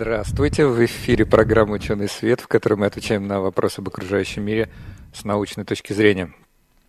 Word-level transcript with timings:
Здравствуйте, 0.00 0.64
в 0.64 0.84
эфире 0.84 1.26
программа 1.26 1.72
«Ученый 1.72 2.08
свет», 2.08 2.40
в 2.40 2.46
которой 2.46 2.74
мы 2.74 2.86
отвечаем 2.86 3.26
на 3.26 3.40
вопросы 3.40 3.80
об 3.80 3.88
окружающем 3.88 4.44
мире 4.44 4.70
с 5.12 5.24
научной 5.24 5.64
точки 5.64 5.92
зрения. 5.92 6.32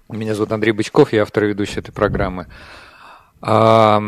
Меня 0.10 0.36
зовут 0.36 0.52
Андрей 0.52 0.74
Бычков, 0.74 1.12
я 1.12 1.24
автор 1.24 1.46
и 1.46 1.48
ведущий 1.48 1.80
этой 1.80 1.92
программы. 1.92 2.46
А, 3.42 4.00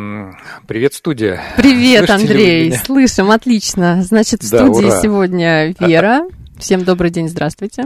привет, 0.67 0.93
студия. 0.93 1.41
Привет, 1.57 2.05
Слышите 2.05 2.13
Андрей. 2.13 2.73
Слышим, 2.73 3.31
отлично. 3.31 4.03
Значит, 4.03 4.43
в 4.43 4.51
да, 4.51 4.67
студии 4.67 4.85
ура. 4.85 5.01
сегодня 5.01 5.75
Вера. 5.79 6.21
Всем 6.59 6.83
добрый 6.83 7.09
день, 7.09 7.27
здравствуйте. 7.27 7.85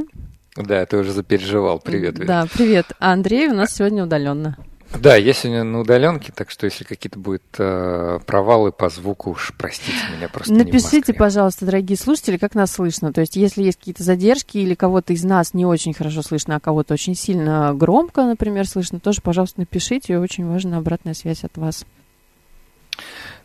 Да, 0.58 0.86
ты 0.86 0.98
уже 0.98 1.13
запереживал. 1.13 1.80
Привет, 1.80 2.20
Вера. 2.20 2.27
Да, 2.27 2.48
привет. 2.54 2.88
А 3.00 3.13
Андрей 3.13 3.48
у 3.48 3.54
нас 3.54 3.74
сегодня 3.74 4.04
удаленно. 4.04 4.58
Да, 4.94 5.16
я 5.16 5.34
сегодня 5.34 5.64
на 5.64 5.82
удаленке, 5.82 6.32
так 6.34 6.50
что 6.50 6.66
если 6.66 6.84
какие-то 6.84 7.20
будут 7.20 7.44
э, 7.58 8.20
провалы 8.26 8.72
по 8.72 8.90
звуку, 8.90 9.32
уж 9.32 9.52
простите 9.58 9.98
меня 10.16 10.30
просто. 10.30 10.54
Напишите, 10.54 11.14
пожалуйста, 11.14 11.66
дорогие 11.66 11.98
слушатели, 11.98 12.38
как 12.38 12.56
нас 12.56 12.72
слышно. 12.72 13.12
То 13.12 13.22
есть, 13.22 13.36
если 13.36 13.64
есть 13.64 13.80
какие-то 13.80 14.04
задержки 14.04 14.58
или 14.58 14.74
кого-то 14.74 15.14
из 15.14 15.24
нас 15.24 15.54
не 15.54 15.66
очень 15.66 15.94
хорошо 15.94 16.22
слышно, 16.22 16.56
а 16.56 16.60
кого-то 16.60 16.94
очень 16.94 17.16
сильно 17.16 17.74
громко, 17.74 18.24
например, 18.24 18.68
слышно, 18.68 19.00
тоже, 19.00 19.22
пожалуйста, 19.22 19.60
напишите. 19.62 20.18
Очень 20.18 20.48
важна 20.48 20.77
обратная 20.77 21.14
связь 21.14 21.44
от 21.44 21.58
вас. 21.58 21.86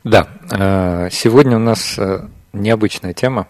Да, 0.04 0.28
э, 0.50 1.08
сегодня 1.10 1.56
у 1.56 1.60
нас 1.60 1.98
э, 1.98 2.28
необычная 2.52 3.12
тема. 3.12 3.48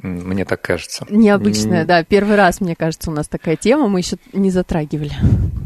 Мне 0.00 0.44
так 0.44 0.60
кажется. 0.60 1.06
Необычная, 1.08 1.84
да. 1.84 2.02
Первый 2.02 2.36
раз, 2.36 2.60
мне 2.60 2.74
кажется, 2.74 3.10
у 3.10 3.14
нас 3.14 3.28
такая 3.28 3.56
тема, 3.56 3.88
мы 3.88 4.00
еще 4.00 4.16
не 4.32 4.50
затрагивали. 4.50 5.12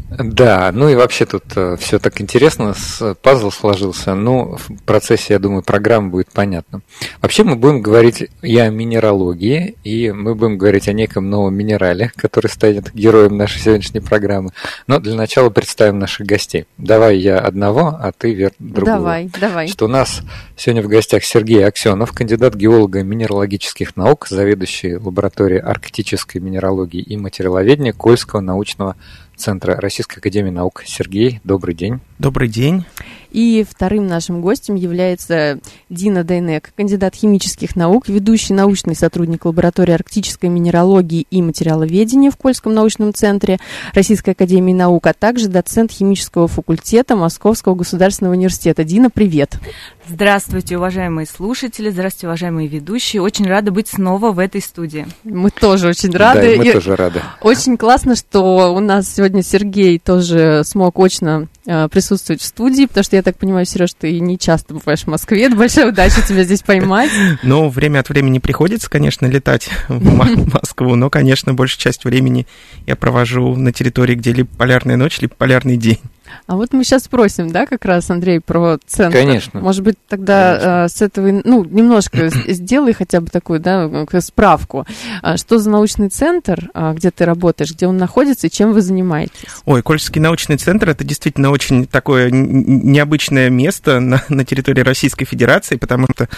Да, 0.09 0.71
ну 0.73 0.89
и 0.89 0.95
вообще 0.95 1.25
тут 1.25 1.43
э, 1.55 1.75
все 1.77 1.99
так 1.99 2.21
интересно, 2.21 2.73
пазл 3.21 3.51
сложился. 3.51 4.15
Ну, 4.15 4.57
в 4.57 4.83
процессе, 4.85 5.33
я 5.33 5.39
думаю, 5.39 5.63
программы 5.63 6.09
будет 6.09 6.29
понятно. 6.31 6.81
Вообще 7.21 7.43
мы 7.43 7.55
будем 7.55 7.81
говорить 7.81 8.29
и 8.41 8.57
о 8.57 8.69
минералогии, 8.69 9.75
и 9.83 10.11
мы 10.11 10.33
будем 10.33 10.57
говорить 10.57 10.87
о 10.87 10.93
неком 10.93 11.29
новом 11.29 11.55
минерале, 11.55 12.11
который 12.15 12.47
станет 12.47 12.93
героем 12.93 13.37
нашей 13.37 13.59
сегодняшней 13.59 13.99
программы. 13.99 14.51
Но 14.87 14.99
для 14.99 15.15
начала 15.15 15.49
представим 15.49 15.99
наших 15.99 16.25
гостей. 16.25 16.65
Давай 16.77 17.17
я 17.17 17.39
одного, 17.39 17.87
а 17.87 18.11
ты, 18.17 18.33
Вер, 18.33 18.53
другого. 18.59 18.97
Давай, 18.97 19.29
давай. 19.39 19.67
Что 19.67 19.85
у 19.85 19.89
нас 19.89 20.21
сегодня 20.55 20.81
в 20.81 20.87
гостях 20.87 21.23
Сергей 21.25 21.65
Аксенов, 21.65 22.11
кандидат 22.13 22.55
геолога 22.55 23.03
минералогических 23.03 23.95
наук, 23.95 24.16
заведующий 24.25 24.95
лабораторией 24.95 25.61
арктической 25.61 26.41
минералогии 26.41 27.01
и 27.01 27.17
материаловедения 27.17 27.93
Кольского 27.93 28.41
научного 28.41 28.95
Центра 29.37 29.75
Российской 29.79 30.17
Академии 30.17 30.49
Наук. 30.49 30.83
Сергей, 30.85 31.39
добрый 31.43 31.75
день. 31.75 31.99
Добрый 32.17 32.49
день. 32.49 32.83
И 33.31 33.63
вторым 33.69 34.07
нашим 34.07 34.41
гостем 34.41 34.73
является 34.75 35.59
Дина 35.89 36.23
Дайнек, 36.23 36.71
кандидат 36.75 37.13
химических 37.13 37.75
наук, 37.75 38.07
ведущий 38.07 38.53
научный 38.53 38.95
сотрудник 38.95 39.45
лаборатории 39.45 39.93
арктической 39.93 40.49
минералогии 40.49 41.27
и 41.29 41.41
материаловедения 41.41 42.31
в 42.31 42.37
Кольском 42.37 42.73
научном 42.73 43.13
центре 43.13 43.59
Российской 43.93 44.31
Академии 44.31 44.73
Наук, 44.73 45.05
а 45.05 45.13
также 45.13 45.49
доцент 45.49 45.91
химического 45.91 46.47
факультета 46.47 47.15
Московского 47.15 47.75
государственного 47.75 48.33
университета. 48.33 48.83
Дина, 48.83 49.09
привет. 49.11 49.59
Здравствуйте, 50.07 50.77
уважаемые 50.77 51.27
слушатели, 51.27 51.89
здравствуйте, 51.89 52.27
уважаемые 52.27 52.69
ведущие. 52.69 53.21
Очень 53.21 53.45
рада 53.45 53.71
быть 53.71 53.89
снова 53.89 54.31
в 54.31 54.39
этой 54.39 54.61
студии. 54.61 55.05
Мы 55.25 55.51
тоже 55.51 55.89
очень 55.89 56.11
рады. 56.11 56.55
Да, 56.55 56.63
мы 56.63 56.69
и 56.69 56.71
тоже 56.71 56.95
рады. 56.95 57.21
Очень 57.41 57.75
классно, 57.77 58.15
что 58.15 58.73
у 58.73 58.79
нас 58.79 59.13
сегодня 59.13 59.26
Сергей 59.43 59.99
тоже 59.99 60.63
смог 60.65 60.99
очно 60.99 61.47
э, 61.65 61.87
присутствовать 61.89 62.41
в 62.41 62.45
студии, 62.45 62.85
потому 62.85 63.03
что 63.03 63.15
я 63.15 63.23
так 63.23 63.37
понимаю, 63.37 63.65
Сереж, 63.65 63.91
ты 63.97 64.19
не 64.19 64.37
часто 64.37 64.73
бываешь 64.73 65.01
в 65.01 65.07
Москве. 65.07 65.43
Это 65.43 65.55
большая 65.55 65.89
удача 65.89 66.21
тебя 66.21 66.43
здесь 66.43 66.61
поймать. 66.61 67.11
Ну, 67.43 67.69
время 67.69 67.99
от 67.99 68.09
времени 68.09 68.39
приходится, 68.39 68.89
конечно, 68.89 69.25
летать 69.25 69.69
в 69.87 70.53
Москву, 70.53 70.95
но, 70.95 71.09
конечно, 71.09 71.53
большую 71.53 71.79
часть 71.79 72.03
времени 72.03 72.47
я 72.85 72.95
провожу 72.95 73.55
на 73.55 73.71
территории, 73.71 74.15
где 74.15 74.33
либо 74.33 74.49
полярная 74.57 74.97
ночь, 74.97 75.19
либо 75.19 75.33
полярный 75.35 75.77
день. 75.77 75.99
А 76.45 76.55
вот 76.55 76.73
мы 76.73 76.83
сейчас 76.83 77.03
спросим, 77.03 77.49
да, 77.49 77.65
как 77.65 77.85
раз, 77.85 78.09
Андрей, 78.09 78.39
про 78.39 78.77
центр. 78.85 79.17
Конечно. 79.17 79.59
Может 79.59 79.83
быть, 79.83 79.95
тогда 80.07 80.85
э, 80.85 80.89
с 80.89 81.01
этого, 81.01 81.41
ну, 81.43 81.63
немножко 81.63 82.29
сделай 82.47 82.93
хотя 82.93 83.21
бы 83.21 83.27
такую, 83.27 83.59
да, 83.59 83.89
справку. 84.19 84.85
А 85.21 85.37
что 85.37 85.59
за 85.59 85.69
научный 85.69 86.09
центр, 86.09 86.69
а, 86.73 86.93
где 86.93 87.11
ты 87.11 87.25
работаешь, 87.25 87.71
где 87.71 87.87
он 87.87 87.97
находится 87.97 88.47
и 88.47 88.49
чем 88.51 88.73
вы 88.73 88.81
занимаетесь? 88.81 89.33
Ой, 89.65 89.81
Кольский 89.81 90.21
научный 90.21 90.57
центр– 90.57 90.89
это 90.91 91.03
действительно 91.03 91.51
очень 91.51 91.85
такое 91.85 92.29
необычное 92.31 93.49
место 93.49 93.99
на, 93.99 94.23
на 94.29 94.45
территории 94.45 94.81
Российской 94.81 95.25
Федерации, 95.25 95.75
потому 95.75 96.07
что 96.13 96.29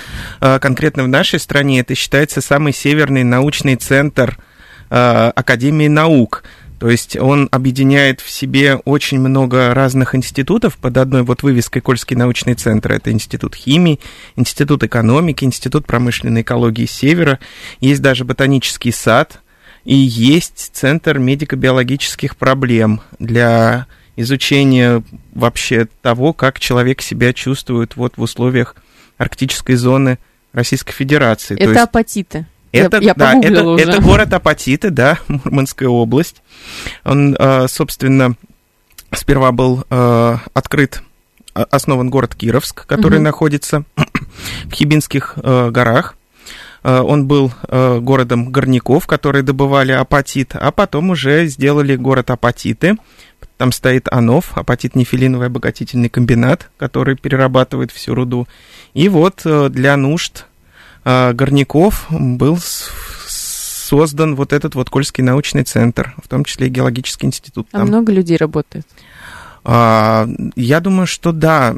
э, 0.41 0.59
конкретно 0.59 1.03
в 1.03 1.07
нашей 1.07 1.39
стране 1.39 1.79
это 1.81 1.95
считается 1.95 2.41
самый 2.41 2.73
северный 2.73 3.23
научный 3.23 3.75
центр 3.75 4.37
э, 4.89 5.31
Академии 5.35 5.87
наук– 5.87 6.43
то 6.79 6.89
есть 6.89 7.17
он 7.17 7.49
объединяет 7.51 8.21
в 8.21 8.29
себе 8.29 8.75
очень 8.85 9.19
много 9.19 9.73
разных 9.73 10.15
институтов 10.15 10.77
под 10.77 10.95
одной 10.97 11.23
вот 11.23 11.43
вывеской 11.43 11.81
Кольский 11.81 12.15
научный 12.15 12.55
центр. 12.55 12.93
Это 12.93 13.11
Институт 13.11 13.53
химии, 13.53 13.99
Институт 14.37 14.83
экономики, 14.83 15.43
Институт 15.43 15.85
промышленной 15.85 16.41
экологии 16.41 16.85
Севера. 16.85 17.39
Есть 17.81 18.01
даже 18.01 18.23
ботанический 18.23 18.93
сад 18.93 19.41
и 19.83 19.93
есть 19.93 20.71
Центр 20.73 21.19
медико-биологических 21.19 22.37
проблем 22.37 23.01
для 23.19 23.87
изучения 24.15 25.03
вообще 25.33 25.87
того, 26.01 26.31
как 26.31 26.59
человек 26.59 27.01
себя 27.01 27.33
чувствует 27.33 27.97
вот 27.97 28.13
в 28.15 28.21
условиях 28.21 28.75
арктической 29.17 29.75
зоны 29.75 30.17
Российской 30.53 30.93
Федерации. 30.93 31.55
Это 31.55 31.71
есть... 31.71 31.81
апатиты. 31.81 32.45
Это, 32.71 32.97
я, 32.97 33.07
я 33.07 33.13
да, 33.15 33.39
это, 33.41 33.65
уже. 33.65 33.83
это 33.83 34.01
город 34.01 34.33
Апатиты, 34.33 34.91
да, 34.91 35.17
Мурманская 35.27 35.89
область. 35.89 36.41
Он, 37.03 37.35
э, 37.37 37.67
собственно, 37.67 38.35
сперва 39.11 39.51
был 39.51 39.83
э, 39.89 40.37
открыт, 40.53 41.01
основан 41.53 42.09
город 42.09 42.35
Кировск, 42.35 42.85
который 42.85 43.15
угу. 43.15 43.23
находится 43.23 43.83
в 44.65 44.73
Хибинских 44.73 45.33
э, 45.37 45.69
горах. 45.71 46.15
Он 46.81 47.27
был 47.27 47.51
городом 47.67 48.53
горняков, 48.53 49.05
которые 49.05 49.43
добывали 49.43 49.91
апатит, 49.91 50.55
а 50.55 50.71
потом 50.71 51.09
уже 51.09 51.45
сделали 51.47 51.97
город 51.97 52.31
Апатиты. 52.31 52.95
Там 53.57 53.73
стоит 53.73 54.07
АНОВ, 54.09 54.57
апатит-нефилиновый 54.57 55.47
обогатительный 55.47 56.07
комбинат, 56.07 56.69
который 56.77 57.17
перерабатывает 57.17 57.91
всю 57.91 58.15
руду. 58.15 58.47
И 58.93 59.09
вот 59.09 59.41
для 59.43 59.97
нужд 59.97 60.45
горняков 61.03 62.07
был 62.09 62.57
создан 63.89 64.35
вот 64.35 64.53
этот 64.53 64.75
вот 64.75 64.89
Кольский 64.89 65.23
научный 65.23 65.63
центр, 65.63 66.13
в 66.23 66.27
том 66.27 66.43
числе 66.43 66.67
и 66.67 66.69
геологический 66.69 67.27
институт. 67.27 67.67
А 67.71 67.79
там. 67.79 67.87
много 67.87 68.11
людей 68.11 68.37
работает? 68.37 68.85
А, 69.63 70.27
я 70.55 70.79
думаю, 70.79 71.07
что 71.07 71.31
да, 71.31 71.75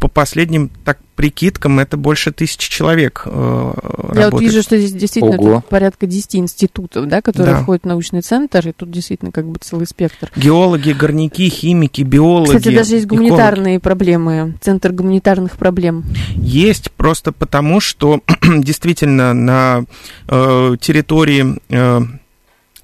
по 0.00 0.08
последним 0.08 0.70
так 0.84 0.98
прикидкам 1.14 1.78
это 1.80 1.96
больше 1.96 2.30
тысячи 2.30 2.70
человек 2.70 3.22
э, 3.24 3.30
Я 3.30 3.80
работает. 3.82 4.32
вот 4.32 4.40
вижу, 4.42 4.62
что 4.62 4.76
здесь 4.78 4.92
действительно 4.92 5.62
порядка 5.62 6.06
10 6.06 6.36
институтов, 6.36 7.08
да, 7.08 7.22
которые 7.22 7.54
да. 7.54 7.62
входят 7.62 7.84
в 7.84 7.86
научный 7.86 8.20
центр, 8.20 8.68
и 8.68 8.72
тут 8.72 8.90
действительно 8.90 9.32
как 9.32 9.46
бы 9.46 9.58
целый 9.58 9.86
спектр. 9.86 10.30
Геологи, 10.36 10.92
горняки, 10.92 11.48
химики, 11.48 12.02
биологи. 12.02 12.58
Кстати, 12.58 12.74
даже 12.74 12.96
есть 12.96 13.06
гуманитарные 13.06 13.78
экологи. 13.78 13.82
проблемы, 13.82 14.54
центр 14.60 14.92
гуманитарных 14.92 15.56
проблем. 15.56 16.04
Есть, 16.34 16.90
просто 16.92 17.32
потому, 17.32 17.80
что 17.80 18.20
действительно 18.42 19.32
на 19.32 19.84
э, 20.28 20.76
территории 20.80 21.58
э, 21.70 22.00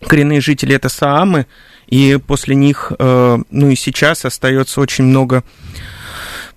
коренные 0.07 0.41
жители 0.41 0.75
это 0.75 0.89
Саамы, 0.89 1.47
и 1.87 2.19
после 2.27 2.55
них, 2.55 2.93
э, 2.99 3.39
ну 3.51 3.69
и 3.69 3.77
сейчас 3.77 4.25
остается 4.25 4.81
очень 4.81 5.05
много 5.05 5.45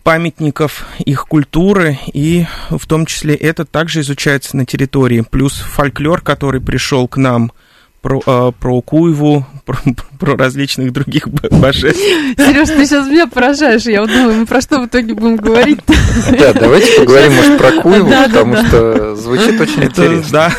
памятников 0.06 0.86
их 1.04 1.26
культуры, 1.26 1.98
и 2.14 2.46
в 2.70 2.86
том 2.86 3.08
числе 3.08 3.34
это 3.34 3.66
также 3.66 4.02
изучается 4.02 4.56
на 4.56 4.64
территории. 4.64 5.26
Плюс 5.28 5.54
фольклор, 5.54 6.22
который 6.22 6.62
пришел 6.62 7.08
к 7.08 7.18
нам 7.18 7.52
про, 8.04 8.22
э, 8.24 8.52
про 8.60 8.82
Куеву, 8.84 9.48
про, 9.66 9.80
про 10.20 10.38
различных 10.38 10.94
других 10.94 11.28
божеств. 11.28 12.00
Сереж, 12.38 12.68
ты 12.68 12.86
сейчас 12.86 13.08
меня 13.08 13.26
поражаешь. 13.26 13.82
Я 13.82 14.02
вот 14.02 14.12
думаю, 14.12 14.42
мы 14.42 14.46
про 14.46 14.62
что 14.62 14.80
в 14.80 14.86
итоге 14.86 15.16
будем 15.16 15.38
говорить 15.38 15.80
Да, 16.40 16.54
давайте 16.54 17.00
поговорим, 17.00 17.34
может, 17.34 17.58
про 17.58 17.72
Куеву, 17.82 18.10
потому 18.10 18.58
что 18.58 19.16
звучит 19.16 19.60
очень 19.60 19.86
интересно. 19.86 20.30
Да, 20.32 20.54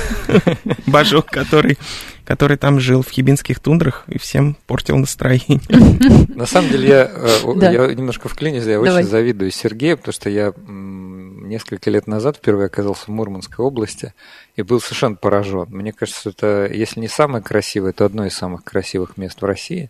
божок, 0.87 1.27
который 1.27 1.79
который 2.27 2.57
там 2.57 2.81
жил 2.81 3.03
в 3.03 3.09
хибинских 3.09 3.61
тундрах 3.61 4.05
и 4.09 4.19
всем 4.19 4.57
портил 4.67 4.97
настроение. 4.97 5.61
На 6.35 6.45
самом 6.45 6.71
деле 6.71 6.89
я, 6.89 7.11
э, 7.15 7.73
я 7.73 7.95
немножко 7.95 8.29
вклинюсь, 8.29 8.65
я 8.65 8.81
очень 8.81 9.07
завидую 9.07 9.53
Сергею, 9.53 9.97
потому 9.97 10.13
что 10.13 10.29
я 10.29 10.53
несколько 10.67 11.89
лет 11.89 12.09
назад 12.09 12.39
впервые 12.39 12.67
оказался 12.67 13.05
в 13.05 13.09
Мурманской 13.09 13.65
области 13.65 14.13
и 14.57 14.63
был 14.63 14.81
совершенно 14.81 15.15
поражен. 15.15 15.69
Мне 15.71 15.93
кажется, 15.93 16.31
это, 16.31 16.69
если 16.73 16.99
не 16.99 17.09
самое 17.09 17.43
красивое, 17.43 17.93
то 17.93 18.05
одно 18.05 18.27
из 18.27 18.35
самых 18.35 18.65
красивых 18.65 19.17
мест 19.17 19.41
в 19.41 19.45
России. 19.45 19.89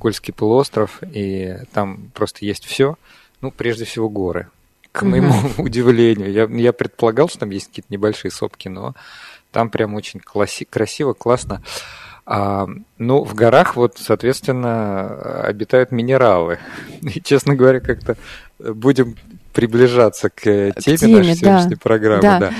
Кольский 0.00 0.34
полуостров, 0.34 0.98
и 1.02 1.56
там 1.72 2.10
просто 2.12 2.44
есть 2.44 2.66
все. 2.66 2.96
Ну, 3.40 3.52
прежде 3.52 3.84
всего, 3.84 4.08
горы. 4.08 4.48
К 4.90 5.02
моему 5.02 5.32
mm-hmm. 5.32 5.62
удивлению. 5.62 6.32
Я, 6.32 6.44
я 6.44 6.72
предполагал, 6.72 7.28
что 7.28 7.40
там 7.40 7.50
есть 7.50 7.68
какие-то 7.68 7.92
небольшие 7.92 8.32
сопки, 8.32 8.68
но 8.68 8.94
там 9.56 9.70
прям 9.70 9.94
очень 9.94 10.20
класси- 10.20 10.66
красиво, 10.68 11.14
классно. 11.14 11.62
А, 12.26 12.68
ну, 12.98 13.24
в 13.24 13.34
горах 13.34 13.74
вот, 13.74 13.94
соответственно, 13.96 15.40
обитают 15.44 15.92
минералы. 15.92 16.58
И, 17.00 17.22
честно 17.22 17.54
говоря, 17.54 17.80
как-то 17.80 18.18
будем 18.58 19.16
приближаться 19.54 20.28
к 20.28 20.42
теме, 20.42 20.72
к 20.72 21.00
теме 21.00 21.16
нашей 21.16 21.36
сегодняшней 21.36 21.76
да. 21.76 21.80
программы. 21.82 22.20
Да. 22.20 22.38
Да. 22.38 22.50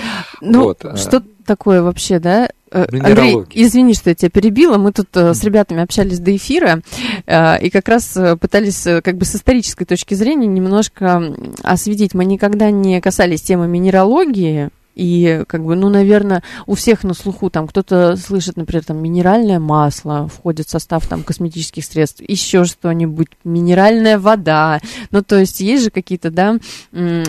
Ну, 0.41 0.63
вот. 0.63 0.87
А. 0.87 0.97
что 0.97 1.23
такое 1.45 1.83
вообще, 1.83 2.19
да? 2.19 2.49
Э, 2.73 2.87
Андрей, 2.91 3.45
извини, 3.53 3.93
что 3.93 4.09
я 4.09 4.15
тебя 4.15 4.31
перебила. 4.31 4.79
Мы 4.79 4.93
тут 4.93 5.15
с 5.15 5.45
ребятами 5.45 5.83
общались 5.83 6.19
до 6.19 6.35
эфира 6.35 6.81
э, 7.27 7.61
и 7.61 7.69
как 7.69 7.91
раз 7.91 8.17
пытались 8.41 8.85
как 9.05 9.19
бы 9.19 9.27
с 9.27 9.37
исторической 9.37 9.85
точки 9.85 10.15
зрения 10.15 10.47
немножко 10.47 11.35
осветить. 11.63 12.15
Мы 12.15 12.25
никогда 12.25 12.71
не 12.71 13.03
касались 13.03 13.43
темы 13.43 13.69
минералогии, 13.69 14.71
и, 14.97 15.45
как 15.47 15.63
бы, 15.63 15.77
ну, 15.77 15.91
наверное, 15.91 16.43
у 16.67 16.75
всех 16.75 17.05
на 17.05 17.13
слуху, 17.13 17.51
там, 17.51 17.69
кто-то 17.69 18.17
слышит, 18.17 18.57
например, 18.57 18.83
там, 18.83 18.97
минеральное 18.97 19.61
масло 19.61 20.27
входит 20.27 20.67
в 20.67 20.71
состав, 20.71 21.07
там, 21.07 21.23
косметических 21.23 21.85
средств, 21.85 22.23
еще 22.27 22.65
что-нибудь, 22.65 23.29
минеральная 23.45 24.19
вода. 24.19 24.81
Ну, 25.11 25.23
то 25.23 25.39
есть, 25.39 25.61
есть 25.61 25.85
же 25.85 25.91
какие-то, 25.91 26.31
да, 26.31 26.57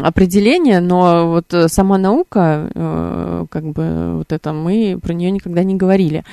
определения, 0.02 0.80
но 0.80 1.28
вот 1.28 1.54
э, 1.54 1.68
сама 1.68 1.98
наука, 1.98 2.72
э, 2.74 3.46
как 3.50 3.66
бы, 3.66 4.18
вот 4.20 4.32
это, 4.32 4.54
мы 4.54 4.98
про 5.02 5.14
нее 5.14 5.30
никогда 5.30 5.64
не 5.64 5.76
говорили. 5.76 6.24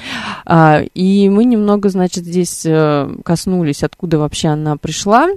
А, 0.46 0.82
и 0.94 1.28
мы 1.28 1.44
немного, 1.44 1.88
значит, 1.88 2.24
здесь 2.24 2.62
э, 2.64 3.12
коснулись, 3.24 3.82
откуда 3.82 4.18
вообще 4.18 4.48
она 4.48 4.76
пришла, 4.76 5.28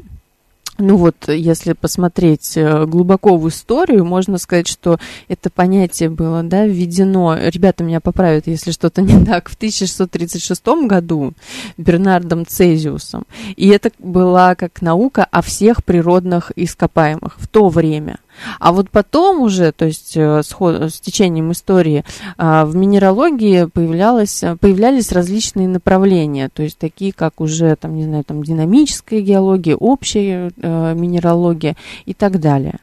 ну 0.77 0.97
вот, 0.97 1.27
если 1.27 1.73
посмотреть 1.73 2.55
э, 2.55 2.85
глубоко 2.85 3.37
в 3.37 3.47
историю, 3.47 4.05
можно 4.05 4.37
сказать, 4.37 4.67
что 4.67 4.99
это 5.27 5.49
понятие 5.49 6.09
было 6.09 6.43
да, 6.43 6.65
введено, 6.65 7.37
ребята 7.39 7.83
меня 7.83 7.99
поправят, 7.99 8.47
если 8.47 8.71
что-то 8.71 9.01
не 9.03 9.23
так, 9.25 9.49
в 9.49 9.55
1636 9.55 10.63
году 10.87 11.33
Бернардом 11.77 12.45
Цезиусом. 12.45 13.25
И 13.55 13.67
это 13.69 13.91
была 13.99 14.55
как 14.55 14.81
наука 14.81 15.25
о 15.25 15.41
всех 15.41 15.83
природных 15.83 16.51
ископаемых 16.55 17.35
в 17.37 17.47
то 17.47 17.69
время. 17.69 18.19
А 18.59 18.71
вот 18.71 18.89
потом 18.89 19.41
уже, 19.41 19.71
то 19.71 19.85
есть 19.85 20.15
э, 20.15 20.41
с, 20.43 20.49
с 20.49 20.99
течением 20.99 21.51
истории, 21.51 22.03
а, 22.37 22.65
в 22.65 22.75
минералогии 22.75 23.65
появлялось, 23.65 24.43
появлялись 24.59 25.11
различные 25.11 25.67
направления, 25.67 26.49
то 26.49 26.63
есть 26.63 26.77
такие, 26.77 27.13
как 27.13 27.41
уже, 27.41 27.75
там, 27.75 27.95
не 27.95 28.03
знаю, 28.03 28.23
там, 28.23 28.43
динамическая 28.43 29.21
геология, 29.21 29.75
общая 29.75 30.51
э, 30.55 30.93
минералогия 30.95 31.75
и 32.05 32.13
так 32.13 32.39
далее. 32.39 32.79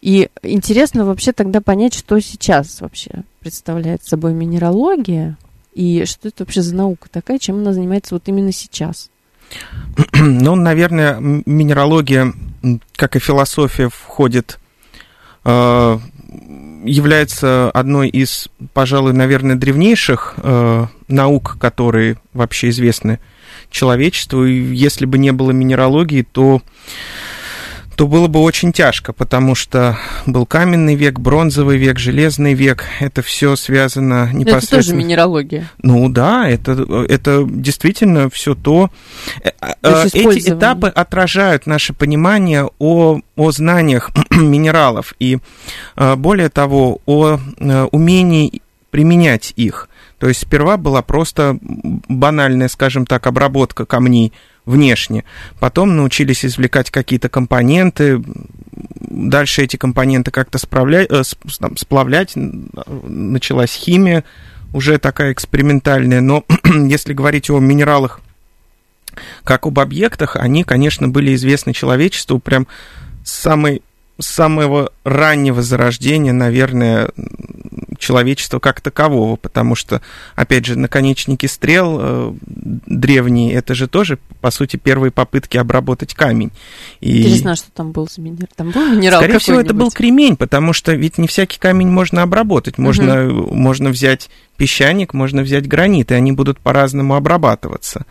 И 0.00 0.28
интересно 0.42 1.04
вообще 1.04 1.32
тогда 1.32 1.60
понять, 1.60 1.94
что 1.94 2.18
сейчас 2.20 2.80
вообще 2.80 3.22
представляет 3.40 4.02
собой 4.04 4.32
минералогия, 4.32 5.36
и 5.74 6.04
что 6.06 6.28
это 6.28 6.42
вообще 6.42 6.62
за 6.62 6.74
наука 6.74 7.08
такая, 7.10 7.38
чем 7.38 7.56
она 7.56 7.72
занимается 7.72 8.14
вот 8.14 8.24
именно 8.26 8.52
сейчас. 8.52 9.10
Ну, 10.20 10.56
наверное, 10.56 11.18
минералогия, 11.20 12.32
как 12.96 13.16
и 13.16 13.20
философия, 13.20 13.88
входит 13.88 14.58
Э, 14.58 14.67
является 16.84 17.70
одной 17.70 18.08
из, 18.08 18.48
пожалуй, 18.72 19.12
наверное, 19.12 19.56
древнейших 19.56 20.34
э, 20.36 20.86
наук, 21.08 21.56
которые 21.60 22.18
вообще 22.32 22.68
известны 22.70 23.18
человечеству. 23.70 24.44
И 24.44 24.74
если 24.74 25.06
бы 25.06 25.18
не 25.18 25.32
было 25.32 25.50
минералогии, 25.50 26.22
то 26.22 26.62
то 27.98 28.06
было 28.06 28.28
бы 28.28 28.38
очень 28.38 28.72
тяжко, 28.72 29.12
потому 29.12 29.56
что 29.56 29.98
был 30.24 30.46
каменный 30.46 30.94
век, 30.94 31.18
бронзовый 31.18 31.78
век, 31.78 31.98
железный 31.98 32.54
век. 32.54 32.84
Это 33.00 33.22
все 33.22 33.56
связано 33.56 34.30
непосредственно. 34.32 34.78
Это 34.78 34.86
тоже 34.86 34.94
минералогия. 34.94 35.68
Ну 35.82 36.08
да, 36.08 36.48
это, 36.48 36.74
это 37.08 37.44
действительно 37.44 38.30
все 38.30 38.54
то. 38.54 38.92
Э, 39.42 39.50
то 39.80 40.04
э, 40.04 40.06
Эти 40.12 40.50
этапы 40.50 40.86
отражают 40.86 41.66
наше 41.66 41.92
понимание 41.92 42.70
о, 42.78 43.18
о 43.34 43.50
знаниях 43.50 44.12
минералов 44.30 45.14
и, 45.18 45.38
э, 45.96 46.14
более 46.14 46.50
того, 46.50 47.00
о 47.04 47.40
умении 47.90 48.62
применять 48.90 49.52
их. 49.56 49.88
То 50.20 50.28
есть 50.28 50.40
сперва 50.40 50.76
была 50.76 51.02
просто 51.02 51.58
банальная, 51.62 52.68
скажем 52.68 53.06
так, 53.06 53.26
обработка 53.26 53.86
камней 53.86 54.32
внешне. 54.68 55.24
Потом 55.58 55.96
научились 55.96 56.44
извлекать 56.44 56.90
какие-то 56.90 57.28
компоненты, 57.28 58.22
дальше 59.00 59.62
эти 59.62 59.76
компоненты 59.76 60.30
как-то 60.30 60.58
справлять, 60.58 61.08
э, 61.10 61.22
сплавлять, 61.76 62.32
началась 62.36 63.72
химия, 63.72 64.24
уже 64.72 64.98
такая 64.98 65.32
экспериментальная. 65.32 66.20
Но 66.20 66.44
если 66.64 67.14
говорить 67.14 67.48
о 67.50 67.58
минералах 67.58 68.20
как 69.42 69.66
об 69.66 69.80
объектах, 69.80 70.36
они, 70.36 70.64
конечно, 70.64 71.08
были 71.08 71.34
известны 71.34 71.72
человечеству 71.72 72.38
прям 72.38 72.66
с 73.24 73.32
самой 73.32 73.82
самого 74.18 74.92
раннего 75.04 75.62
зарождения, 75.62 76.32
наверное, 76.32 77.10
человечества 77.98 78.58
как 78.58 78.80
такового, 78.80 79.36
потому 79.36 79.74
что, 79.74 80.00
опять 80.34 80.66
же, 80.66 80.78
наконечники 80.78 81.46
стрел 81.46 81.98
э, 82.00 82.34
древние, 82.46 83.52
это 83.54 83.74
же 83.74 83.88
тоже, 83.88 84.18
по 84.40 84.50
сути, 84.50 84.76
первые 84.76 85.10
попытки 85.10 85.56
обработать 85.56 86.14
камень. 86.14 86.50
И... 87.00 87.20
Интересно, 87.20 87.52
а 87.52 87.56
что 87.56 87.70
там 87.72 87.92
был 87.92 88.08
за 88.08 88.20
минерал? 88.20 88.48
Там 88.56 88.70
был 88.70 88.86
минерал 88.88 89.20
Скорее 89.20 89.38
всего, 89.38 89.60
это 89.60 89.74
был 89.74 89.90
кремень, 89.90 90.36
потому 90.36 90.72
что 90.72 90.94
ведь 90.94 91.18
не 91.18 91.28
всякий 91.28 91.58
камень 91.58 91.88
можно 91.88 92.22
обработать. 92.22 92.78
Можно, 92.78 93.28
угу. 93.28 93.54
можно 93.54 93.90
взять 93.90 94.30
песчаник, 94.56 95.14
можно 95.14 95.42
взять 95.42 95.66
гранит, 95.68 96.10
и 96.10 96.14
они 96.14 96.32
будут 96.32 96.60
по-разному 96.60 97.14
обрабатываться. 97.14 98.06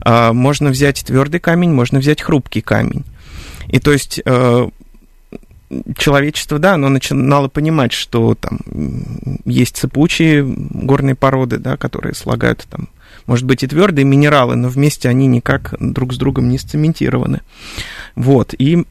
А, 0.00 0.32
можно 0.32 0.70
взять 0.70 1.04
твердый 1.04 1.40
камень, 1.40 1.70
можно 1.70 1.98
взять 1.98 2.22
хрупкий 2.22 2.60
камень. 2.60 3.04
И 3.68 3.78
то 3.78 3.92
есть 3.92 4.20
э, 4.24 4.68
человечество, 5.96 6.58
да, 6.58 6.74
оно 6.74 6.88
начинало 6.88 7.48
понимать, 7.48 7.92
что 7.92 8.34
там 8.34 8.60
есть 9.44 9.76
цепучие 9.76 10.44
горные 10.44 11.14
породы, 11.14 11.58
да, 11.58 11.76
которые 11.76 12.14
слагают 12.14 12.66
там, 12.70 12.88
может 13.26 13.46
быть, 13.46 13.62
и 13.62 13.66
твердые 13.66 14.04
минералы, 14.04 14.56
но 14.56 14.68
вместе 14.68 15.08
они 15.08 15.26
никак 15.26 15.74
друг 15.78 16.12
с 16.12 16.16
другом 16.16 16.48
не 16.48 16.58
сцементированы. 16.58 17.40
Вот, 18.14 18.54
и, 18.58 18.84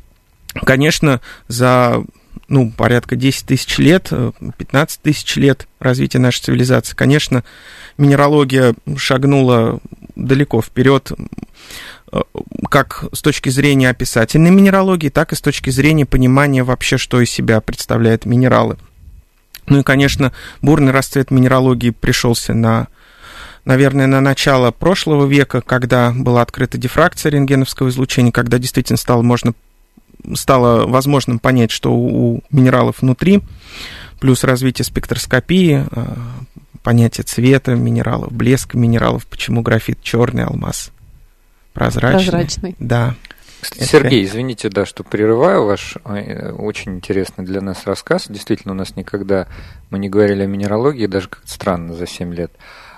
конечно, 0.64 1.20
за 1.48 2.02
ну, 2.48 2.70
порядка 2.70 3.16
10 3.16 3.46
тысяч 3.46 3.78
лет, 3.78 4.12
15 4.58 5.02
тысяч 5.02 5.36
лет 5.36 5.66
развития 5.80 6.18
нашей 6.18 6.42
цивилизации, 6.42 6.94
конечно, 6.94 7.44
минералогия 7.98 8.74
шагнула 8.96 9.80
далеко 10.14 10.62
вперед 10.62 11.12
Э, 11.12 11.95
как 12.70 13.04
с 13.12 13.20
точки 13.20 13.48
зрения 13.48 13.90
описательной 13.90 14.50
минералогии, 14.50 15.08
так 15.08 15.32
и 15.32 15.36
с 15.36 15.40
точки 15.40 15.70
зрения 15.70 16.06
понимания 16.06 16.62
вообще, 16.62 16.98
что 16.98 17.20
из 17.20 17.30
себя 17.30 17.60
представляют 17.60 18.26
минералы. 18.26 18.76
Ну 19.66 19.80
и, 19.80 19.82
конечно, 19.82 20.32
бурный 20.62 20.92
расцвет 20.92 21.30
минералогии 21.30 21.90
пришелся 21.90 22.54
на, 22.54 22.86
наверное, 23.64 24.06
на 24.06 24.20
начало 24.20 24.70
прошлого 24.70 25.26
века, 25.26 25.60
когда 25.60 26.12
была 26.12 26.42
открыта 26.42 26.78
дифракция 26.78 27.30
рентгеновского 27.32 27.88
излучения, 27.88 28.30
когда 28.30 28.58
действительно 28.58 28.96
стало, 28.96 29.22
можно, 29.22 29.54
стало 30.34 30.86
возможным 30.86 31.40
понять, 31.40 31.72
что 31.72 31.92
у 31.92 32.42
минералов 32.50 33.02
внутри, 33.02 33.42
плюс 34.20 34.44
развитие 34.44 34.84
спектроскопии, 34.84 35.84
э, 35.90 36.06
понятие 36.84 37.24
цвета 37.24 37.74
минералов, 37.74 38.32
блеска 38.32 38.78
минералов, 38.78 39.26
почему 39.26 39.62
графит 39.62 39.98
черный, 40.02 40.44
алмаз 40.44 40.92
Прозрачный. 41.76 42.30
Прозрачный. 42.30 42.76
Да. 42.78 43.14
Кстати, 43.60 43.84
Сергей, 43.84 44.24
извините, 44.24 44.70
да, 44.70 44.86
что 44.86 45.04
прерываю 45.04 45.66
ваш 45.66 45.96
э, 46.06 46.52
очень 46.52 46.96
интересный 46.96 47.44
для 47.44 47.60
нас 47.60 47.84
рассказ. 47.84 48.28
Действительно, 48.28 48.72
у 48.72 48.76
нас 48.76 48.96
никогда 48.96 49.46
мы 49.90 49.98
не 49.98 50.08
говорили 50.08 50.44
о 50.44 50.46
минералогии, 50.46 51.06
даже 51.06 51.28
как-то 51.28 51.50
странно 51.50 51.92
за 51.92 52.06
7 52.06 52.32
лет. 52.32 52.50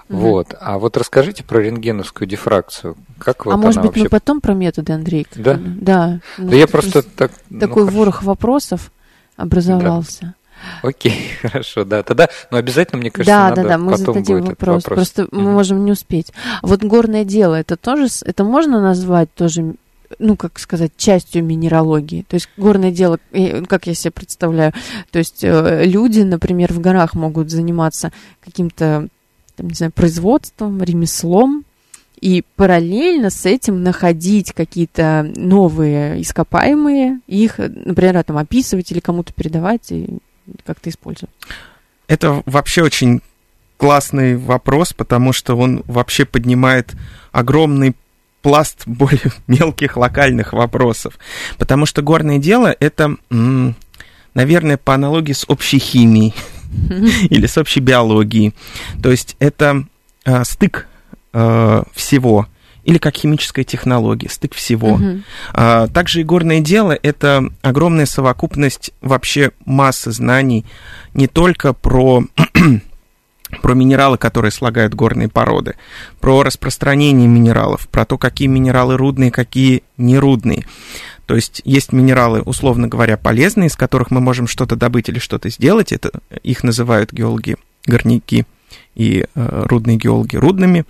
Угу. 0.08 0.18
Вот. 0.18 0.54
А 0.61 0.78
вот 0.78 0.97
расскажите 0.97 1.42
про 1.42 1.58
рентгеновскую 1.58 2.28
дифракцию. 2.28 2.97
Как 3.18 3.47
вот 3.47 3.54
а 3.54 3.56
может 3.56 3.80
быть, 3.80 3.88
вообще... 3.88 4.02
мы 4.04 4.08
потом 4.11 4.40
про 4.40 4.54
методы, 4.54 4.92
Андрей? 4.92 5.26
Да? 5.35 5.58
Да. 5.61 6.20
Да, 6.38 6.54
я 6.54 6.68
просто 6.68 7.02
так... 7.02 7.32
Ну, 7.50 7.58
такой 7.58 7.85
ну, 7.85 7.90
ворох 7.90 8.23
вопросов 8.23 8.92
образовался. 9.37 10.20
Да. 10.23 10.35
Окей, 10.83 11.31
хорошо, 11.43 11.85
да. 11.85 12.03
Тогда, 12.03 12.29
ну, 12.50 12.59
обязательно, 12.59 13.00
мне 13.00 13.11
кажется, 13.11 13.33
да, 13.33 13.49
надо 13.50 13.62
да, 13.62 13.69
да, 13.69 13.79
мы 13.79 13.93
потом 13.93 14.15
зададим 14.15 14.38
будет 14.38 14.49
вопрос. 14.50 14.85
вопрос. 14.85 14.97
Просто 14.97 15.29
мы 15.31 15.53
можем 15.53 15.85
не 15.85 15.93
успеть. 15.93 16.33
Вот 16.62 16.83
горное 16.83 17.25
дело, 17.25 17.55
это 17.55 17.77
тоже, 17.77 18.09
это 18.25 18.45
можно 18.45 18.81
назвать 18.81 19.33
тоже, 19.35 19.75
ну, 20.19 20.37
как 20.37 20.59
сказать, 20.59 20.93
частью 20.97 21.45
минералогии? 21.45 22.25
То 22.29 22.35
есть 22.35 22.49
горное 22.57 22.91
дело, 22.91 23.19
как 23.69 23.87
я 23.87 23.95
себе 23.95 24.11
представляю, 24.11 24.73
то 25.11 25.19
есть 25.19 25.43
э, 25.43 25.85
люди, 25.85 26.21
например, 26.21 26.73
в 26.73 26.81
горах 26.81 27.15
могут 27.15 27.50
заниматься 27.50 28.12
каким-то, 28.41 29.09
не 29.59 29.75
знаю, 29.75 29.93
производством, 29.93 30.83
ремеслом, 30.83 31.65
и 32.21 32.43
параллельно 32.57 33.31
с 33.31 33.47
этим 33.47 33.83
находить 33.83 34.53
какие-то 34.53 35.31
новые 35.37 36.21
ископаемые, 36.21 37.21
их, 37.27 37.59
например, 37.59 38.23
там 38.25 38.38
описывать 38.38 38.91
или 38.91 39.00
кому-то 39.00 39.33
передавать 39.33 39.93
и 39.93 40.19
как-то 40.64 40.90
использовать. 40.90 41.35
Это 42.07 42.43
вообще 42.47 42.83
очень 42.83 43.21
классный 43.76 44.37
вопрос, 44.37 44.93
потому 44.93 45.33
что 45.33 45.57
он 45.57 45.83
вообще 45.87 46.25
поднимает 46.25 46.95
огромный 47.33 47.95
пласт 48.43 48.83
более 48.87 49.33
мелких 49.47 49.97
локальных 49.97 50.52
вопросов. 50.52 51.19
Потому 51.57 51.87
что 51.87 52.02
горное 52.02 52.38
дело 52.38 52.75
это, 52.78 53.17
наверное, 54.35 54.76
по 54.76 54.95
аналогии 54.95 55.33
с 55.33 55.45
общей 55.49 55.78
химией 55.78 56.35
или 57.31 57.47
с 57.47 57.57
общей 57.57 57.81
биологией. 57.81 58.55
То 59.02 59.11
есть 59.11 59.37
это 59.38 59.85
э, 60.25 60.45
стык 60.45 60.87
э, 61.33 61.83
всего 61.95 62.47
или 62.88 62.97
как 62.97 63.16
химическая 63.16 63.66
технология, 63.66 64.30
стык 64.30 64.54
всего. 64.54 64.97
Мгм. 64.97 65.23
А, 65.52 65.88
Также 65.88 66.23
и 66.23 66.25
горное 66.25 66.61
дело– 66.61 66.99
это 67.02 67.45
огромная 67.61 68.07
совокупность 68.07 68.92
вообще 69.02 69.50
массы 69.66 70.11
знаний 70.11 70.64
не 71.12 71.26
только 71.26 71.75
про, 71.75 72.25
про 73.62 73.75
минералы, 73.75 74.16
которые 74.16 74.52
слагают 74.52 74.95
горные 74.95 75.28
породы, 75.28 75.75
про 76.18 76.42
распространение 76.42 77.28
минералов, 77.28 77.88
про 77.88 78.07
то, 78.07 78.16
какие 78.16 78.49
минералы 78.49 78.97
рудные, 78.97 79.30
какие 79.30 79.83
нерудные. 79.99 80.64
То 81.26 81.35
есть 81.37 81.61
есть 81.66 81.92
минералы, 81.92 82.40
условно 82.40 82.88
говоря, 82.88 83.18
полезные, 83.18 83.66
из 83.66 83.76
которых 83.76 84.11
мы 84.11 84.23
можем 84.23 84.47
что-то 84.47 84.76
добыть 84.76 85.11
или 85.11 85.18
что-то 85.18 85.50
сделать. 85.50 85.92
Это 85.92 86.11
их 86.42 86.64
называют 86.64 87.12
геологи 87.12 87.57
горняки 87.85 88.47
и 88.99 89.25
э, 89.35 89.62
рудные 89.69 89.97
геологи 89.97 90.37
рудными. 90.37 90.85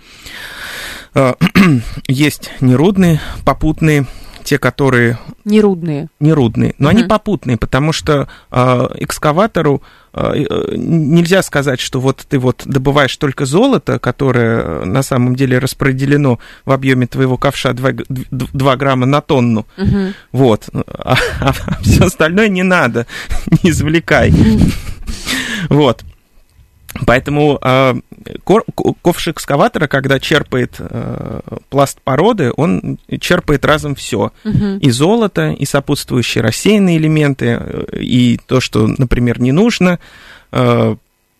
Э, 1.15 1.33
есть 2.07 2.51
нерудные, 2.59 3.21
попутные, 3.45 4.05
те, 4.43 4.57
которые 4.57 5.19
Нерудные. 5.45 6.07
нерудные, 6.19 6.73
но 6.79 6.89
они 6.89 7.01
Мгм. 7.01 7.09
попутные, 7.09 7.57
потому 7.57 7.91
что 7.93 8.27
э, 8.51 8.87
экскаватору 8.97 9.83
э, 10.13 10.33
нельзя 10.75 11.43
сказать, 11.43 11.79
что 11.79 11.99
вот 11.99 12.25
ты 12.27 12.39
вот 12.39 12.63
добываешь 12.65 13.15
только 13.17 13.45
золото, 13.45 13.99
которое 13.99 14.85
на 14.85 15.03
самом 15.03 15.35
деле 15.35 15.59
распределено 15.59 16.39
в 16.65 16.71
объеме 16.71 17.05
твоего 17.05 17.37
ковша 17.37 17.73
2, 17.73 18.75
грамма 18.75 19.05
на 19.05 19.21
тонну, 19.21 19.67
Мгм. 19.77 20.13
вот, 20.31 20.67
а, 20.73 21.15
все 21.81 22.05
остальное 22.05 22.47
не 22.47 22.63
надо, 22.63 23.05
не 23.63 23.69
извлекай. 23.69 24.33
Вот. 25.69 26.03
Поэтому 27.05 27.59
э, 27.61 27.95
ковш 28.43 29.27
экскаватора, 29.27 29.87
когда 29.87 30.19
черпает 30.19 30.75
э, 30.79 31.41
пласт 31.69 32.01
породы, 32.01 32.51
он 32.57 32.97
черпает 33.19 33.63
разом 33.63 33.95
все. 33.95 34.31
Мгм. 34.43 34.79
И 34.79 34.89
золото, 34.89 35.51
и 35.51 35.65
сопутствующие 35.65 36.43
рассеянные 36.43 36.97
элементы, 36.97 37.59
э, 37.59 37.99
и 37.99 38.39
то, 38.45 38.59
что, 38.59 38.87
например, 38.87 39.39
не 39.39 39.51
нужно. 39.51 39.99
э, 40.51 40.95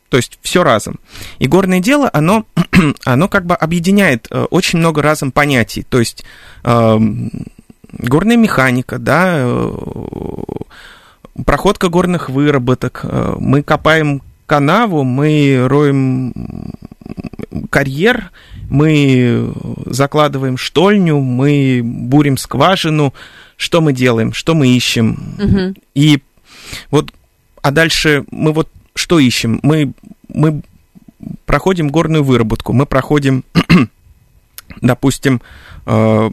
то 0.10 0.18
есть 0.18 0.40
все 0.42 0.64
разом. 0.64 1.00
И 1.38 1.48
горное 1.48 1.80
дело, 1.80 2.10
оно, 2.12 2.46
оно 3.06 3.28
как 3.28 3.46
бы 3.46 3.56
объединяет 3.56 4.28
э, 4.32 4.46
очень 4.50 4.80
много 4.80 5.02
разом 5.02 5.32
понятий. 5.32 5.84
То 5.88 6.00
есть 6.00 6.26
э, 6.64 7.00
горная 7.94 8.38
механика, 8.38 8.98
да, 8.98 9.36
э, 9.38 9.72
проходка 11.46 11.90
горных 11.90 12.30
выработок, 12.30 13.02
э, 13.04 13.36
мы 13.40 13.62
копаем 13.62 14.22
канаву, 14.50 15.04
мы 15.04 15.68
роем 15.68 16.34
карьер, 17.70 18.32
мы 18.68 19.54
закладываем 19.86 20.58
штольню, 20.58 21.20
мы 21.20 21.82
бурим 21.84 22.36
скважину, 22.36 23.14
что 23.58 23.80
мы 23.80 23.94
делаем, 23.94 24.34
что 24.34 24.56
мы 24.56 24.70
ищем. 24.70 25.36
Мгм. 25.38 25.76
И 25.94 26.20
вот, 26.90 27.14
а 27.62 27.70
дальше 27.70 28.26
мы 28.32 28.52
вот 28.52 28.70
что 28.96 29.20
ищем? 29.20 29.60
Мы, 29.62 29.94
мы 30.34 30.62
проходим 31.46 31.90
горную 31.90 32.24
выработку, 32.24 32.74
мы 32.74 32.88
проходим, 32.88 33.44
допустим, 34.82 35.42
э, 35.86 36.30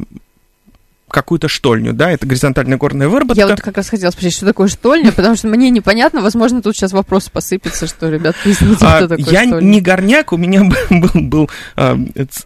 какую-то 1.08 1.48
штольню, 1.48 1.92
да, 1.92 2.10
это 2.10 2.26
горизонтальная 2.26 2.76
горная 2.78 3.08
выработка. 3.08 3.40
Я 3.40 3.46
вот 3.46 3.60
как 3.60 3.76
раз 3.76 3.88
хотела 3.88 4.10
спросить, 4.10 4.34
что 4.34 4.46
такое 4.46 4.66
штольня, 4.68 5.12
потому 5.12 5.36
что 5.36 5.46
мне 5.48 5.70
непонятно, 5.70 6.20
возможно, 6.20 6.60
тут 6.62 6.76
сейчас 6.76 6.92
вопрос 6.92 7.28
посыпется, 7.28 7.86
что, 7.86 8.08
ребят, 8.10 8.34
поясните, 8.42 8.84
А, 8.84 8.98
что 8.98 9.08
такое 9.08 9.32
я 9.32 9.44
штольня. 9.46 9.66
не 9.68 9.80
горняк, 9.80 10.32
у 10.32 10.36
меня 10.36 10.64
был, 10.90 10.98
был, 11.00 11.20
был, 11.22 11.50
а, 11.76 11.98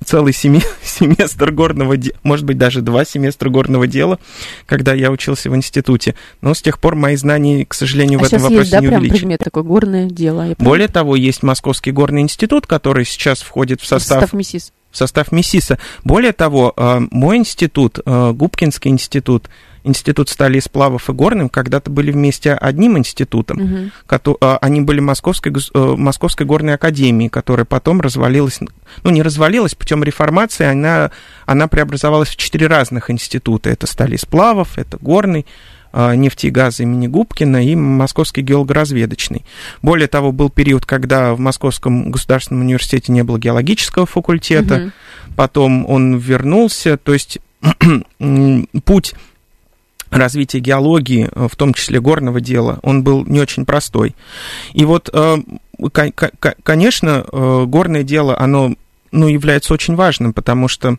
целый 0.05 0.33
семи- 0.33 0.63
семестр 0.85 1.53
горного 1.53 1.97
дела, 1.97 2.17
может 2.23 2.45
быть, 2.45 2.59
даже 2.59 2.83
два 2.83 3.05
семестра 3.05 3.49
горного 3.49 3.87
дела, 3.87 4.19
когда 4.67 4.93
я 4.95 5.11
учился 5.11 5.51
в 5.51 5.57
институте. 5.57 6.15
Но 6.43 6.53
с 6.55 6.61
тех 6.63 6.79
пор 6.79 6.95
мои 6.97 7.17
знания, 7.17 7.65
к 7.65 7.73
сожалению, 7.75 8.21
А 8.21 8.25
в 8.25 8.27
этом 8.27 8.41
вопросе 8.43 8.59
есть, 8.61 8.71
да, 8.73 8.81
не 8.81 8.89
прям 8.89 9.01
увеличились. 9.01 9.21
предмет 9.21 9.41
такой, 9.43 9.63
горное 9.63 10.07
дело. 10.07 10.55
Более 10.59 10.89
того, 10.89 11.17
есть 11.17 11.43
Московский 11.43 11.93
горный 11.93 12.21
институт, 12.21 12.67
который 12.67 13.05
сейчас 13.07 13.41
входит 13.41 13.81
в 13.81 13.87
состав, 13.87 14.21
состав 14.21 14.33
МИСИС. 14.35 14.73
В 14.91 14.97
состав 14.97 15.33
МИСИСа. 15.33 15.79
Более 16.05 16.33
того, 16.33 16.73
э, 16.77 17.01
мой 17.11 17.37
институт, 17.37 17.99
э, 18.05 18.33
Губкинский 18.33 18.91
институт, 18.91 19.49
Институт 19.83 20.29
стали 20.29 20.59
и 20.59 20.61
сплавов 20.61 21.09
и 21.09 21.13
горным, 21.13 21.49
когда-то 21.49 21.91
были 21.91 22.13
вместе 22.13 22.53
одним 22.53 22.99
институтом. 22.99 23.59
А, 24.41 24.59
Они 24.61 24.81
были 24.81 25.01
Московской, 25.01 25.53
Московской 25.75 26.45
горной 26.45 26.75
академии, 26.75 27.29
которая 27.29 27.65
потом 27.65 28.01
развалилась, 28.01 28.61
ну, 29.03 29.11
не 29.11 29.23
развалилась, 29.23 29.75
путем 29.75 30.05
реформации 30.05 30.67
она, 30.67 31.11
она 31.47 31.67
преобразовалась 31.67 32.29
в 32.29 32.37
четыре 32.37 32.67
разных 32.67 33.11
института. 33.11 33.71
Это 33.71 33.87
стали 33.87 34.17
сплавов, 34.17 34.77
это 34.77 34.99
горный, 35.01 35.47
нефти 35.93 36.47
и 36.47 36.51
газа 36.51 36.83
имени 36.85 37.07
Губкина 37.07 37.65
и 37.67 37.75
Московский 37.75 38.43
геолого-разведочный. 38.43 39.45
Более 39.83 40.09
того, 40.09 40.33
был 40.33 40.51
период, 40.51 40.87
когда 40.87 41.35
в 41.35 41.41
Московском 41.41 42.11
государственном 42.11 42.63
университете 42.63 43.13
не 43.13 43.23
было 43.25 43.39
геологического 43.39 44.07
факультета, 44.07 44.77
Мгм. 44.79 44.93
потом 45.37 45.85
он 45.91 46.17
вернулся, 46.19 46.97
то 46.97 47.13
есть 47.13 47.39
путь 48.85 49.15
развития 50.11 50.59
геологии, 50.59 51.29
э, 51.33 51.49
в 51.51 51.57
том 51.57 51.73
числе 51.75 52.01
горного 52.01 52.41
дела, 52.41 52.79
он 52.83 53.03
был 53.03 53.25
не 53.27 53.41
очень 53.41 53.65
простой. 53.65 54.15
И 54.73 54.85
вот, 54.85 55.09
э, 55.13 55.37
ко- 55.93 56.11
ко- 56.13 56.55
конечно, 56.63 57.25
э, 57.31 57.65
горное 57.67 58.03
дело, 58.03 58.39
оно 58.39 58.75
ну, 59.13 59.29
является 59.29 59.75
очень 59.75 59.95
важным, 59.97 60.33
потому 60.33 60.69
что 60.69 60.97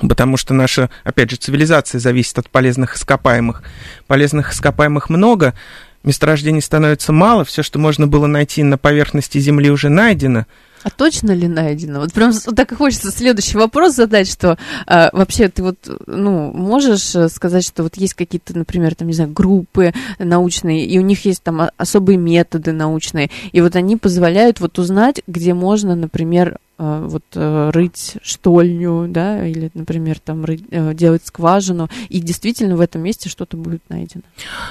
Потому 0.00 0.36
что 0.36 0.54
наша, 0.54 0.90
опять 1.04 1.30
же, 1.30 1.36
цивилизация 1.36 1.98
зависит 1.98 2.38
от 2.38 2.50
полезных 2.50 2.96
ископаемых. 2.96 3.62
Полезных 4.06 4.52
ископаемых 4.52 5.08
много, 5.08 5.54
месторождений 6.02 6.62
становится 6.62 7.12
мало, 7.12 7.44
все, 7.44 7.62
что 7.62 7.78
можно 7.78 8.06
было 8.06 8.26
найти 8.26 8.62
на 8.62 8.78
поверхности 8.78 9.38
Земли, 9.38 9.70
уже 9.70 9.88
найдено. 9.88 10.46
А 10.82 10.90
точно 10.90 11.32
ли 11.32 11.48
найдено? 11.48 11.98
Вот 11.98 12.12
прям 12.12 12.32
так 12.32 12.70
и 12.70 12.76
хочется 12.76 13.10
следующий 13.10 13.58
вопрос 13.58 13.96
задать, 13.96 14.30
что 14.30 14.56
а, 14.86 15.10
вообще 15.12 15.48
ты 15.48 15.64
вот, 15.64 15.76
ну, 16.06 16.52
можешь 16.52 17.12
э, 17.16 17.28
сказать, 17.28 17.66
что 17.66 17.82
вот 17.82 17.96
есть 17.96 18.14
какие-то, 18.14 18.56
например, 18.56 18.94
там, 18.94 19.08
не 19.08 19.14
знаю, 19.14 19.32
группы 19.32 19.92
научные, 20.20 20.86
и 20.86 20.96
у 21.00 21.02
них 21.02 21.24
есть 21.24 21.42
там 21.42 21.62
а- 21.62 21.70
особые 21.76 22.18
методы 22.18 22.70
научные, 22.70 23.30
и 23.50 23.60
вот 23.60 23.74
они 23.74 23.96
позволяют 23.96 24.60
вот 24.60 24.78
узнать, 24.78 25.22
где 25.26 25.54
можно, 25.54 25.96
например, 25.96 26.58
вот 26.78 27.24
э, 27.34 27.70
рыть 27.72 28.16
штольню, 28.22 29.06
да, 29.08 29.46
или, 29.46 29.70
например, 29.74 30.18
там 30.18 30.44
рыть- 30.44 30.66
э, 30.70 30.94
делать 30.94 31.22
скважину, 31.24 31.88
и 32.08 32.20
действительно 32.20 32.76
в 32.76 32.80
этом 32.80 33.02
месте 33.02 33.28
что-то 33.28 33.56
будет 33.56 33.82
найдено. 33.88 34.22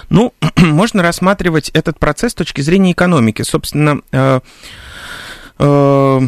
Ну, 0.09 0.33
можно 0.57 1.01
рассматривать 1.01 1.69
этот 1.69 1.99
процесс 1.99 2.33
с 2.33 2.35
точки 2.35 2.61
зрения 2.61 2.91
экономики. 2.91 3.41
Собственно, 3.41 4.01
э, 4.11 4.39
э, 5.57 6.19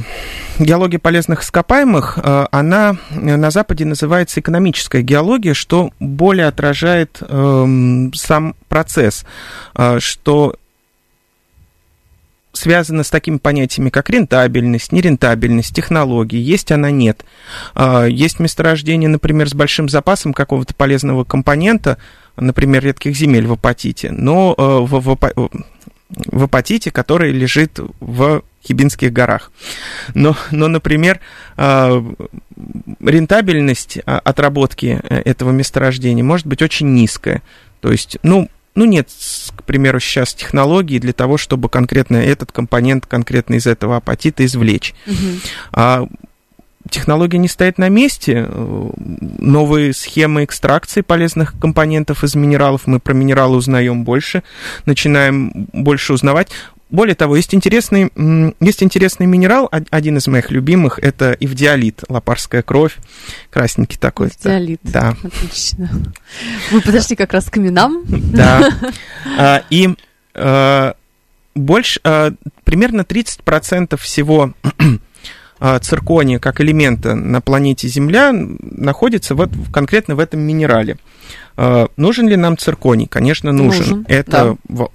геология 0.60 1.00
полезных 1.00 1.43
ископаемых, 1.43 2.19
э, 2.24 2.46
она 2.51 2.98
на 3.12 3.51
Западе 3.51 3.86
называется 3.86 4.39
экономическая 4.39 5.01
геология, 5.01 5.53
что 5.53 5.91
более 6.00 6.48
отражает 6.48 7.22
эм, 7.22 8.12
сам 8.13 8.55
процесс, 8.67 9.25
э, 9.75 10.00
что 10.00 10.55
связано 12.57 13.03
с 13.03 13.09
такими 13.09 13.37
понятиями, 13.37 13.89
как 13.89 14.09
рентабельность, 14.09 14.91
нерентабельность, 14.91 15.75
технологии. 15.75 16.39
Есть 16.39 16.71
она, 16.71 16.91
нет. 16.91 17.23
А, 17.73 18.05
Есть 18.05 18.39
месторождение, 18.39 19.09
например, 19.09 19.49
с 19.49 19.53
большим 19.53 19.87
запасом 19.89 20.33
какого-то 20.33 20.73
полезного 20.73 21.23
компонента, 21.23 21.97
например, 22.35 22.83
редких 22.83 23.15
земель 23.15 23.47
в 23.47 23.53
апатите, 23.53 24.11
но 24.11 24.53
э, 24.57 24.61
в, 24.61 24.99
в 24.99 25.49
в 26.09 26.43
апатите, 26.43 26.91
который 26.91 27.31
лежит 27.31 27.79
в 27.99 28.43
Хибинских 28.65 29.11
горах. 29.11 29.51
Но, 30.13 30.35
но 30.51 30.67
например, 30.67 31.19
а, 31.57 32.03
рентабельность 33.01 33.99
а, 34.05 34.19
отработки 34.19 34.99
э, 35.03 35.21
этого 35.25 35.51
месторождения 35.51 36.23
может 36.23 36.47
быть 36.47 36.61
очень 36.61 36.93
низкая. 36.93 37.41
То 37.81 37.91
есть, 37.91 38.17
ну, 38.23 38.49
ну, 38.77 38.86
нет, 38.86 39.10
к 39.55 39.63
примеру, 39.63 40.00
сейчас 40.00 40.36
технологии 40.36 41.00
для 41.00 41.12
того, 41.12 41.38
чтобы 41.38 41.67
конкретно 41.67 42.17
этот 42.17 42.51
компонент 42.51 43.07
конкретно 43.07 43.55
из 43.55 43.65
этого 43.65 43.98
апатита 43.98 44.46
извлечь. 44.46 44.93
Угу. 45.07 45.15
А 45.74 46.07
технология 46.88 47.39
не 47.39 47.48
стоит 47.48 47.79
на 47.79 47.89
месте. 47.89 48.48
Новые 48.48 49.93
схемы 49.93 50.43
экстракции 50.43 51.01
полезных 51.01 51.60
компонентов 51.60 52.24
из 52.24 52.36
минералов. 52.36 52.86
Мы 52.86 53.00
про 53.00 53.13
минералы 53.13 53.57
узнаем 53.57 54.03
больше, 54.03 54.43
начинаем 54.86 55.67
больше 55.74 56.13
узнавать. 56.13 56.50
Более 56.89 57.15
того, 57.15 57.36
есть 57.36 57.53
интересный, 57.53 58.12
есть 58.62 58.82
интересный 58.82 59.25
минерал, 59.25 59.70
один 59.72 60.17
из 60.17 60.27
моих 60.27 60.51
любимых, 60.51 61.00
это 61.00 61.36
ивдиолит, 61.38 62.03
лопарская 62.08 62.62
кровь, 62.62 62.96
красненький 63.50 63.98
такой. 64.00 64.27
Ивдиолит, 64.27 64.79
да. 64.84 65.15
отлично. 65.22 65.89
Вы 66.72 66.82
подошли 66.82 67.17
как 67.17 67.34
раз 67.34 67.46
к 67.46 67.53
каменам. 67.53 68.06
Да. 68.08 68.72
А, 69.38 69.63
и 69.70 69.89
а, 70.34 70.96
больше, 71.53 72.00
а, 72.03 72.32
примерно 72.63 73.01
30% 73.01 73.98
всего 73.98 74.53
циркония 75.81 76.39
как 76.39 76.61
элемента 76.61 77.15
на 77.15 77.41
планете 77.41 77.87
Земля 77.87 78.31
находится 78.33 79.35
вот 79.35 79.49
конкретно 79.73 80.15
в 80.15 80.19
этом 80.19 80.41
минерале. 80.41 80.97
Нужен 81.97 82.27
ли 82.27 82.35
нам 82.35 82.57
цирконий? 82.57 83.07
Конечно, 83.07 83.51
нужен. 83.51 83.79
нужен 83.79 84.05
Это 84.07 84.57
да 84.67 84.87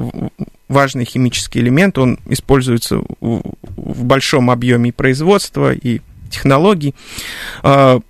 важный 0.73 1.04
химический 1.04 1.61
элемент, 1.61 1.99
он 1.99 2.19
используется 2.28 3.02
в 3.21 4.04
большом 4.04 4.50
объеме 4.50 4.92
производства 4.92 5.73
и 5.73 6.00
технологий. 6.31 6.95
А, 7.62 8.00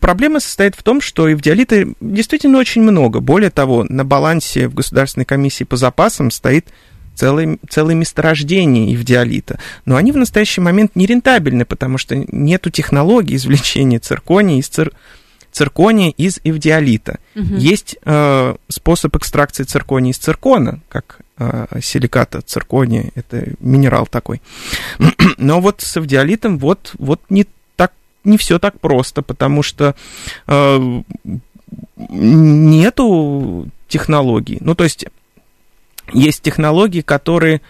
проблема 0.00 0.40
состоит 0.40 0.74
в 0.74 0.82
том, 0.82 1.00
что 1.00 1.32
эвдиолита 1.32 1.86
действительно 2.00 2.58
очень 2.58 2.82
много. 2.82 3.20
Более 3.20 3.50
того, 3.50 3.84
на 3.88 4.04
балансе 4.04 4.68
в 4.68 4.74
Государственной 4.74 5.24
комиссии 5.24 5.64
по 5.64 5.76
запасам 5.76 6.30
стоит 6.30 6.66
целое, 7.18 7.58
целое 7.68 7.94
месторождение 7.94 8.94
эвдиолита. 8.94 9.58
Но 9.84 9.96
они 9.96 10.12
в 10.12 10.16
настоящий 10.16 10.60
момент 10.60 10.94
не 10.94 11.06
рентабельны, 11.06 11.64
потому 11.64 11.98
что 11.98 12.14
нет 12.16 12.66
технологии 12.72 13.36
извлечения 13.36 13.98
циркония 13.98 14.58
из 14.58 14.68
цир 14.68 14.92
циркония 15.50 16.10
из 16.10 16.40
эвдиолита. 16.44 17.18
Угу. 17.34 17.54
Есть 17.56 17.96
э, 18.04 18.54
способ 18.68 19.16
экстракции 19.16 19.64
циркония 19.64 20.12
из 20.12 20.18
циркона, 20.18 20.80
как 20.88 21.18
э, 21.38 21.80
силиката 21.82 22.42
циркония, 22.42 23.10
это 23.16 23.48
минерал 23.58 24.06
такой. 24.06 24.40
Но 25.38 25.60
вот 25.60 25.80
с 25.80 25.96
эвдиолитом 25.96 26.58
вот, 26.58 26.92
вот 26.98 27.20
не 27.30 27.46
так, 27.76 27.92
не 28.22 28.38
все 28.38 28.58
так 28.60 28.78
просто, 28.78 29.22
потому 29.22 29.62
что 29.64 29.96
э, 30.46 31.02
нету 31.96 33.68
технологий. 33.88 34.58
Ну, 34.60 34.74
то 34.74 34.84
есть 34.84 35.06
есть 36.12 36.42
технологии, 36.42 37.00
которые, 37.00 37.60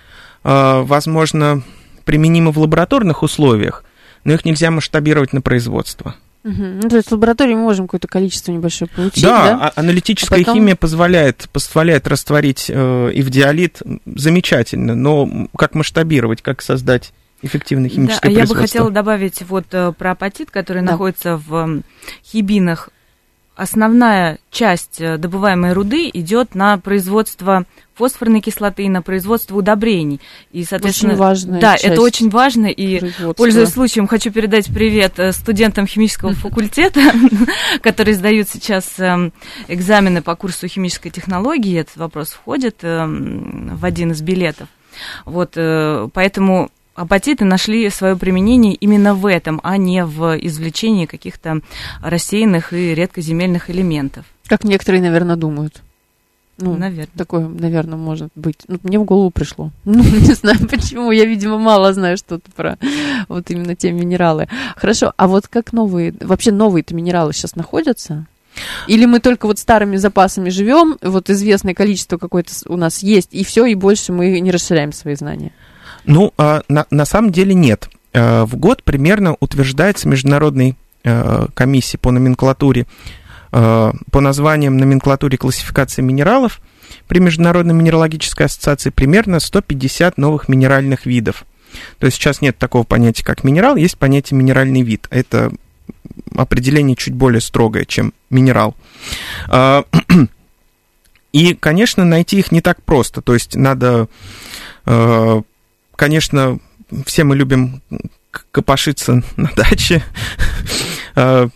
э, 0.45 0.83
возможно, 0.83 1.62
применимы 2.04 2.52
в 2.52 2.59
лабораторных 2.59 3.23
условиях, 3.23 3.85
но 4.25 4.33
их 4.33 4.45
нельзя 4.45 4.71
масштабировать 4.71 5.33
на 5.33 5.40
производство. 5.40 6.14
Угу. 6.45 6.62
Ну, 6.83 6.88
то 6.88 6.97
есть 6.97 7.09
в 7.09 7.12
лаборатории 7.12 7.54
мы 7.54 7.62
можем 7.62 7.87
какое-то 7.87 8.09
количество 8.09 8.52
небольшое 8.52 8.88
получить, 8.88 9.23
да? 9.23 9.45
Да, 9.45 9.66
а 9.66 9.80
аналитическая 9.80 10.37
а 10.37 10.38
потом... 10.38 10.54
химия 10.54 10.76
позволяет, 10.76 11.49
позволяет 11.52 12.07
растворить 12.07 12.66
э, 12.68 13.11
ивдиолит 13.12 13.83
замечательно, 14.07 14.95
но 14.95 15.49
как 15.57 15.75
масштабировать, 15.75 16.40
как 16.40 16.62
создать 16.62 17.12
эффективное 17.42 17.90
химическое 17.90 18.28
да, 18.28 18.35
производство? 18.35 18.54
Я 18.54 18.61
бы 18.61 18.66
хотела 18.66 18.90
добавить 18.90 19.42
вот 19.42 19.66
э, 19.73 19.92
про 19.92 20.12
апатит, 20.12 20.50
который 20.50 20.83
да. 20.83 20.92
находится 20.92 21.37
в 21.37 21.83
хибинах 22.25 22.90
основная 23.59 24.38
часть 24.50 25.00
э, 25.00 25.19
добываемой 25.19 25.73
руды 25.73 26.09
идет 26.13 26.54
на 26.54 26.78
производство 26.78 27.65
фосфорной 27.95 28.41
кислоты, 28.41 28.89
на 28.89 29.02
производство 29.02 29.56
удобрений. 29.56 30.21
И, 30.52 30.63
соответственно, 30.63 31.15
очень 31.15 31.21
важно. 31.21 31.59
Да, 31.59 31.75
это 31.75 32.00
очень 32.00 32.30
важно. 32.30 32.67
И, 32.67 33.11
пользуясь 33.37 33.71
случаем, 33.71 34.06
хочу 34.06 34.30
передать 34.30 34.73
привет 34.73 35.19
э, 35.19 35.32
студентам 35.32 35.89
химического 35.89 36.32
факультета, 36.35 37.00
которые 37.82 38.15
сдают 38.15 38.49
сейчас 38.49 38.99
эм, 38.99 39.32
экзамены 39.67 40.23
по 40.23 40.37
курсу 40.37 40.69
химической 40.69 41.11
технологии. 41.11 41.80
Этот 41.80 41.97
вопрос 41.97 42.30
входит 42.30 42.76
эм, 42.82 43.76
в 43.76 43.85
один 43.85 44.13
из 44.13 44.23
билетов. 44.23 44.69
Вот, 45.25 45.54
э, 45.56 46.09
поэтому 46.13 46.71
апатиты 46.99 47.45
нашли 47.45 47.89
свое 47.91 48.17
применение 48.17 48.75
именно 48.75 49.15
в 49.15 49.26
этом, 49.26 49.61
а 49.63 49.76
не 49.76 50.04
в 50.04 50.37
извлечении 50.39 51.06
каких-то 51.06 51.61
рассеянных 52.02 52.73
и 52.73 52.95
редкоземельных 52.95 53.71
элементов. 53.71 54.25
Как 54.47 54.65
некоторые, 54.65 55.02
наверное, 55.02 55.37
думают. 55.37 55.82
Ну, 56.58 56.76
наверное. 56.76 57.08
Такое, 57.17 57.47
наверное, 57.47 57.97
может 57.97 58.30
быть. 58.34 58.58
Ну, 58.67 58.78
мне 58.82 58.99
в 58.99 59.04
голову 59.04 59.30
пришло. 59.30 59.71
Ну, 59.84 60.02
не 60.02 60.34
знаю 60.34 60.58
почему. 60.69 61.13
Я, 61.13 61.25
видимо, 61.25 61.56
мало 61.58 61.93
знаю 61.93 62.17
что-то 62.17 62.50
про 62.50 62.78
вот 63.28 63.49
именно 63.50 63.76
те 63.76 63.93
минералы. 63.93 64.49
Хорошо, 64.76 65.13
а 65.17 65.28
вот 65.28 65.47
как 65.47 65.73
новые, 65.73 66.13
вообще 66.21 66.50
новые-то 66.50 66.95
минералы 66.97 67.32
сейчас 67.32 67.54
находятся? 67.54 68.26
Или 68.89 69.04
мы 69.04 69.21
только 69.21 69.47
вот 69.47 69.61
старыми 69.61 69.97
запасами 69.97 70.50
живем, 70.50 70.99
вот 71.00 71.30
известное 71.30 71.75
количество 71.75 72.19
какое-то 72.19 72.50
у 72.67 72.76
нас 72.76 73.04
есть, 73.04 73.28
и 73.30 73.45
все, 73.45 73.67
и 73.67 73.76
больше 73.76 74.13
мы 74.13 74.41
не 74.41 74.50
расширяем 74.50 74.93
свои 74.93 75.15
знания? 75.15 75.52
Ну, 76.08 76.32
а, 76.38 76.62
на, 76.71 76.86
на 76.90 77.04
самом 77.04 77.30
деле 77.30 77.54
нет. 77.54 77.90
Э, 78.14 78.44
в 78.44 78.56
год 78.56 78.82
примерно 78.82 79.36
утверждается 79.40 80.08
Международной 80.08 80.75
э, 81.04 81.47
комиссией 81.54 82.00
по 82.00 82.10
номенклатуре, 82.10 82.86
по 83.50 84.21
названиям 84.21 84.76
номенклатуре 84.76 85.38
классификации 85.38 86.02
минералов 86.02 86.60
при 87.06 87.18
Международной 87.18 87.73
минералогической 87.73 88.44
ассоциации 88.44 88.90
примерно 88.90 89.40
150 89.40 90.18
новых 90.18 90.50
минеральных 90.50 91.06
видов. 91.06 91.47
То 91.99 92.04
есть 92.04 92.18
сейчас 92.18 92.42
нет 92.42 92.58
такого 92.58 92.82
понятия, 92.82 93.25
как 93.25 93.44
минерал, 93.44 93.76
есть 93.76 93.97
понятие 93.97 94.36
минеральный 94.38 94.82
вид. 94.82 95.06
Это 95.08 95.50
определение 96.36 96.94
чуть 96.94 97.14
более 97.14 97.40
строгое, 97.40 97.86
чем 97.86 98.12
минерал. 98.28 98.76
И, 101.32 101.54
конечно, 101.54 102.04
найти 102.04 102.38
их 102.38 102.52
не 102.52 102.60
так 102.60 102.82
просто. 102.82 103.23
То 103.23 103.32
есть 103.32 103.56
надо 103.56 104.08
конечно, 105.99 106.58
все 107.04 107.25
мы 107.25 107.34
любим 107.37 107.82
копошиться 108.52 109.23
на 109.37 109.50
даче, 109.56 110.02
а, 111.17 111.49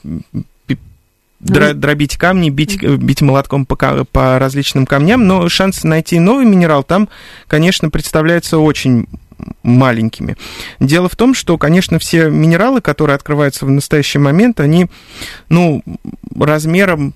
дробить 1.41 2.17
камни, 2.17 2.51
бить, 2.51 2.83
бить 2.83 3.23
молотком 3.23 3.67
по, 3.67 4.05
по 4.05 4.39
различным 4.39 4.85
камням, 4.85 5.27
но 5.27 5.49
шансы 5.49 5.87
найти 5.87 6.19
новый 6.19 6.45
минерал 6.45 6.83
там, 6.83 7.09
конечно, 7.47 7.89
представляются 7.89 8.59
очень 8.59 9.07
маленькими. 9.63 10.37
Дело 10.79 11.09
в 11.09 11.17
том, 11.17 11.35
что, 11.35 11.57
конечно, 11.59 11.99
все 11.99 12.29
минералы, 12.29 12.81
которые 12.81 13.17
открываются 13.17 13.65
в 13.65 13.71
настоящий 13.71 14.19
момент, 14.19 14.61
они, 14.61 14.87
ну, 15.49 15.83
размером 16.37 17.15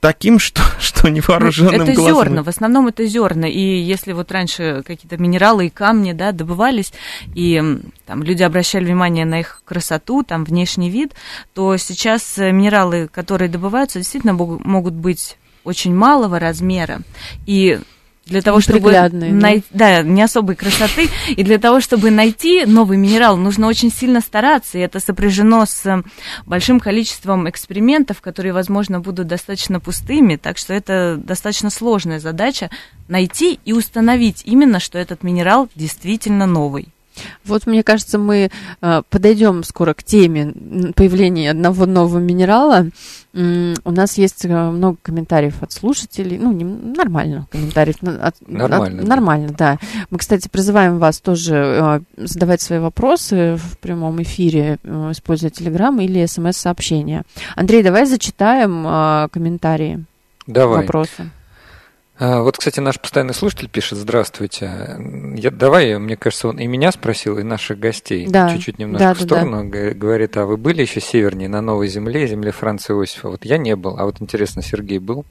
таким, 0.00 0.38
что, 0.38 0.62
что 0.80 1.08
невооруженным 1.08 1.82
Это 1.82 1.92
глазом. 1.92 2.24
зерна, 2.24 2.42
в 2.42 2.48
основном 2.48 2.88
это 2.88 3.06
зерна. 3.06 3.48
И 3.48 3.60
если 3.60 4.12
вот 4.12 4.30
раньше 4.32 4.82
какие-то 4.86 5.16
минералы 5.16 5.66
и 5.66 5.70
камни, 5.70 6.12
да, 6.12 6.32
добывались, 6.32 6.92
и 7.34 7.62
там 8.06 8.22
люди 8.22 8.42
обращали 8.42 8.84
внимание 8.84 9.24
на 9.24 9.40
их 9.40 9.62
красоту, 9.64 10.22
там 10.22 10.44
внешний 10.44 10.90
вид, 10.90 11.14
то 11.54 11.76
сейчас 11.76 12.38
э, 12.38 12.52
минералы, 12.52 13.08
которые 13.08 13.48
добываются, 13.48 13.98
действительно 13.98 14.32
могут 14.32 14.94
быть 14.94 15.36
очень 15.64 15.94
малого 15.94 16.38
размера. 16.38 17.00
И 17.46 17.80
для 18.26 18.40
того, 18.40 18.60
чтобы 18.60 18.90
найти, 18.90 19.64
да, 19.70 20.02
не 20.02 20.22
особой 20.22 20.56
красоты, 20.56 21.08
и 21.28 21.42
для 21.42 21.58
того, 21.58 21.80
чтобы 21.80 22.10
найти 22.10 22.64
новый 22.64 22.96
минерал, 22.96 23.36
нужно 23.36 23.66
очень 23.66 23.92
сильно 23.92 24.20
стараться, 24.20 24.78
и 24.78 24.80
это 24.80 25.00
сопряжено 25.00 25.66
с 25.66 26.02
большим 26.46 26.80
количеством 26.80 27.48
экспериментов, 27.48 28.20
которые, 28.20 28.52
возможно, 28.52 29.00
будут 29.00 29.26
достаточно 29.26 29.80
пустыми, 29.80 30.36
так 30.36 30.58
что 30.58 30.72
это 30.72 31.20
достаточно 31.22 31.70
сложная 31.70 32.18
задача 32.18 32.70
найти 33.08 33.58
и 33.64 33.72
установить 33.72 34.42
именно, 34.44 34.80
что 34.80 34.98
этот 34.98 35.22
минерал 35.22 35.68
действительно 35.74 36.46
новый. 36.46 36.88
Вот, 37.44 37.66
мне 37.66 37.82
кажется, 37.82 38.18
мы 38.18 38.50
э, 38.80 39.02
подойдем 39.08 39.64
скоро 39.64 39.94
к 39.94 40.02
теме 40.02 40.52
появления 40.94 41.50
одного 41.50 41.86
нового 41.86 42.18
минерала. 42.18 42.86
У 43.32 43.90
нас 43.90 44.18
есть 44.18 44.44
э, 44.44 44.48
много 44.48 44.96
комментариев 45.02 45.62
от 45.62 45.72
слушателей. 45.72 46.38
Ну, 46.38 46.52
не, 46.52 46.64
нормально 46.64 47.46
комментариев. 47.50 47.96
От, 48.02 48.36
нормально. 48.46 49.02
От, 49.02 49.08
нормально, 49.08 49.54
да. 49.56 49.78
Мы, 50.10 50.18
кстати, 50.18 50.48
призываем 50.48 50.98
вас 50.98 51.20
тоже 51.20 51.54
э, 51.54 52.00
задавать 52.16 52.60
свои 52.62 52.78
вопросы 52.78 53.56
в 53.56 53.78
прямом 53.78 54.22
эфире, 54.22 54.78
используя 54.84 55.50
Телеграм 55.50 56.00
или 56.00 56.24
СМС-сообщения. 56.24 57.24
Андрей, 57.56 57.82
давай 57.82 58.06
зачитаем 58.06 59.28
комментарии. 59.30 60.04
Давай. 60.46 60.82
Вопросы. 60.82 61.30
А, 62.16 62.42
вот, 62.42 62.56
кстати, 62.58 62.78
наш 62.78 63.00
постоянный 63.00 63.34
слушатель 63.34 63.68
пишет, 63.68 63.98
здравствуйте. 63.98 64.98
Я, 65.34 65.50
давай, 65.50 65.98
мне 65.98 66.16
кажется, 66.16 66.46
он 66.48 66.58
и 66.58 66.66
меня 66.68 66.92
спросил, 66.92 67.38
и 67.38 67.42
наших 67.42 67.80
гостей. 67.80 68.26
Да. 68.28 68.50
Чуть-чуть 68.54 68.78
немножко 68.78 69.08
Да, 69.08 69.14
в 69.14 69.18
да, 69.18 69.24
сторону. 69.24 69.68
г- 69.68 69.94
Говорит, 69.94 70.36
а 70.36 70.44
вы 70.46 70.56
были 70.56 70.82
еще 70.82 71.00
севернее, 71.00 71.48
на 71.48 71.60
Новой 71.60 71.88
Земле, 71.88 72.28
земле 72.28 72.52
Франца 72.52 72.92
Иосифа? 72.92 73.30
Вот 73.30 73.44
я 73.44 73.58
не 73.58 73.74
был, 73.74 73.98
а 73.98 74.04
вот 74.04 74.20
интересно, 74.20 74.62
Сергей 74.62 74.98
был? 75.00 75.24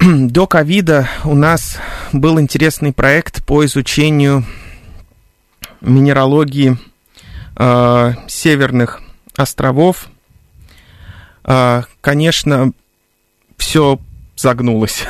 До 0.00 0.46
ковида 0.46 1.08
у 1.24 1.34
нас 1.34 1.78
был 2.12 2.38
интересный 2.40 2.92
проект 2.92 3.44
по 3.44 3.64
изучению 3.64 4.44
минералогии 5.80 6.76
э, 7.56 8.12
северных 8.28 9.02
островов. 9.36 10.08
Э, 11.44 11.82
конечно, 12.00 12.72
все 13.56 13.98
загнулось. 14.40 15.04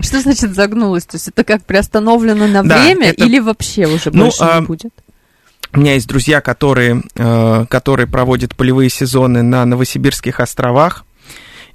Что 0.00 0.20
значит 0.20 0.54
загнулось? 0.54 1.04
То 1.04 1.16
есть 1.16 1.28
это 1.28 1.44
как 1.44 1.64
приостановлено 1.64 2.46
на 2.46 2.62
Да, 2.62 2.82
время 2.82 3.08
это- 3.10 3.24
или 3.24 3.38
вообще 3.38 3.86
уже 3.86 4.10
Ну, 4.12 4.24
больше 4.24 4.38
а, 4.42 4.60
не 4.60 4.66
будет? 4.66 4.92
У 5.72 5.80
меня 5.80 5.94
есть 5.94 6.06
друзья, 6.06 6.40
которые, 6.40 7.02
э, 7.16 7.66
которые 7.68 8.06
проводят 8.06 8.54
полевые 8.54 8.90
сезоны 8.90 9.42
на 9.42 9.64
Новосибирских 9.64 10.40
островах. 10.40 11.04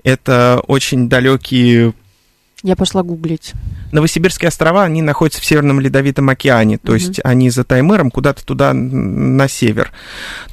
Это 0.03 0.61
очень 0.67 1.09
далекие 1.09 1.93
Я 2.63 2.75
пошла 2.75 3.03
гуглить. 3.03 3.53
Новосибирские 3.93 4.49
острова, 4.49 4.83
они 4.83 5.01
находятся 5.01 5.41
в 5.41 5.45
Северном 5.45 5.79
Ледовитом 5.79 6.27
океане, 6.29 6.77
то 6.77 6.91
Мгм. 6.91 6.95
есть 6.95 7.19
они 7.23 7.49
за 7.49 7.63
Таймыром 7.63 8.11
куда-то 8.11 8.45
туда 8.45 8.73
на 8.73 9.47
север. 9.47 9.91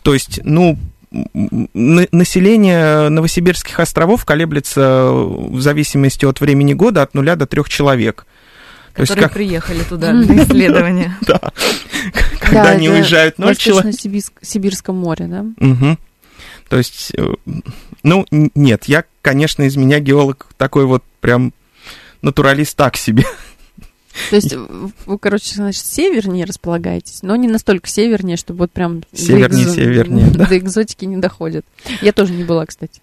То 0.02 0.14
есть, 0.14 0.40
ну, 0.44 0.78
население 1.12 3.08
Новосибирских 3.08 3.78
островов 3.80 4.24
колеблется 4.24 5.10
в 5.10 5.60
зависимости 5.60 6.24
от 6.24 6.40
времени 6.40 6.74
года 6.74 7.02
от 7.02 7.14
нуля 7.14 7.36
до 7.36 7.46
трех 7.46 7.68
человек. 7.68 8.26
То 8.94 9.02
есть, 9.02 9.10
которые 9.12 9.28
как, 9.28 9.34
приехали 9.34 9.82
туда 9.84 10.12
на 10.14 10.42
исследование. 10.42 11.16
да, 11.26 11.40
когда 12.40 12.64
Да, 12.64 12.70
они 12.70 12.88
уезжают 12.88 13.36
человек. 13.36 13.84
Восточно-Сибирском 13.84 14.96
море, 14.96 15.26
да? 15.26 15.96
То 16.68 16.78
есть, 16.78 17.12
э, 17.16 17.34
ну, 18.02 18.26
нет, 18.30 18.86
я, 18.86 19.04
конечно, 19.22 19.62
из 19.62 19.76
меня 19.76 20.00
геолог 20.00 20.48
такой 20.56 20.84
вот 20.86 21.04
прям 21.20 21.52
натуралист 22.22 22.76
так 22.76 22.96
себе. 22.96 23.24
То 24.30 24.36
есть 24.36 24.54
вы, 24.54 25.18
короче, 25.18 25.54
значит, 25.54 25.84
севернее 25.84 26.44
располагаетесь, 26.44 27.22
но 27.22 27.36
не 27.36 27.48
настолько 27.48 27.88
севернее, 27.88 28.36
чтобы 28.36 28.60
вот 28.60 28.72
прям 28.72 29.00
до 29.00 29.06
Севернее, 29.12 29.66
экзо- 29.66 29.74
севернее, 29.74 30.30
да. 30.30 30.46
до 30.48 30.58
экзотики 30.58 31.04
не 31.04 31.16
доходит. 31.16 31.64
Я 32.00 32.12
тоже 32.12 32.32
не 32.32 32.44
была, 32.44 32.66
кстати. 32.66 33.00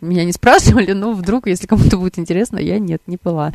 Меня 0.00 0.24
не 0.24 0.32
спрашивали, 0.32 0.92
но 0.92 1.12
вдруг, 1.12 1.46
если 1.46 1.66
кому-то 1.66 1.96
будет 1.96 2.18
интересно, 2.18 2.58
я 2.58 2.78
нет, 2.78 3.00
не 3.06 3.18
была. 3.22 3.52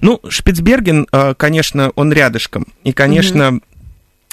Ну, 0.00 0.20
Шпицберген, 0.28 1.06
э, 1.10 1.34
конечно, 1.34 1.92
он 1.94 2.12
рядышком. 2.12 2.66
И, 2.84 2.92
конечно, 2.92 3.60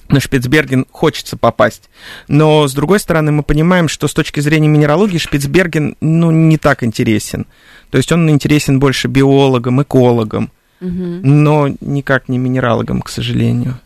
на 0.09 0.19
Шпицберген 0.19 0.85
хочется 0.91 1.37
попасть. 1.37 1.89
Но, 2.27 2.67
с 2.67 2.73
другой 2.73 2.99
стороны, 2.99 3.31
мы 3.31 3.43
понимаем, 3.43 3.87
что 3.87 4.07
с 4.07 4.13
точки 4.13 4.39
зрения 4.39 4.67
минералогии 4.67 5.17
Шпицберген, 5.17 5.95
ну, 6.01 6.31
не 6.31 6.57
так 6.57 6.83
интересен. 6.83 7.45
То 7.91 7.97
есть 7.97 8.11
он 8.11 8.29
интересен 8.29 8.79
больше 8.79 9.07
биологам, 9.07 9.81
экологам, 9.81 10.51
Но 10.79 11.69
никак 11.81 12.29
не 12.29 12.37
минералогам, 12.37 13.01
к 13.01 13.09
сожалению. 13.09 13.79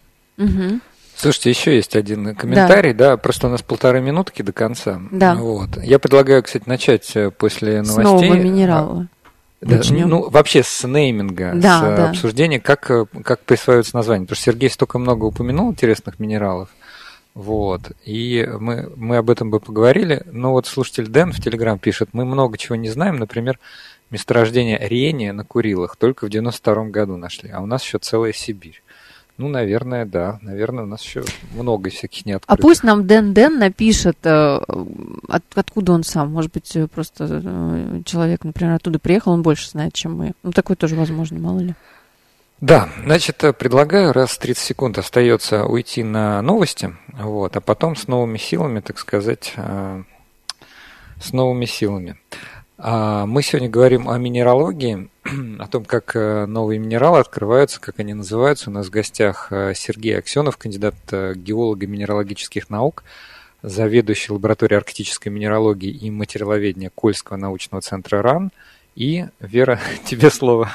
Слушайте, 1.16 1.52
еще 1.52 1.76
есть 1.76 1.96
один 1.96 2.36
комментарий, 2.36 2.94
да, 2.94 3.18
просто 3.18 3.48
у 3.48 3.50
нас 3.50 3.62
полторы 3.62 4.02
минутки 4.02 4.42
до 4.42 4.52
конца. 4.52 5.00
Да. 5.12 5.36
Вот. 5.36 5.82
Я 5.82 6.00
предлагаю, 6.00 6.44
кстати, 6.44 6.64
начать 6.68 7.10
э, 7.16 7.30
после 7.30 7.84
С 7.84 7.96
новостей. 7.96 8.30
нового 8.30 8.44
минерала. 8.44 9.08
Да, 9.62 9.78
Начнем. 9.78 10.10
ну, 10.10 10.30
вообще 10.30 10.64
с 10.64 10.86
нейминга, 10.86 11.54
Да, 11.56 11.80
с 11.80 11.84
э, 11.84 11.96
да. 11.96 12.10
обсуждения, 12.10 12.60
как, 12.60 12.90
э, 12.92 13.06
как 13.24 13.40
присваиваются 13.42 13.96
названия. 13.96 14.26
Потому 14.26 14.36
что 14.36 14.44
Сергей 14.52 14.70
столько 14.70 15.00
много 15.00 15.26
упомянул 15.26 15.72
интересных 15.72 16.20
минералов. 16.20 16.70
Вот. 17.36 17.92
И 18.06 18.46
мы, 18.60 18.92
мы 18.98 19.18
об 19.18 19.30
этом 19.30 19.50
бы 19.50 19.60
поговорили. 19.62 20.24
Но 20.32 20.52
вот 20.52 20.68
слушатель 20.68 21.08
Дэн 21.08 21.32
в 21.32 21.40
Телеграм 21.42 21.80
пишет, 21.80 22.10
мы 22.12 22.26
много 22.26 22.58
чего 22.58 22.76
не 22.76 22.90
знаем. 22.90 23.16
Например, 23.18 23.58
месторождение 24.14 24.78
рения 24.80 25.34
на 25.34 25.44
Курилах 25.44 25.96
только 25.98 26.26
в 26.26 26.30
92 26.30 26.86
году 26.86 27.18
нашли, 27.18 27.50
а 27.50 27.60
у 27.62 27.66
нас 27.66 27.84
еще 27.84 27.98
целая 28.00 28.32
Сибирь. 28.32 28.82
Ну, 29.38 29.48
наверное, 29.48 30.06
да. 30.06 30.38
Наверное, 30.44 30.84
у 30.84 30.88
нас 30.88 31.04
еще 31.04 31.24
много 31.56 31.90
всяких 31.90 32.22
А 32.26 32.30
неоткрытых. 32.30 32.62
пусть 32.62 32.84
нам 32.84 33.08
Дэн 33.08 33.34
Дэн 33.34 33.58
напишет, 33.58 34.18
э, 34.26 34.60
от- 35.28 35.44
откуда 35.56 35.94
он 35.94 36.04
сам. 36.04 36.32
Может 36.32 36.54
быть, 36.54 36.76
э, 36.76 36.88
просто 36.88 37.42
э, 37.44 38.02
человек, 38.06 38.44
например, 38.44 38.76
оттуда 38.76 39.00
приехал, 39.00 39.32
он 39.32 39.42
больше 39.42 39.68
знает, 39.72 39.94
чем 39.94 40.16
мы. 40.16 40.34
Ну, 40.44 40.52
такое 40.52 40.78
тоже 40.78 40.96
возможно, 40.96 41.40
мало 41.40 41.62
ли. 41.62 41.74
Да, 42.62 42.90
значит, 43.04 43.38
предлагаю, 43.58 44.14
раз 44.14 44.38
30 44.38 44.64
секунд 44.64 44.98
остается 45.00 45.66
уйти 45.66 46.04
на 46.04 46.40
новости, 46.44 46.96
вот, 47.12 47.58
а 47.58 47.60
потом 47.62 47.96
с 47.96 48.08
новыми 48.08 48.38
силами, 48.38 48.80
так 48.82 49.00
сказать, 49.00 49.54
с 51.20 51.34
новыми 51.34 51.66
силами. 51.66 52.18
А, 52.78 53.26
Мы 53.26 53.44
сегодня 53.44 53.70
говорим 53.70 54.10
о 54.10 54.18
минералогии, 54.18 55.10
о 55.60 55.68
том, 55.68 55.86
как 55.86 56.16
э, 56.16 56.46
новые 56.48 56.80
минералы 56.80 57.20
открываются, 57.20 57.80
как 57.80 58.00
они 58.00 58.14
называются. 58.14 58.70
У 58.70 58.74
нас 58.74 58.88
в 58.88 58.90
гостях 58.90 59.52
э, 59.52 59.74
Сергей 59.76 60.18
Аксенов, 60.18 60.58
кандидат 60.58 60.96
э, 61.12 61.34
геолого-минералогических 61.36 62.70
наук, 62.70 63.04
заведующий 63.62 64.34
лабораторией 64.34 64.78
арктической 64.78 65.32
минералогии 65.32 65.92
и 65.92 66.10
материаловедения 66.10 66.92
Кольского 66.94 67.38
научного 67.38 67.82
центра 67.82 68.22
РАН. 68.24 68.52
И, 68.96 69.26
Вера, 69.40 69.80
тебе 70.06 70.32
слово. 70.32 70.72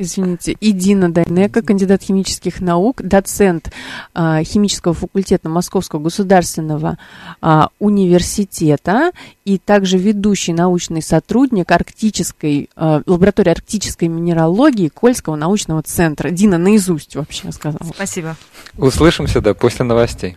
Извините, 0.00 0.52
и 0.52 0.70
Дина 0.70 1.12
Дайнека, 1.12 1.60
кандидат 1.60 2.02
химических 2.02 2.60
наук, 2.60 3.02
доцент 3.02 3.72
а, 4.14 4.44
химического 4.44 4.94
факультета 4.94 5.48
Московского 5.48 5.98
государственного 5.98 6.98
а, 7.40 7.70
университета 7.80 9.10
и 9.44 9.58
также 9.58 9.98
ведущий 9.98 10.52
научный 10.52 11.02
сотрудник 11.02 11.72
арктической, 11.72 12.70
а, 12.76 13.02
лаборатории 13.06 13.50
арктической 13.50 14.06
минералогии 14.06 14.88
Кольского 14.88 15.34
научного 15.34 15.82
центра. 15.82 16.30
Дина 16.30 16.58
наизусть 16.58 17.16
вообще 17.16 17.50
сказала. 17.50 17.90
Спасибо. 17.92 18.36
Услышимся, 18.76 19.40
да, 19.40 19.52
после 19.52 19.84
новостей. 19.84 20.36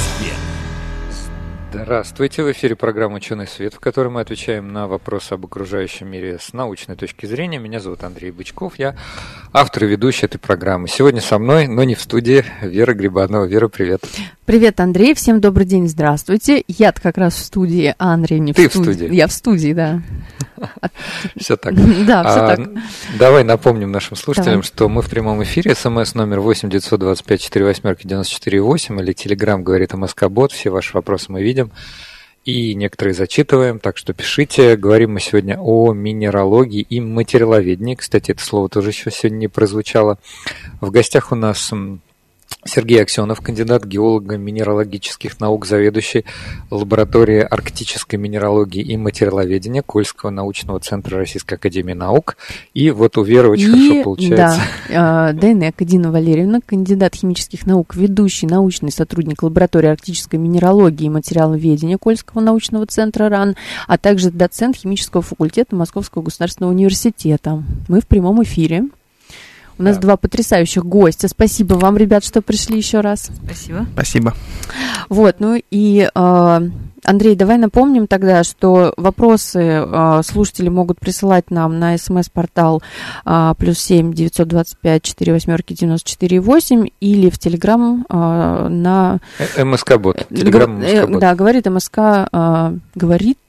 Здравствуйте, 1.91 2.41
в 2.41 2.49
эфире 2.53 2.77
программа 2.77 3.17
«Ученый 3.17 3.45
свет», 3.47 3.73
в 3.73 3.81
которой 3.81 4.07
мы 4.07 4.21
отвечаем 4.21 4.71
на 4.71 4.87
вопросы 4.87 5.33
об 5.33 5.43
окружающем 5.43 6.07
мире 6.07 6.37
с 6.39 6.53
научной 6.53 6.95
точки 6.95 7.25
зрения. 7.25 7.59
Меня 7.59 7.81
зовут 7.81 8.05
Андрей 8.05 8.31
Бычков, 8.31 8.79
я 8.79 8.95
автор 9.51 9.83
и 9.83 9.87
ведущий 9.87 10.25
этой 10.25 10.37
программы. 10.37 10.87
Сегодня 10.87 11.19
со 11.19 11.37
мной, 11.37 11.67
но 11.67 11.83
не 11.83 11.95
в 11.95 12.01
студии, 12.01 12.45
Вера 12.61 12.93
Грибанова. 12.93 13.43
Вера, 13.43 13.67
привет. 13.67 14.05
Привет, 14.45 14.79
Андрей, 14.79 15.13
всем 15.15 15.41
добрый 15.41 15.65
день, 15.65 15.89
здравствуйте. 15.89 16.63
я 16.69 16.93
как 16.93 17.17
раз 17.17 17.35
в 17.35 17.39
студии, 17.39 17.93
а 17.99 18.13
Андрей 18.13 18.39
не 18.39 18.53
Ты 18.53 18.69
в 18.69 18.71
в 18.71 18.73
студии. 18.75 18.93
студии. 18.93 19.13
Я 19.13 19.27
в 19.27 19.33
студии, 19.33 19.73
да. 19.73 20.01
Все 21.37 21.57
так. 21.57 21.73
Да, 22.05 22.23
все 22.23 22.39
А, 22.39 22.55
так. 22.55 22.69
Давай 23.17 23.43
напомним 23.43 23.91
нашим 23.91 24.15
слушателям, 24.15 24.63
что 24.63 24.89
мы 24.89 25.01
в 25.01 25.09
прямом 25.09 25.43
эфире. 25.43 25.75
СМС 25.75 26.15
номер 26.15 26.39
8 26.39 26.69
925 26.69 27.41
48 27.41 27.95
94 28.03 28.61
8 28.61 28.99
или 29.01 29.13
Телеграм 29.13 29.63
говорит 29.63 29.93
МСК 29.93 30.27
Бот. 30.27 30.51
Все 30.51 30.69
ваши 30.69 30.93
вопросы 30.93 31.31
мы 31.31 31.41
видим. 31.41 31.71
И 32.43 32.73
некоторые 32.73 33.13
зачитываем, 33.13 33.79
так 33.79 33.97
что 33.97 34.13
пишите. 34.13 34.75
Говорим 34.75 35.13
мы 35.13 35.19
сегодня 35.19 35.59
о 35.59 35.93
минералогии 35.93 36.81
и 36.81 36.99
материаловедении. 36.99 37.93
Кстати, 37.93 38.31
это 38.31 38.43
слово 38.43 38.67
тоже 38.67 38.89
еще 38.89 39.11
сегодня 39.11 39.37
не 39.37 39.47
прозвучало. 39.47 40.17
В 40.79 40.89
гостях 40.89 41.31
у 41.31 41.35
нас 41.35 41.71
Сергей 42.63 43.01
Аксенов, 43.01 43.41
кандидат 43.41 43.85
геолога 43.85 44.37
минералогических 44.37 45.39
наук, 45.39 45.65
заведующий 45.65 46.25
лабораторией 46.69 47.41
арктической 47.41 48.19
минералогии 48.19 48.81
и 48.81 48.97
материаловедения 48.97 49.81
Кольского 49.81 50.29
научного 50.29 50.79
центра 50.79 51.17
Российской 51.17 51.55
Академии 51.55 51.93
Наук. 51.93 52.37
И 52.73 52.91
вот 52.91 53.17
у 53.17 53.23
Веры 53.23 53.49
очень 53.49 53.71
хорошо 53.71 54.03
получается. 54.03 54.61
Да, 54.89 55.33
Дайнека 55.33 55.85
Дина 55.85 56.11
Валерьевна, 56.11 56.59
кандидат 56.63 57.15
химических 57.15 57.65
наук, 57.65 57.95
ведущий 57.95 58.45
научный 58.45 58.91
сотрудник 58.91 59.41
лаборатории 59.43 59.89
арктической 59.89 60.39
минералогии 60.39 61.05
и 61.05 61.09
материаловедения 61.09 61.97
Кольского 61.97 62.41
научного 62.41 62.85
центра 62.85 63.27
РАН, 63.27 63.55
а 63.87 63.97
также 63.97 64.29
доцент 64.29 64.77
химического 64.77 65.23
факультета 65.23 65.75
Московского 65.75 66.21
государственного 66.21 66.71
университета. 66.71 67.63
Мы 67.87 68.01
в 68.01 68.07
прямом 68.07 68.43
эфире. 68.43 68.83
У 69.81 69.83
нас 69.83 69.95
Да. 69.95 70.01
два 70.03 70.17
потрясающих 70.17 70.85
гостя. 70.85 71.27
Спасибо 71.27 71.73
вам, 71.73 71.97
ребят, 71.97 72.23
что 72.23 72.43
пришли 72.43 72.77
еще 72.77 73.01
раз. 73.01 73.31
Спасибо. 73.43 73.87
Спасибо. 73.93 74.35
Вот, 75.09 75.37
ну 75.39 75.59
и 75.71 76.07
э, 76.13 76.59
Андрей, 77.03 77.35
давай 77.35 77.57
напомним 77.57 78.05
тогда, 78.05 78.43
что 78.43 78.93
вопросы 78.95 79.59
э, 79.59 80.21
слушатели 80.23 80.69
могут 80.69 80.99
присылать 80.99 81.49
нам 81.49 81.79
на 81.79 81.97
смс-портал 81.97 82.83
э, 83.25 83.53
плюс 83.57 83.79
семь 83.79 84.13
девятьсот 84.13 84.47
двадцать 84.49 84.77
пять 84.77 85.01
четыре 85.01 85.33
восьмерки 85.33 85.73
девяносто 85.73 86.07
четыре 86.11 86.39
восемь 86.39 86.85
или 86.99 87.31
в 87.31 87.39
Телеграм 87.39 88.05
э, 88.07 88.67
на... 88.69 89.17
МСК-бот. 89.57 90.27
Телеграм 90.29 90.79
МСК-бот. 90.79 91.19
Да, 91.19 91.33
говорит 91.33 91.65
МСК, 91.65 91.97
говорит 92.93 93.39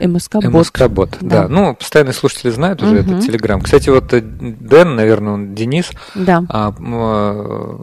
МСК-бот. 0.00 0.44
МСК-бот, 0.44 1.10
да. 1.20 1.42
да. 1.42 1.48
Ну, 1.48 1.74
постоянные 1.74 2.14
слушатели 2.14 2.50
знают 2.50 2.82
уже 2.82 3.00
угу. 3.00 3.12
этот 3.12 3.26
Телеграм. 3.26 3.60
Кстати, 3.60 3.90
вот 3.90 4.08
Дэн, 4.10 4.96
наверное, 4.96 5.34
он, 5.34 5.54
Денис, 5.54 5.90
да. 6.14 6.44
а, 6.48 6.72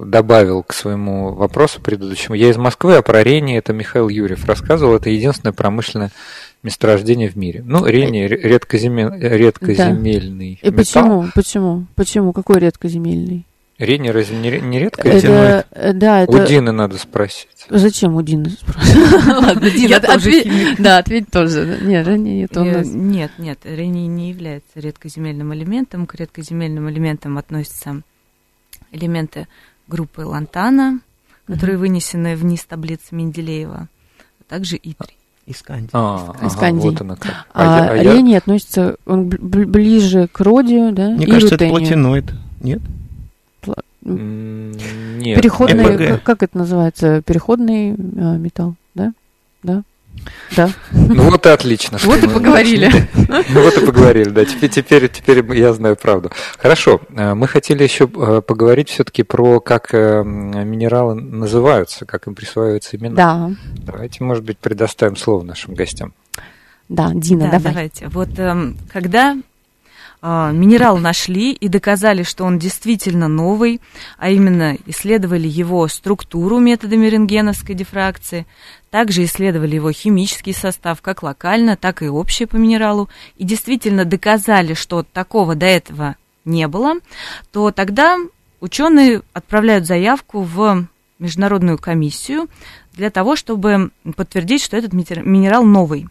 добавил 0.05 0.63
к 0.63 0.73
своему 0.73 1.33
вопросу 1.33 1.81
предыдущему. 1.81 2.35
Я 2.35 2.49
из 2.49 2.57
Москвы, 2.57 2.95
а 2.95 3.01
про 3.01 3.23
Рени 3.23 3.57
это 3.57 3.73
Михаил 3.73 4.09
Юрьев 4.09 4.45
рассказывал. 4.45 4.95
Это 4.95 5.09
единственное 5.09 5.53
промышленное 5.53 6.11
месторождение 6.63 7.29
в 7.29 7.35
мире. 7.35 7.63
Ну, 7.65 7.85
Рени 7.85 8.27
редкоземель, 8.27 9.11
редкоземельный 9.19 10.59
да. 10.61 10.67
И 10.67 10.71
металл. 10.71 10.83
почему? 10.83 11.25
Почему? 11.35 11.85
Почему? 11.95 12.33
Какой 12.33 12.59
редкоземельный? 12.59 13.45
Рени 13.79 14.09
разве 14.09 14.37
не, 14.37 14.59
не 14.59 14.79
редкоземельный? 14.79 15.63
Это, 15.71 15.93
да, 15.93 16.21
это... 16.23 16.31
У 16.31 16.47
Дины 16.47 16.71
надо 16.71 16.97
спросить. 16.97 17.47
Зачем 17.69 18.15
у 18.15 18.23
Дины 18.23 18.49
спрашивать? 18.49 19.25
Ладно, 19.27 19.69
Дина, 19.69 20.75
Да, 20.79 20.97
ответь 20.97 21.29
тоже. 21.29 21.77
Нет, 21.83 22.07
Рени 22.07 22.45
это 22.45 22.61
у 22.61 22.65
нас... 22.65 22.87
Нет, 22.87 23.31
нет, 23.37 23.59
Рени 23.63 24.07
не 24.07 24.29
является 24.29 24.79
редкоземельным 24.79 25.53
элементом. 25.53 26.07
К 26.07 26.15
редкоземельным 26.15 26.89
элементам 26.89 27.37
относятся 27.37 28.01
элементы 28.91 29.47
группы 29.87 30.21
Лантана, 30.21 31.01
которые 31.45 31.77
вынесены 31.77 32.35
вниз 32.35 32.65
таблицы 32.65 33.13
Менделеева 33.13 33.89
также 34.47 34.77
Итри. 34.77 35.13
Искандий. 35.45 35.89
А, 35.93 36.35
Искандий. 36.43 36.89
Ага, 36.89 36.91
вот 36.91 37.01
она 37.01 37.15
как. 37.15 37.31
А, 37.53 37.85
а, 37.85 37.91
а 37.91 38.03
Лени 38.03 38.31
я... 38.31 38.39
относится, 38.39 38.97
он 39.05 39.29
ближе 39.29 40.27
к 40.27 40.41
родию, 40.41 40.91
да? 40.91 41.11
Мне 41.11 41.25
и 41.25 41.29
кажется, 41.29 41.55
рутению. 41.55 41.75
это 41.75 41.85
платиноид, 41.85 42.33
нет? 42.59 42.81
Нет. 44.07 45.41
Переходный, 45.41 45.97
как, 45.97 46.23
как 46.23 46.43
это 46.43 46.57
называется? 46.57 47.21
Переходный 47.21 47.93
а, 47.93 48.37
металл, 48.37 48.75
да? 48.95 49.13
Да. 49.63 49.83
Да. 50.55 50.69
Ну 50.91 51.29
вот 51.29 51.45
и 51.45 51.49
отлично. 51.49 51.99
Вот 52.03 52.23
и 52.23 52.27
поговорили. 52.27 52.89
Ну 53.27 53.61
вот 53.61 53.77
и 53.77 53.85
поговорили, 53.85 54.29
да. 54.29 54.45
Теперь, 54.45 54.69
теперь, 54.69 55.09
теперь 55.09 55.45
я 55.55 55.73
знаю 55.73 55.95
правду. 55.95 56.31
Хорошо. 56.57 57.01
Э, 57.15 57.35
мы 57.35 57.47
хотели 57.47 57.83
еще 57.83 58.05
э, 58.05 58.41
поговорить 58.41 58.89
все-таки 58.89 59.21
про 59.21 59.59
как 59.59 59.93
минералы 59.93 61.13
называются, 61.13 62.05
как 62.05 62.25
им 62.27 62.33
присваиваются 62.33 62.97
имена. 62.97 63.15
Да. 63.15 63.51
Давайте, 63.85 64.23
может 64.23 64.43
быть, 64.43 64.57
предоставим 64.57 65.17
слово 65.17 65.43
нашим 65.43 65.75
гостям. 65.75 66.13
Да, 66.89 67.11
Дина, 67.13 67.45
да, 67.45 67.51
давай. 67.51 67.73
Давайте. 67.73 68.07
Вот 68.07 68.29
эм, 68.39 68.77
когда 68.91 69.37
минерал 70.21 70.97
нашли 70.97 71.51
и 71.51 71.67
доказали, 71.67 72.23
что 72.23 72.43
он 72.43 72.57
действительно 72.57 73.27
новый, 73.27 73.81
а 74.17 74.29
именно 74.29 74.77
исследовали 74.85 75.47
его 75.47 75.87
структуру 75.87 76.59
методами 76.59 77.05
рентгеновской 77.07 77.75
дифракции, 77.75 78.47
также 78.89 79.23
исследовали 79.23 79.75
его 79.75 79.91
химический 79.91 80.53
состав 80.53 81.01
как 81.01 81.21
локально, 81.23 81.77
так 81.77 82.01
и 82.01 82.07
общий 82.07 82.45
по 82.45 82.55
минералу, 82.55 83.09
и 83.35 83.43
действительно 83.43 84.05
доказали, 84.05 84.73
что 84.73 85.03
такого 85.03 85.55
до 85.55 85.67
этого 85.67 86.15
не 86.45 86.67
было, 86.67 86.95
то 87.51 87.71
тогда 87.71 88.17
ученые 88.59 89.21
отправляют 89.33 89.85
заявку 89.85 90.41
в 90.41 90.87
международную 91.19 91.77
комиссию 91.77 92.47
для 92.93 93.09
того, 93.09 93.35
чтобы 93.35 93.91
подтвердить, 94.15 94.63
что 94.63 94.77
этот 94.77 94.93
минерал 94.93 95.63
новый. 95.63 96.07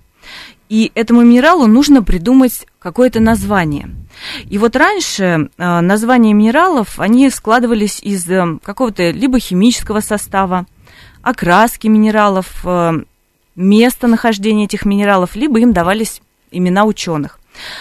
И 0.68 0.90
этому 0.94 1.22
минералу 1.22 1.66
нужно 1.66 2.02
придумать 2.02 2.66
какое-то 2.78 3.20
название. 3.20 3.90
И 4.48 4.58
вот 4.58 4.74
раньше 4.74 5.50
э, 5.56 5.80
названия 5.80 6.32
минералов, 6.32 6.98
они 6.98 7.30
складывались 7.30 8.00
из 8.00 8.28
э, 8.28 8.58
какого-то 8.62 9.10
либо 9.10 9.38
химического 9.38 10.00
состава, 10.00 10.66
окраски 11.22 11.86
минералов, 11.86 12.48
э, 12.64 12.92
местонахождения 13.54 14.64
этих 14.64 14.84
минералов, 14.84 15.36
либо 15.36 15.60
им 15.60 15.72
давались 15.72 16.20
имена 16.50 16.84
ученых. 16.84 17.38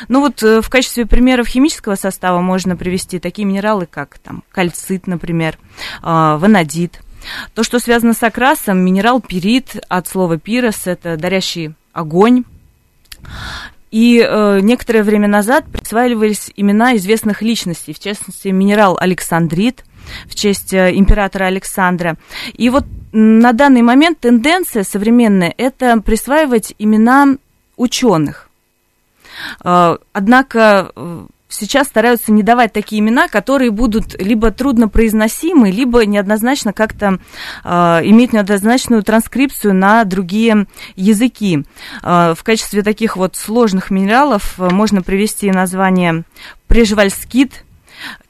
Ну 0.08 0.22
вот 0.22 0.42
в 0.42 0.70
качестве 0.70 1.06
примеров 1.06 1.48
химического 1.48 1.96
состава 1.96 2.40
можно 2.40 2.78
привести 2.78 3.20
такие 3.20 3.46
минералы, 3.46 3.88
как 3.88 4.20
там 4.20 4.44
кальцит, 4.52 5.06
например, 5.06 5.58
ванадит. 6.02 7.02
То, 7.54 7.64
что 7.64 7.80
связано 7.80 8.14
с 8.14 8.24
окрасом, 8.24 8.78
минерал 8.78 9.20
пирит 9.20 9.76
от 9.90 10.08
слова 10.08 10.38
пирос, 10.38 10.88
это 10.88 11.18
дарящий 11.18 11.74
огонь, 11.92 12.46
и 13.92 14.20
э, 14.20 14.60
некоторое 14.62 15.04
время 15.04 15.28
назад 15.28 15.66
присваивались 15.72 16.52
имена 16.56 16.96
известных 16.98 17.42
личностей, 17.42 17.94
в 17.94 18.00
частности, 18.00 18.50
минерал 18.50 18.98
Александрит 19.00 19.86
в 20.26 20.36
честь 20.36 20.74
э, 20.74 20.94
императора 20.94 21.46
Александра. 21.46 22.18
И 22.54 22.70
вот 22.70 22.86
на 23.14 23.54
данный 23.54 23.82
момент 23.82 24.20
тенденция 24.20 24.84
современная– 24.84 25.54
это 25.58 26.02
присваивать 26.02 26.76
имена 26.78 27.38
ученых. 27.78 28.50
Э, 29.64 29.98
однако 30.12 30.92
э, 30.96 31.26
сейчас 31.48 31.88
стараются 31.88 32.32
не 32.32 32.44
давать 32.44 32.74
такие 32.74 33.00
имена, 33.00 33.28
которые 33.28 33.72
будут 33.72 34.20
либо 34.20 34.52
труднопроизносимы, 34.52 35.72
либо 35.72 36.06
неоднозначно 36.06 36.74
как-то 36.74 37.20
э, 37.64 37.70
иметь 38.04 38.34
неоднозначную 38.34 39.04
транскрипцию 39.04 39.74
на 39.74 40.04
другие 40.04 40.68
языки. 40.96 41.64
Э, 42.04 42.34
в 42.36 42.44
качестве 42.44 42.82
таких 42.82 43.18
вот 43.18 43.36
сложных 43.36 43.92
минералов 43.92 44.60
э, 44.60 44.70
можно 44.70 45.02
привести 45.02 45.52
название 45.52 46.24
прежвальскит, 46.68 47.64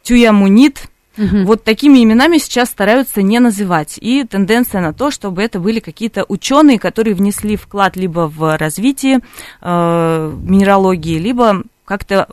тюямунит, 0.04 0.90
Угу. 1.18 1.46
Вот 1.46 1.64
такими 1.64 2.04
именами 2.04 2.40
сейчас 2.40 2.70
стараются 2.70 3.22
не 3.22 3.40
называть. 3.40 3.98
И 4.02 4.26
тенденция 4.26 4.82
на 4.82 4.94
то, 4.94 5.12
чтобы 5.12 5.44
это 5.44 5.62
были 5.62 5.80
какие-то 5.80 6.26
ученые, 6.28 6.78
которые 6.78 7.16
внесли 7.16 7.56
вклад 7.56 7.96
либо 7.96 8.28
в 8.28 8.58
развитие 8.58 9.22
э, 9.62 10.34
минералогии, 10.44 11.18
либо 11.18 11.64
как-то 11.86 12.28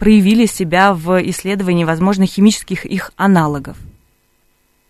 проявили 0.00 0.46
себя 0.46 0.94
в 0.94 1.20
исследовании, 1.30 1.84
возможно, 1.84 2.26
химических 2.26 2.86
их 2.86 3.12
аналогов? 3.16 3.76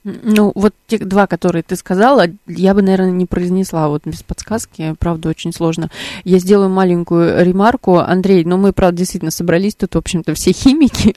Ну, 0.02 0.52
вот 0.54 0.72
те 0.86 0.96
два, 0.96 1.26
которые 1.26 1.62
ты 1.62 1.76
сказала, 1.76 2.24
я 2.46 2.72
бы, 2.72 2.80
наверное, 2.80 3.10
не 3.10 3.26
произнесла 3.26 3.88
вот 3.88 4.06
без 4.06 4.22
подсказки, 4.22 4.94
правда, 4.98 5.28
очень 5.28 5.52
сложно. 5.52 5.90
Я 6.24 6.38
сделаю 6.38 6.70
маленькую 6.70 7.44
ремарку. 7.44 7.98
Андрей, 7.98 8.44
ну, 8.44 8.56
мы, 8.56 8.72
правда, 8.72 8.98
действительно 8.98 9.30
собрались 9.30 9.74
тут, 9.74 9.94
в 9.94 9.98
общем-то, 9.98 10.32
все 10.32 10.52
химики, 10.52 11.14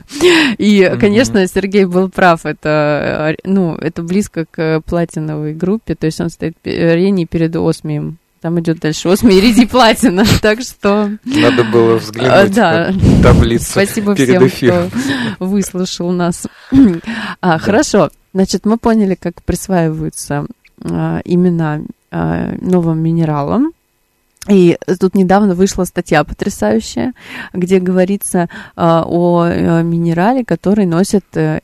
и, 0.57 0.97
конечно, 0.99 1.47
Сергей 1.47 1.85
был 1.85 2.09
прав, 2.09 2.45
это, 2.45 3.37
ну, 3.45 3.75
это 3.75 4.03
близко 4.03 4.45
к 4.51 4.81
платиновой 4.81 5.53
группе, 5.53 5.95
то 5.95 6.05
есть 6.07 6.19
он 6.19 6.29
стоит 6.29 6.57
Рени 6.65 7.23
перед 7.23 7.55
осмием, 7.55 8.17
там 8.43 8.59
идет 8.59 8.81
дальше 8.81 9.07
осми, 9.07 9.35
ириди, 9.35 9.65
платина. 9.65 10.25
Так 10.41 10.61
что... 10.61 11.09
Надо 11.23 11.63
было 11.63 11.95
взглянуть 11.95 12.53
да. 12.53 12.91
на 12.91 13.23
таблицу 13.23 13.71
Спасибо 13.71 14.13
перед 14.17 14.35
всем, 14.35 14.47
эфиром. 14.47 14.91
кто 14.91 15.45
выслушал 15.45 16.11
нас. 16.11 16.45
А, 17.41 17.57
хорошо. 17.57 18.09
Значит, 18.33 18.65
мы 18.65 18.77
поняли, 18.77 19.15
как 19.15 19.41
присваиваются 19.43 20.45
а, 20.83 21.21
имена 21.23 21.83
а, 22.11 22.53
новым 22.59 22.99
минералам. 22.99 23.71
И 24.49 24.77
тут 24.99 25.15
недавно 25.15 25.55
вышла 25.55 25.85
статья 25.85 26.25
потрясающая, 26.25 27.13
где 27.53 27.79
говорится 27.79 28.49
а, 28.75 29.05
о 29.07 29.43
а, 29.45 29.81
минерале, 29.83 30.43
который 30.43 30.85
носит 30.85 31.23
а, 31.37 31.61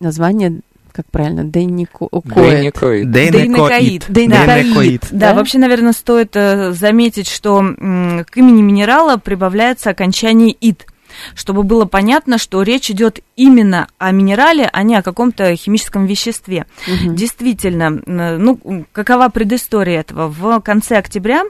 название 0.00 0.60
как 0.92 1.06
правильно, 1.10 1.44
дейникоид. 1.44 3.10
Дейникоид. 3.10 4.04
Дейникоид. 4.08 5.06
Да, 5.10 5.34
вообще, 5.34 5.58
наверное, 5.58 5.92
стоит 5.92 6.34
э, 6.34 6.72
заметить, 6.72 7.28
что 7.28 7.60
к 7.60 8.36
имени 8.36 8.62
минерала 8.62 9.16
прибавляется 9.16 9.90
окончание 9.90 10.52
«ид», 10.52 10.86
чтобы 11.34 11.62
было 11.62 11.84
понятно, 11.84 12.38
что 12.38 12.62
речь 12.62 12.90
идет 12.90 13.20
именно 13.36 13.88
о 13.98 14.12
минерале, 14.12 14.68
а 14.72 14.82
не 14.82 14.94
о 14.96 15.02
каком-то 15.02 15.54
химическом 15.56 16.06
веществе. 16.06 16.66
Угу. 16.86 17.14
Действительно, 17.14 17.90
ну, 18.06 18.86
какова 18.92 19.28
предыстория 19.28 20.00
этого? 20.00 20.28
В 20.28 20.60
конце 20.60 20.98
октября 20.98 21.42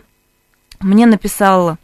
мне 0.81 1.07
написал 1.07 1.77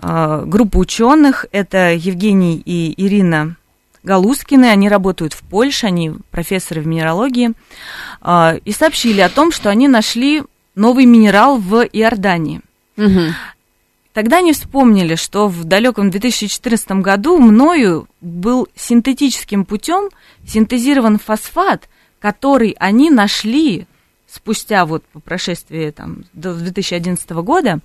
э, 0.00 0.44
группа 0.46 0.78
ученых, 0.78 1.46
это 1.50 1.92
Евгений 1.92 2.62
и 2.64 2.94
Ирина 2.96 3.56
Галускины, 4.02 4.66
они 4.66 4.88
работают 4.88 5.32
в 5.32 5.42
Польше, 5.42 5.86
они 5.86 6.12
профессоры 6.30 6.80
в 6.80 6.86
минералогии, 6.86 7.52
а, 8.20 8.56
и 8.64 8.72
сообщили 8.72 9.20
о 9.20 9.28
том, 9.28 9.52
что 9.52 9.70
они 9.70 9.88
нашли 9.88 10.42
новый 10.74 11.04
минерал 11.04 11.58
в 11.58 11.82
Иордании. 11.82 12.60
Угу. 12.96 13.34
Тогда 14.12 14.38
они 14.38 14.52
вспомнили, 14.52 15.14
что 15.14 15.48
в 15.48 15.64
далеком 15.64 16.10
2014 16.10 17.02
году 17.02 17.38
мною 17.38 18.08
был 18.20 18.68
синтетическим 18.76 19.64
путем 19.64 20.10
синтезирован 20.46 21.18
фосфат, 21.18 21.88
который 22.18 22.76
они 22.78 23.10
нашли 23.10 23.86
спустя 24.28 24.84
вот 24.84 25.04
по 25.06 25.20
прошествии 25.20 25.90
там, 25.90 26.24
до 26.32 26.54
2011 26.54 27.30
года, 27.42 27.80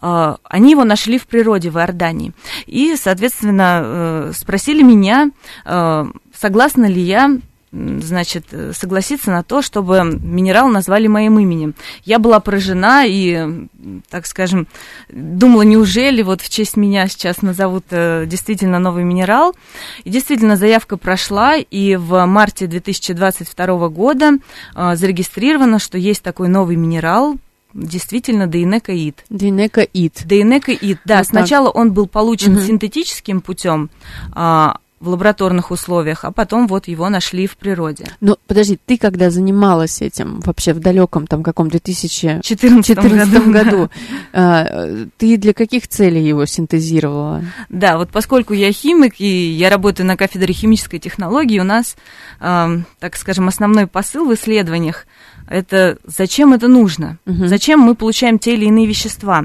а, 0.00 0.38
они 0.44 0.72
его 0.72 0.84
нашли 0.84 1.18
в 1.18 1.26
природе 1.26 1.70
в 1.70 1.78
Иордании. 1.78 2.32
И, 2.66 2.96
соответственно, 2.96 3.82
э, 3.84 4.32
спросили 4.34 4.82
меня, 4.82 5.30
э, 5.64 6.06
согласна 6.34 6.86
ли 6.86 7.00
я 7.00 7.38
значит, 7.72 8.46
согласиться 8.72 9.32
на 9.32 9.42
то, 9.42 9.60
чтобы 9.60 10.00
минерал 10.04 10.68
назвали 10.68 11.08
моим 11.08 11.40
именем. 11.40 11.74
Я 12.04 12.20
была 12.20 12.38
поражена 12.38 13.04
и, 13.04 13.66
так 14.10 14.26
скажем, 14.26 14.68
думала, 15.08 15.62
неужели 15.62 16.22
вот 16.22 16.40
в 16.40 16.48
честь 16.48 16.76
меня 16.76 17.08
сейчас 17.08 17.42
назовут 17.42 17.86
э, 17.90 18.26
действительно 18.28 18.78
новый 18.78 19.02
минерал. 19.02 19.56
И 20.04 20.10
действительно, 20.10 20.54
заявка 20.54 20.96
прошла, 20.96 21.56
и 21.56 21.96
в 21.96 22.24
марте 22.26 22.68
2022 22.68 23.88
года 23.88 24.38
зарегистрировано, 24.74 25.80
что 25.80 25.98
есть 25.98 26.22
такой 26.22 26.46
новый 26.46 26.76
минерал, 26.76 27.38
действительно 27.74 28.46
дейнекаид. 28.46 29.24
Дейнекаид. 29.28 30.22
Дейнекаид, 30.24 31.00
да. 31.04 31.18
Вот 31.18 31.26
сначала 31.26 31.66
так. 31.66 31.76
он 31.76 31.92
был 31.92 32.06
получен 32.06 32.56
угу. 32.56 32.64
синтетическим 32.64 33.40
путем, 33.40 33.90
а, 34.32 34.78
в 35.04 35.08
лабораторных 35.08 35.70
условиях, 35.70 36.24
а 36.24 36.32
потом 36.32 36.66
вот 36.66 36.88
его 36.88 37.08
нашли 37.10 37.46
в 37.46 37.56
природе. 37.56 38.06
Ну, 38.20 38.36
подожди, 38.46 38.78
ты 38.84 38.96
когда 38.96 39.30
занималась 39.30 40.00
этим 40.00 40.40
вообще 40.40 40.72
в 40.72 40.80
далеком 40.80 41.26
там 41.26 41.42
каком 41.42 41.68
2014 41.68 42.98
году, 42.98 43.50
году 43.50 43.90
да. 44.32 44.88
ты 45.18 45.36
для 45.36 45.52
каких 45.52 45.88
целей 45.88 46.26
его 46.26 46.46
синтезировала? 46.46 47.44
Да, 47.68 47.98
вот 47.98 48.10
поскольку 48.10 48.54
я 48.54 48.72
химик 48.72 49.20
и 49.20 49.50
я 49.52 49.68
работаю 49.68 50.06
на 50.06 50.16
кафедре 50.16 50.54
химической 50.54 50.98
технологии, 50.98 51.58
у 51.58 51.64
нас, 51.64 51.96
э, 52.40 52.78
так 52.98 53.16
скажем, 53.16 53.48
основной 53.48 53.86
посыл 53.86 54.26
в 54.26 54.34
исследованиях 54.34 55.06
это 55.48 55.98
зачем 56.04 56.52
это 56.52 56.68
нужно, 56.68 57.18
угу. 57.26 57.46
зачем 57.46 57.80
мы 57.80 57.94
получаем 57.94 58.38
те 58.38 58.54
или 58.54 58.66
иные 58.66 58.86
вещества. 58.86 59.44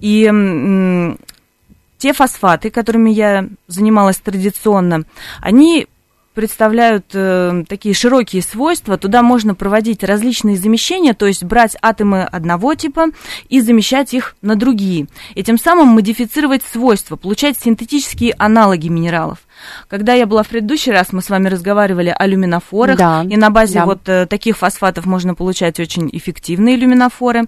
И 0.00 0.24
те 1.98 2.12
фосфаты, 2.12 2.70
которыми 2.70 3.10
я 3.10 3.48
занималась 3.68 4.18
традиционно, 4.18 5.04
они 5.40 5.86
представляют 6.36 7.06
э, 7.14 7.64
такие 7.66 7.94
широкие 7.94 8.42
свойства. 8.42 8.98
Туда 8.98 9.22
можно 9.22 9.54
проводить 9.54 10.04
различные 10.04 10.58
замещения, 10.58 11.14
то 11.14 11.26
есть 11.26 11.42
брать 11.42 11.76
атомы 11.80 12.24
одного 12.24 12.74
типа 12.74 13.06
и 13.48 13.62
замещать 13.62 14.12
их 14.12 14.36
на 14.42 14.54
другие. 14.54 15.06
И 15.34 15.42
тем 15.42 15.58
самым 15.58 15.88
модифицировать 15.88 16.62
свойства, 16.62 17.16
получать 17.16 17.58
синтетические 17.58 18.34
аналоги 18.36 18.88
минералов. 18.88 19.45
Когда 19.88 20.14
я 20.14 20.26
была 20.26 20.42
в 20.42 20.48
предыдущий 20.48 20.92
раз, 20.92 21.12
мы 21.12 21.22
с 21.22 21.30
вами 21.30 21.48
разговаривали 21.48 22.14
о 22.16 22.26
люминофорах, 22.26 22.98
да, 22.98 23.24
и 23.28 23.36
на 23.36 23.50
базе 23.50 23.80
да. 23.80 23.84
вот 23.86 24.08
э, 24.08 24.26
таких 24.26 24.56
фосфатов 24.56 25.06
можно 25.06 25.34
получать 25.34 25.80
очень 25.80 26.08
эффективные 26.12 26.76
люминофоры. 26.76 27.44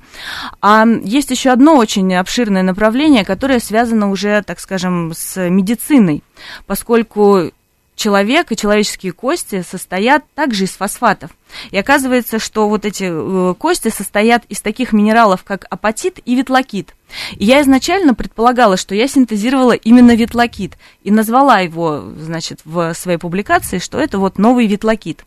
А 0.60 0.84
есть 1.02 1.30
еще 1.30 1.50
одно 1.50 1.76
очень 1.76 2.14
обширное 2.14 2.62
направление, 2.62 3.24
которое 3.24 3.60
связано 3.60 4.10
уже, 4.10 4.42
так 4.42 4.60
скажем, 4.60 5.12
с 5.14 5.48
медициной, 5.48 6.22
поскольку 6.66 7.50
человек 7.98 8.50
и 8.50 8.56
человеческие 8.56 9.12
кости 9.12 9.62
состоят 9.68 10.24
также 10.34 10.64
из 10.64 10.70
фосфатов. 10.70 11.32
И 11.70 11.76
оказывается, 11.76 12.38
что 12.38 12.68
вот 12.68 12.84
эти 12.84 13.04
э, 13.10 13.54
кости 13.54 13.88
состоят 13.88 14.44
из 14.48 14.62
таких 14.62 14.92
минералов, 14.92 15.44
как 15.44 15.66
апатит 15.68 16.20
и 16.24 16.34
ветлокит. 16.34 16.94
И 17.36 17.44
я 17.44 17.60
изначально 17.62 18.14
предполагала, 18.14 18.76
что 18.76 18.94
я 18.94 19.08
синтезировала 19.08 19.72
именно 19.72 20.14
ветлокит 20.14 20.78
и 21.02 21.10
назвала 21.10 21.58
его, 21.58 22.04
значит, 22.18 22.60
в 22.64 22.94
своей 22.94 23.18
публикации, 23.18 23.78
что 23.78 23.98
это 23.98 24.18
вот 24.18 24.38
новый 24.38 24.66
ветлокит. 24.66 25.24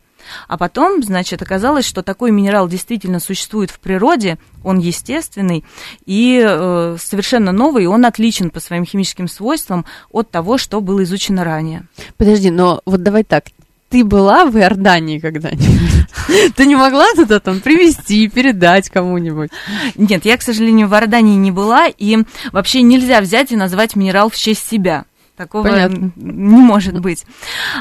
А 0.47 0.57
потом, 0.57 1.03
значит, 1.03 1.41
оказалось, 1.41 1.85
что 1.85 2.03
такой 2.03 2.31
минерал 2.31 2.67
действительно 2.67 3.19
существует 3.19 3.71
в 3.71 3.79
природе, 3.79 4.37
он 4.63 4.79
естественный 4.79 5.63
и 6.05 6.41
э, 6.43 6.97
совершенно 6.99 7.51
новый, 7.51 7.83
и 7.83 7.87
он 7.87 8.05
отличен 8.05 8.49
по 8.49 8.59
своим 8.59 8.85
химическим 8.85 9.27
свойствам 9.27 9.85
от 10.11 10.31
того, 10.31 10.57
что 10.57 10.81
было 10.81 11.03
изучено 11.03 11.43
ранее. 11.43 11.83
Подожди, 12.17 12.51
но 12.51 12.81
вот 12.85 13.03
давай 13.03 13.23
так, 13.23 13.45
ты 13.91 14.05
была 14.05 14.45
в 14.45 14.57
Иордании 14.57 15.19
когда-нибудь? 15.19 16.07
Ты 16.55 16.65
не 16.65 16.77
могла 16.77 17.05
туда 17.13 17.41
там 17.41 17.59
привезти, 17.59 18.29
передать 18.29 18.89
кому-нибудь? 18.89 19.49
Нет, 19.95 20.23
я, 20.23 20.37
к 20.37 20.41
сожалению, 20.41 20.87
в 20.87 20.93
Иордании 20.93 21.35
не 21.35 21.51
была, 21.51 21.87
и 21.87 22.19
вообще 22.53 22.83
нельзя 22.83 23.19
взять 23.19 23.51
и 23.51 23.57
назвать 23.57 23.97
минерал 23.97 24.29
в 24.29 24.35
честь 24.37 24.65
себя. 24.65 25.05
Такого 25.41 25.63
Понятно. 25.63 26.11
не 26.17 26.57
может 26.57 26.99
быть. 26.99 27.25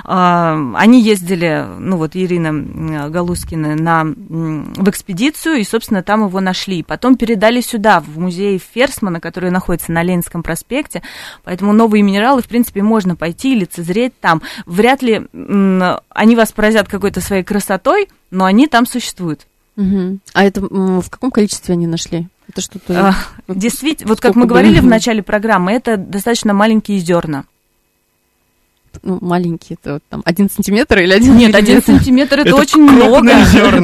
А, 0.05 0.59
они 0.77 1.03
ездили, 1.03 1.67
ну 1.79 1.99
вот 1.99 2.17
Ирина 2.17 3.11
Галускина, 3.11 3.77
на, 3.77 4.05
в 4.05 4.89
экспедицию, 4.89 5.57
и, 5.57 5.65
собственно, 5.65 6.03
там 6.03 6.25
его 6.25 6.41
нашли. 6.41 6.83
Потом 6.83 7.19
передали 7.19 7.61
сюда, 7.61 8.01
в 8.01 8.19
музей 8.19 8.59
Ферсмана, 8.59 9.21
который 9.21 9.51
находится 9.51 9.93
на 9.93 10.03
Ленинском 10.03 10.43
проспекте. 10.43 11.03
Поэтому 11.45 11.75
новые 11.75 12.03
минералы, 12.03 12.41
в 12.41 12.49
принципе, 12.49 12.83
можно 12.83 13.15
пойти 13.15 13.53
и 13.53 13.61
лицезреть 13.61 14.19
там. 14.21 14.41
Вряд 14.65 15.03
ли 15.03 15.27
они 16.09 16.37
вас 16.37 16.53
поразят 16.53 16.89
какой-то 16.89 17.21
своей 17.21 17.43
красотой, 17.43 18.09
но 18.31 18.47
они 18.47 18.69
там 18.69 18.87
существуют. 18.87 19.47
Угу. 19.77 20.19
А 20.33 20.45
это 20.45 20.63
в 20.63 21.11
каком 21.11 21.31
количестве 21.31 21.75
они 21.75 21.87
нашли? 21.87 22.27
Это 22.49 22.63
что-то... 22.63 23.09
А, 23.11 23.15
действительно, 23.53 24.09
вот 24.09 24.21
как 24.23 24.35
мы 24.35 24.47
говорили 24.47 24.81
в 24.81 24.87
начале 24.87 25.23
программы, 25.23 25.73
это 25.73 25.99
достаточно 25.99 26.55
маленькие 26.55 26.99
зерна 27.01 27.45
ну, 29.03 29.19
маленькие, 29.21 29.79
это 29.81 30.01
там 30.09 30.23
один 30.25 30.51
сантиметр 30.51 30.99
или 30.99 31.13
один 31.13 31.37
Нет, 31.37 31.55
один 31.55 31.83
сантиметр 31.83 32.41
это, 32.41 32.55
очень 32.55 32.81
много. 32.81 33.31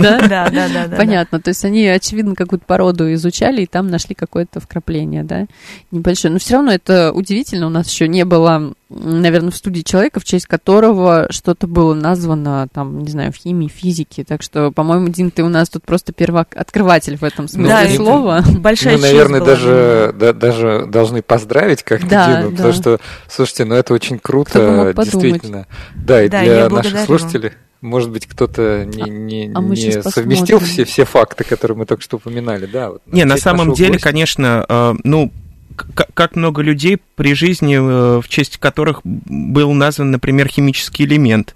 Да, 0.02 0.50
да, 0.50 0.50
да, 0.50 0.86
да. 0.88 0.96
Понятно, 0.96 1.40
то 1.40 1.48
есть 1.48 1.64
они, 1.64 1.86
очевидно, 1.86 2.34
какую-то 2.34 2.64
породу 2.66 3.12
изучали, 3.14 3.62
и 3.62 3.66
там 3.66 3.88
нашли 3.88 4.14
какое-то 4.14 4.60
вкрапление, 4.60 5.24
да, 5.24 5.46
небольшое. 5.90 6.32
Но 6.32 6.38
все 6.38 6.54
равно 6.54 6.72
это 6.72 7.12
удивительно, 7.12 7.66
у 7.66 7.70
нас 7.70 7.90
еще 7.90 8.08
не 8.08 8.24
было, 8.24 8.74
наверное, 8.88 9.50
в 9.50 9.56
студии 9.56 9.82
человека, 9.82 10.20
в 10.20 10.24
честь 10.24 10.46
которого 10.46 11.26
что-то 11.30 11.66
было 11.66 11.94
названо, 11.94 12.68
там, 12.72 13.00
не 13.00 13.10
знаю, 13.10 13.32
в 13.32 13.36
химии, 13.36 13.68
физике, 13.68 14.24
так 14.24 14.42
что, 14.42 14.70
по-моему, 14.70 15.08
Дин, 15.08 15.30
ты 15.30 15.42
у 15.42 15.48
нас 15.48 15.68
тут 15.68 15.84
просто 15.84 16.12
первооткрыватель 16.12 17.16
в 17.16 17.24
этом 17.24 17.48
смысле 17.48 17.68
да, 17.68 17.88
слова. 17.88 18.44
Большая 18.58 18.96
Мы, 18.96 19.02
наверное, 19.02 19.40
даже, 19.40 20.14
да, 20.18 20.32
даже 20.32 20.86
должны 20.86 21.22
поздравить 21.22 21.82
как-то 21.82 22.08
да, 22.08 22.26
Дину, 22.26 22.50
да. 22.50 22.56
потому 22.56 22.74
что, 22.74 23.00
слушайте, 23.28 23.64
ну 23.64 23.74
это 23.74 23.92
очень 23.92 24.18
круто, 24.18 24.94
действительно. 24.96 25.66
Да, 25.94 26.22
и 26.22 26.28
да, 26.28 26.42
для 26.42 26.68
наших 26.68 27.00
слушателей 27.00 27.52
может 27.82 28.10
быть, 28.10 28.26
кто-то 28.26 28.84
не, 28.84 29.02
а, 29.02 29.06
не, 29.06 29.52
а 29.54 29.60
не 29.60 30.02
совместил 30.02 30.58
все, 30.60 30.84
все 30.84 31.04
факты, 31.04 31.44
которые 31.44 31.76
мы 31.76 31.86
только 31.86 32.02
что 32.02 32.16
упоминали, 32.16 32.66
да? 32.66 32.90
Вот, 32.90 33.02
не, 33.06 33.24
на 33.24 33.36
самом 33.36 33.74
деле, 33.74 33.92
гостя. 33.92 34.08
конечно, 34.08 34.64
э, 34.68 34.94
ну, 35.04 35.30
как 35.76 36.36
много 36.36 36.62
людей 36.62 36.98
при 37.14 37.34
жизни, 37.34 37.76
э, 37.76 38.20
в 38.20 38.28
честь 38.28 38.58
которых 38.58 39.00
был 39.04 39.72
назван, 39.72 40.10
например, 40.10 40.48
химический 40.48 41.04
элемент. 41.04 41.54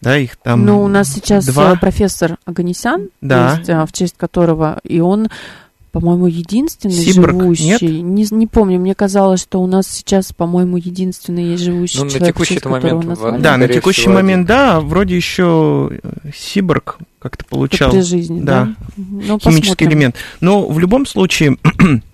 Да, 0.00 0.18
их 0.18 0.36
там. 0.36 0.66
Ну, 0.66 0.82
у 0.82 0.88
нас 0.88 1.12
сейчас 1.12 1.46
два. 1.46 1.74
Э, 1.74 1.76
профессор 1.78 2.36
Аганесян, 2.44 3.08
да. 3.20 3.56
есть, 3.58 3.68
в 3.68 3.92
честь 3.92 4.14
которого, 4.16 4.80
и 4.82 5.00
он 5.00 5.28
по-моему, 5.92 6.26
единственный 6.26 6.94
Сиборг, 6.94 7.32
живущий. 7.32 7.66
Нет? 7.66 7.82
Не, 7.82 8.26
не 8.30 8.46
помню, 8.46 8.80
мне 8.80 8.94
казалось, 8.94 9.42
что 9.42 9.60
у 9.60 9.66
нас 9.66 9.86
сейчас, 9.86 10.32
по-моему, 10.32 10.78
единственный 10.78 11.44
есть 11.44 11.62
живущий 11.64 11.98
ну, 11.98 12.08
человек, 12.08 12.20
на 12.22 12.26
текущий 12.28 12.60
момент, 12.66 13.04
назвали. 13.04 13.42
Да, 13.42 13.58
на 13.58 13.68
текущий 13.68 14.08
момент, 14.08 14.46
да, 14.46 14.80
вроде 14.80 15.14
еще 15.14 15.90
э, 16.02 16.30
Сиборг 16.34 16.96
как-то 17.18 17.44
получал. 17.44 17.90
при 17.90 18.00
жизни, 18.00 18.40
да. 18.40 18.64
да? 18.64 18.74
Ну, 18.96 19.38
химический 19.38 19.68
посмотрим. 19.68 19.88
элемент. 19.90 20.16
Но 20.40 20.66
в 20.66 20.78
любом 20.78 21.04
случае 21.04 21.58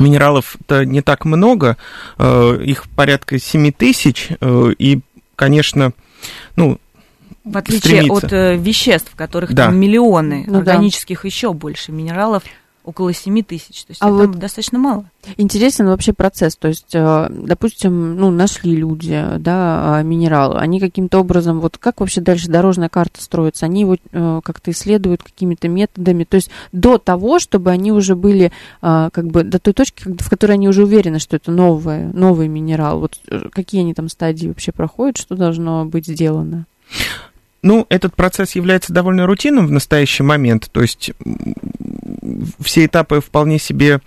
минералов-то 0.00 0.84
не 0.84 1.02
так 1.02 1.24
много, 1.24 1.76
э, 2.18 2.60
их 2.64 2.88
порядка 2.90 3.38
7 3.38 3.72
тысяч, 3.72 4.28
э, 4.40 4.70
и, 4.78 5.00
конечно, 5.36 5.92
ну, 6.56 6.78
в 7.44 7.56
отличие 7.56 8.02
стремится. 8.02 8.52
от 8.52 8.60
веществ, 8.60 9.14
которых 9.14 9.52
да. 9.52 9.66
там 9.66 9.76
миллионы, 9.76 10.44
ну, 10.46 10.58
органических 10.58 11.22
да. 11.22 11.28
еще 11.28 11.52
больше, 11.52 11.92
минералов 11.92 12.42
около 12.88 13.12
7 13.12 13.42
тысяч. 13.42 13.84
То 13.84 13.90
есть 13.90 14.02
а 14.02 14.10
вот 14.10 14.32
достаточно 14.38 14.78
мало. 14.78 15.04
Интересен 15.36 15.86
вообще 15.86 16.14
процесс. 16.14 16.56
То 16.56 16.68
есть, 16.68 16.94
э, 16.94 17.26
допустим, 17.28 18.16
ну, 18.16 18.30
нашли 18.30 18.74
люди, 18.74 19.22
да, 19.38 19.98
а, 19.98 20.02
минералы. 20.02 20.58
Они 20.58 20.80
каким-то 20.80 21.18
образом, 21.20 21.60
вот 21.60 21.76
как 21.76 22.00
вообще 22.00 22.22
дальше 22.22 22.48
дорожная 22.48 22.88
карта 22.88 23.22
строится? 23.22 23.66
Они 23.66 23.82
его 23.82 23.96
э, 24.10 24.40
как-то 24.42 24.70
исследуют 24.70 25.22
какими-то 25.22 25.68
методами. 25.68 26.24
То 26.24 26.36
есть 26.36 26.50
до 26.72 26.96
того, 26.96 27.38
чтобы 27.38 27.70
они 27.70 27.92
уже 27.92 28.16
были 28.16 28.52
а, 28.80 29.10
как 29.10 29.26
бы 29.26 29.44
до 29.44 29.58
той 29.58 29.74
точки, 29.74 30.04
в 30.04 30.30
которой 30.30 30.52
они 30.52 30.66
уже 30.66 30.84
уверены, 30.84 31.18
что 31.18 31.36
это 31.36 31.50
новое, 31.50 32.10
новый 32.14 32.48
минерал. 32.48 33.00
Вот 33.00 33.18
э, 33.28 33.50
какие 33.52 33.82
они 33.82 33.92
там 33.92 34.08
стадии 34.08 34.48
вообще 34.48 34.72
проходят, 34.72 35.18
что 35.18 35.36
должно 35.36 35.84
быть 35.84 36.06
сделано? 36.06 36.64
Ну, 37.62 37.86
этот 37.88 38.14
процесс 38.14 38.54
является 38.54 38.92
довольно 38.92 39.26
рутинным 39.26 39.66
в 39.66 39.72
настоящий 39.72 40.22
момент, 40.22 40.68
то 40.70 40.80
есть 40.80 41.12
все 42.60 42.86
этапы 42.86 43.20
вполне 43.20 43.58
себе 43.58 44.00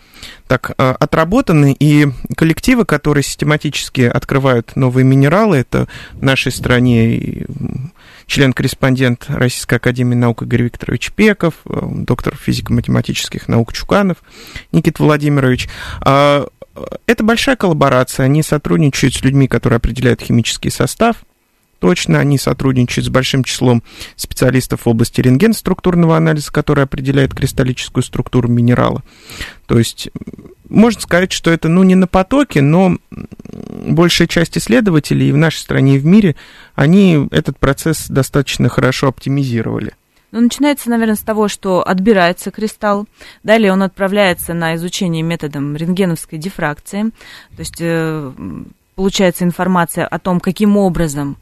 так 0.47 0.71
а, 0.77 0.95
отработаны, 0.99 1.75
и 1.77 2.07
коллективы, 2.35 2.85
которые 2.85 3.23
систематически 3.23 4.01
открывают 4.01 4.75
новые 4.75 5.03
минералы, 5.03 5.57
это 5.57 5.87
в 6.13 6.23
нашей 6.23 6.51
стране 6.51 7.45
член-корреспондент 8.25 9.25
Российской 9.27 9.75
Академии 9.75 10.15
Наук 10.15 10.43
Игорь 10.43 10.63
Викторович 10.63 11.11
Пеков, 11.11 11.55
доктор 11.65 12.35
физико-математических 12.35 13.49
наук 13.49 13.73
Чуканов 13.73 14.17
Никит 14.71 14.99
Владимирович. 14.99 15.67
А, 16.01 16.47
это 17.05 17.23
большая 17.23 17.57
коллаборация, 17.57 18.25
они 18.25 18.43
сотрудничают 18.43 19.15
с 19.15 19.21
людьми, 19.23 19.47
которые 19.47 19.77
определяют 19.77 20.21
химический 20.21 20.71
состав, 20.71 21.17
точно. 21.82 22.19
Они 22.19 22.38
сотрудничают 22.38 23.07
с 23.07 23.09
большим 23.09 23.43
числом 23.43 23.84
специалистов 24.15 24.86
в 24.86 24.88
области 24.88 25.19
рентген-структурного 25.19 26.15
анализа, 26.15 26.51
который 26.53 26.86
определяет 26.86 27.34
кристаллическую 27.34 28.03
структуру 28.03 28.47
минерала. 28.47 29.03
То 29.65 29.77
есть 29.77 30.09
можно 30.69 31.01
сказать, 31.01 31.34
что 31.34 31.51
это, 31.51 31.67
ну, 31.67 31.84
не 31.84 31.95
на 31.95 32.07
потоке, 32.07 32.61
но 32.61 32.97
большая 33.11 34.27
часть 34.27 34.57
исследователей 34.57 35.29
и 35.29 35.32
в 35.32 35.38
нашей 35.38 35.57
стране, 35.57 35.95
и 35.95 35.99
в 35.99 36.05
мире, 36.05 36.36
они 36.75 37.27
этот 37.32 37.57
процесс 37.57 38.07
достаточно 38.07 38.69
хорошо 38.69 39.07
оптимизировали. 39.07 39.93
Ну, 40.32 40.39
начинается, 40.39 40.89
наверное, 40.89 41.15
с 41.15 41.21
того, 41.21 41.49
что 41.49 41.86
отбирается 41.86 42.51
кристалл, 42.51 43.05
далее 43.43 43.73
он 43.73 43.84
отправляется 43.84 44.53
на 44.53 44.75
изучение 44.75 45.23
методом 45.23 45.75
рентгеновской 45.75 46.39
дифракции, 46.39 47.09
то 47.55 47.59
есть 47.59 47.77
э, 47.79 48.32
получается 48.95 49.43
информация 49.43 50.07
о 50.07 50.19
том, 50.19 50.39
каким 50.39 50.77
образом 50.77 51.36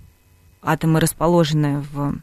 атомы 0.62 1.00
расположены 1.00 1.84
в 1.92 2.16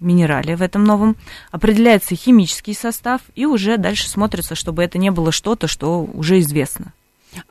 минерале 0.00 0.56
в 0.56 0.62
этом 0.62 0.84
новом, 0.84 1.16
определяется 1.50 2.14
химический 2.14 2.74
состав, 2.74 3.20
и 3.34 3.46
уже 3.46 3.76
дальше 3.76 4.08
смотрится, 4.08 4.54
чтобы 4.54 4.82
это 4.82 4.98
не 4.98 5.10
было 5.10 5.32
что-то, 5.32 5.66
что 5.66 6.02
уже 6.02 6.40
известно. 6.40 6.92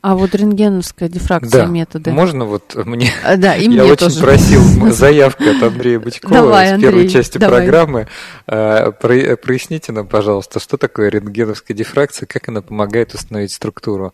А 0.01 0.15
вот 0.15 0.33
рентгеновская 0.33 1.09
дифракция 1.09 1.65
да. 1.65 1.69
методы. 1.69 2.11
Можно 2.11 2.45
вот 2.45 2.73
мне? 2.85 3.11
А, 3.23 3.35
да, 3.37 3.55
и 3.55 3.63
Я 3.63 3.69
мне 3.69 3.83
очень 3.83 3.95
тоже. 3.97 4.21
просил 4.21 4.61
заявку 4.91 5.43
от 5.43 5.61
Андрея 5.61 5.99
Бычкова 5.99 6.33
Давай, 6.33 6.65
из 6.75 6.81
первой 6.81 7.01
Андрей, 7.01 7.09
части 7.09 7.37
давай. 7.37 7.61
программы. 7.61 8.07
А, 8.47 8.91
про- 8.91 9.35
Проясните 9.35 9.91
нам, 9.91 10.07
пожалуйста, 10.07 10.59
что 10.59 10.77
такое 10.77 11.09
рентгеновская 11.09 11.75
дифракция, 11.75 12.27
как 12.27 12.47
она 12.47 12.61
помогает 12.61 13.13
установить 13.13 13.51
структуру 13.51 14.13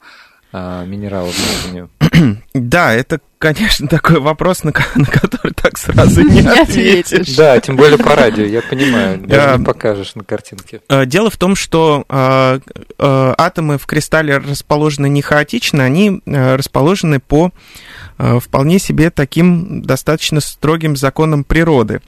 а, 0.51 0.85
минерала 0.85 1.29
внутреннюю? 1.29 1.89
Да, 2.53 2.93
это, 2.93 3.19
конечно, 3.37 3.87
такой 3.87 4.19
вопрос, 4.19 4.63
на, 4.63 4.73
на 4.95 5.05
который 5.05 5.53
так 5.53 5.77
сразу 5.77 6.21
не 6.21 6.41
Не 6.41 6.47
ответишь. 6.47 7.05
ответишь. 7.13 7.35
Да, 7.35 7.59
тем 7.59 7.75
более 7.77 7.97
по 7.97 8.15
радио, 8.15 8.43
я 8.45 8.61
понимаю, 8.61 9.19
даже 9.25 9.41
А, 9.49 9.57
не 9.57 9.63
покажешь 9.65 10.15
на 10.15 10.23
картинке. 10.23 10.81
Э, 10.89 11.05
Дело 11.05 11.29
в 11.29 11.37
том, 11.37 11.55
что 11.55 12.03
э, 12.09 12.59
э, 12.97 13.33
атомы 13.37 13.77
в 13.77 13.85
кристалле 13.85 14.37
расположены 14.37 15.07
не 15.09 15.21
хаотично, 15.21 15.83
они 15.83 16.21
расположены 16.25 17.19
по 17.19 17.51
вполне 18.41 18.79
себе 18.79 19.11
таким 19.11 19.81
достаточно 19.81 20.41
строгим 20.41 20.97
законам 20.97 21.45
природы. 21.45 22.01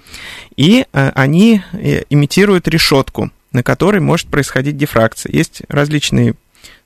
И 0.57 0.85
они 0.91 1.61
э, 1.71 2.03
имитируют 2.09 2.67
решетку, 2.67 3.31
на 3.53 3.63
которой 3.63 4.01
может 4.01 4.27
происходить 4.27 4.75
дифракция. 4.75 5.31
Есть 5.31 5.61
различные 5.69 6.35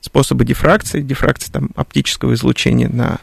способы 0.00 0.44
дифракции, 0.44 1.00
дифракция 1.00 1.52
там, 1.52 1.70
оптического 1.74 2.34
излучения 2.34 2.88
на, 2.88 3.18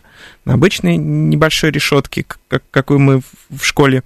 на 0.46 0.54
обычной 0.54 0.98
небольшой 0.98 1.72
решетке, 1.72 2.26
как, 2.48 2.64
какую 2.72 3.00
мы 3.00 3.22
в 3.50 3.64
школе 3.64 4.04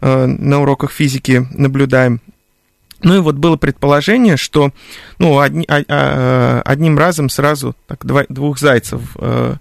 э, 0.00 0.26
на 0.26 0.60
уроках 0.60 0.92
физики 0.92 1.46
наблюдаем. 1.52 2.20
Ну 3.02 3.16
и 3.16 3.20
вот 3.20 3.36
было 3.36 3.56
предположение, 3.56 4.36
что 4.36 4.72
ну, 5.18 5.38
одни- 5.38 5.64
а- 5.68 5.84
а, 5.88 6.62
одним 6.64 6.98
разом 6.98 7.28
сразу 7.28 7.76
так, 7.86 8.04
два- 8.04 8.26
двух 8.28 8.58
зайцев 8.58 9.00
э, 9.16 9.54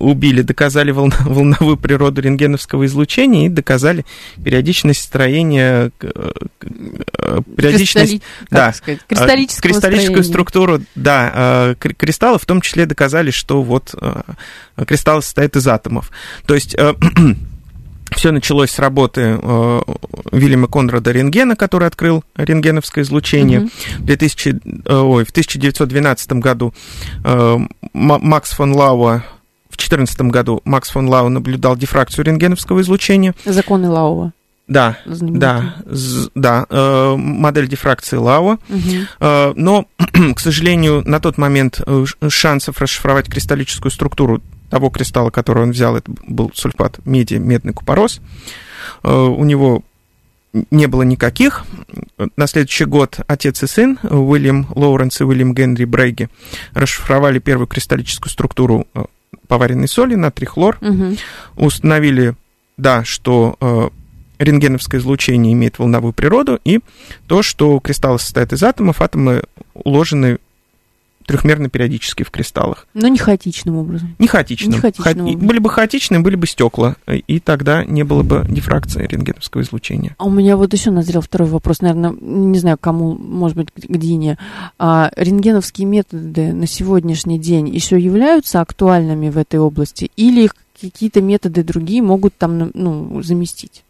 убили, 0.00 0.42
доказали 0.42 0.90
волна- 0.90 1.16
волновую 1.24 1.76
природу 1.76 2.20
рентгеновского 2.20 2.86
излучения 2.86 3.46
и 3.46 3.48
доказали 3.48 4.04
периодичность 4.42 5.02
строения, 5.02 5.92
э, 6.00 6.30
э, 6.62 7.40
периодичность 7.56 8.14
Кристалли- 8.14 8.22
да, 8.50 8.72
сказать, 8.72 9.00
кристаллического 9.06 9.62
кристаллическую 9.62 10.06
строения. 10.24 10.24
структуру, 10.24 10.80
да, 10.96 11.32
э, 11.34 11.74
кри- 11.78 11.94
кристаллы 11.94 12.38
в 12.38 12.44
том 12.46 12.60
числе 12.60 12.86
доказали, 12.86 13.30
что 13.30 13.62
вот 13.62 13.94
э, 14.00 14.22
кристаллы 14.84 15.22
состоят 15.22 15.54
из 15.56 15.66
атомов. 15.68 16.10
То 16.46 16.54
есть 16.54 16.76
все 18.10 18.32
началось 18.32 18.70
с 18.70 18.78
работы 18.78 19.38
э, 19.40 19.80
Вильяма 20.32 20.66
Конрада 20.66 21.12
Рентгена, 21.12 21.56
который 21.56 21.88
открыл 21.88 22.24
рентгеновское 22.36 23.04
излучение. 23.04 23.68
В, 23.98 24.04
2000, 24.04 24.60
э, 24.86 24.94
ой, 24.94 25.24
в 25.24 25.30
1912 25.30 26.32
году 26.34 26.74
э, 27.24 27.58
Макс 27.92 28.50
фон 28.50 28.72
Лауа 28.72 29.24
в 29.68 29.76
2014 29.76 30.20
году 30.22 30.60
Макс 30.64 30.90
фон 30.90 31.08
Лау 31.08 31.28
наблюдал 31.28 31.76
дифракцию 31.76 32.24
рентгеновского 32.24 32.80
излучения. 32.80 33.34
Законы 33.44 33.88
Лаува. 33.88 34.32
Да, 34.70 34.98
да, 35.04 35.74
да, 36.36 36.64
э, 36.70 37.16
модель 37.16 37.66
дифракции 37.66 38.16
Лауа. 38.16 38.58
Э, 39.18 39.52
Но, 39.56 39.86
к 40.36 40.38
сожалению, 40.38 41.02
на 41.04 41.18
тот 41.18 41.38
момент 41.38 41.80
э, 41.84 42.04
шансов 42.28 42.80
расшифровать 42.80 43.28
кристаллическую 43.28 43.90
структуру 43.90 44.40
того 44.70 44.88
кристалла, 44.90 45.30
который 45.30 45.64
он 45.64 45.72
взял, 45.72 45.96
это 45.96 46.10
был 46.26 46.50
сульфат 46.54 47.04
меди, 47.04 47.34
медный 47.34 47.72
купорос, 47.72 48.20
э, 49.02 49.12
у 49.12 49.44
него 49.44 49.82
не 50.70 50.86
было 50.86 51.02
никаких. 51.02 51.64
На 52.36 52.46
следующий 52.46 52.84
год 52.84 53.20
отец 53.28 53.62
и 53.62 53.66
сын, 53.66 53.98
Уильям 54.02 54.66
Лоуренс 54.74 55.20
и 55.20 55.24
Уильям 55.24 55.54
Генри 55.54 55.84
Брейги, 55.84 56.28
расшифровали 56.72 57.38
первую 57.38 57.66
кристаллическую 57.66 58.30
структуру 58.32 58.86
э, 58.94 59.04
поваренной 59.46 59.88
соли, 59.88 60.14
натрий 60.14 60.46
хлор, 60.46 60.78
Мгм. 60.80 61.16
установили, 61.56 62.34
да, 62.76 63.04
что 63.04 63.56
э, 63.60 63.88
рентгеновское 64.38 65.00
излучение 65.00 65.52
имеет 65.52 65.78
волновую 65.78 66.12
природу, 66.12 66.58
и 66.64 66.80
то, 67.26 67.42
что 67.42 67.78
кристаллы 67.78 68.18
состоят 68.18 68.52
из 68.52 68.62
атомов, 68.62 69.02
атомы 69.02 69.42
уложены 69.74 70.38
трехмерно 71.26 71.68
периодически 71.68 72.22
в 72.22 72.30
кристаллах. 72.30 72.86
Но 72.94 73.08
не 73.08 73.18
хаотичным 73.18 73.76
образом. 73.76 74.16
Не 74.18 74.26
хаотично. 74.26 74.70
Не 74.70 74.78
хаотичным 74.78 75.14
Ха- 75.14 75.22
образом. 75.22 75.46
Были 75.46 75.58
бы 75.58 75.70
хаотичные, 75.70 76.20
были 76.20 76.36
бы 76.36 76.46
стекла, 76.46 76.96
и 77.06 77.40
тогда 77.40 77.84
не 77.84 78.02
было 78.02 78.22
бы 78.22 78.44
дифракции 78.48 79.06
рентгеновского 79.06 79.62
излучения. 79.62 80.14
А 80.18 80.24
у 80.24 80.30
меня 80.30 80.56
вот 80.56 80.72
еще 80.72 80.90
назрел 80.90 81.20
второй 81.20 81.48
вопрос, 81.48 81.80
наверное, 81.80 82.14
не 82.20 82.58
знаю, 82.58 82.78
кому, 82.80 83.14
может 83.16 83.56
быть, 83.56 83.68
к 83.70 83.96
Дине. 83.96 84.38
А 84.78 85.10
рентгеновские 85.16 85.86
методы 85.86 86.52
на 86.52 86.66
сегодняшний 86.66 87.38
день 87.38 87.68
еще 87.68 87.98
являются 87.98 88.60
актуальными 88.60 89.30
в 89.30 89.38
этой 89.38 89.60
области, 89.60 90.10
или 90.16 90.44
их 90.44 90.54
какие-то 90.80 91.20
методы 91.20 91.62
другие 91.62 92.02
могут 92.02 92.36
там 92.36 92.70
ну, 92.74 93.22
заместить? 93.22 93.84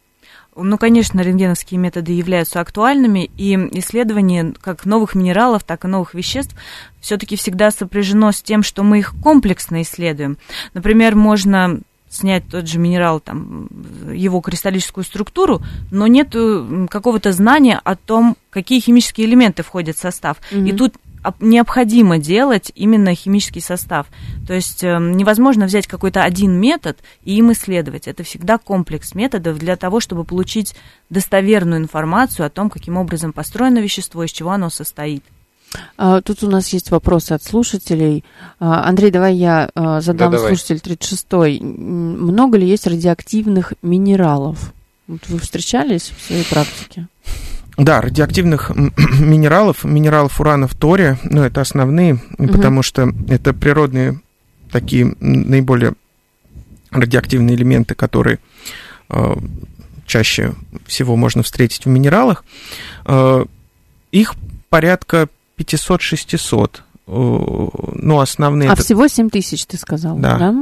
Ну, 0.57 0.79
конечно, 0.79 1.21
рентгеновские 1.21 1.79
методы 1.79 2.13
являются 2.13 2.61
актуальными, 2.61 3.31
и 3.37 3.55
исследование 3.79 4.53
как 4.61 4.85
новых 4.85 5.15
минералов, 5.15 5.65
так 5.65 5.85
и 5.85 5.89
новых 5.89 6.15
веществ 6.15 6.55
все-таки 7.01 7.37
всегда 7.37 7.71
сопряжено 7.71 8.33
с 8.33 8.43
тем, 8.43 8.63
что 8.63 8.83
мы 8.83 8.99
их 8.99 9.15
комплексно 9.23 9.83
исследуем. 9.83 10.39
Например, 10.75 11.15
можно 11.15 11.81
снять 12.09 12.43
тот 12.51 12.67
же 12.67 12.81
минерал, 12.81 13.21
там, 13.21 13.69
его 14.13 14.41
кристаллическую 14.41 15.05
структуру, 15.05 15.63
но 15.93 16.09
нет 16.09 16.35
какого-то 16.91 17.33
знания 17.33 17.81
о 17.83 17.95
том, 17.95 18.37
какие 18.51 18.81
химические 18.81 19.29
элементы 19.29 19.63
входят 19.63 19.97
в 19.97 20.01
состав. 20.01 20.39
Мгм. 20.51 20.67
И 20.67 20.73
тут 20.73 20.95
необходимо 21.41 22.19
делать 22.19 22.73
именно 22.75 23.15
химический 23.15 23.61
состав. 23.61 24.07
То 24.47 24.55
есть 24.55 24.83
э, 24.85 24.99
невозможно 24.99 25.67
взять 25.67 25.87
какой-то 25.87 26.23
один 26.23 26.53
метод 26.53 26.99
и 27.25 27.37
им 27.37 27.53
исследовать. 27.53 28.09
Это 28.09 28.23
всегда 28.23 28.59
комплекс 28.59 29.15
методов 29.15 29.59
для 29.59 29.77
того, 29.77 30.01
чтобы 30.01 30.25
получить 30.25 30.75
достоверную 31.11 31.81
информацию 31.81 32.47
о 32.47 32.51
том, 32.51 32.71
каким 32.71 32.97
образом 32.97 33.33
построено 33.33 33.79
вещество, 33.79 34.25
из 34.25 34.31
чего 34.31 34.51
оно 34.51 34.71
состоит. 34.71 35.23
А, 35.97 36.21
Тут 36.21 36.43
у 36.43 36.51
нас 36.51 36.69
есть 36.71 36.91
вопросы 36.91 37.33
от 37.33 37.43
слушателей. 37.45 38.25
А, 38.59 38.89
Андрей, 38.89 39.11
давай 39.11 39.37
я 39.37 39.71
а, 39.75 40.01
задам 40.01 40.31
Да, 40.33 40.39
давай. 40.39 40.57
слушатель 40.57 40.81
36-й. 40.85 41.61
М, 41.61 42.27
Много 42.27 42.59
ли 42.59 42.67
есть 42.67 42.87
радиоактивных 42.87 43.75
минералов? 43.83 44.73
Вот 45.07 45.21
вы 45.29 45.39
встречались 45.39 46.13
в 46.17 46.27
своей 46.27 46.45
практике? 46.45 47.07
Да, 47.77 48.01
радиоактивных 48.01 48.71
минералов, 49.21 49.85
минералов 49.85 50.41
урана 50.41 50.69
в 50.69 50.75
торе, 50.75 51.19
ну, 51.25 51.43
это 51.43 51.61
основные, 51.61 52.21
Мгм. 52.39 52.49
потому 52.49 52.83
что 52.83 53.13
это 53.29 53.53
природные 53.55 54.21
такие 54.71 55.15
наиболее 55.21 55.95
радиоактивные 56.91 57.57
элементы, 57.57 57.95
которые 57.95 58.39
э, 59.09 59.35
чаще 60.07 60.55
всего 60.87 61.17
можно 61.17 61.43
встретить 61.43 61.85
в 61.85 61.89
минералах. 61.89 62.45
Э, 63.07 63.45
их 64.13 64.35
порядка 64.69 65.29
500-600. 65.59 66.81
Э, 67.07 67.11
ну, 67.13 68.21
основные... 68.21 68.71
А 68.71 68.75
это- 68.75 68.83
всего 68.85 69.09
7 69.09 69.31
тысяч, 69.31 69.67
ты 69.67 69.77
сказал, 69.77 70.17
Да. 70.19 70.39
да? 70.39 70.55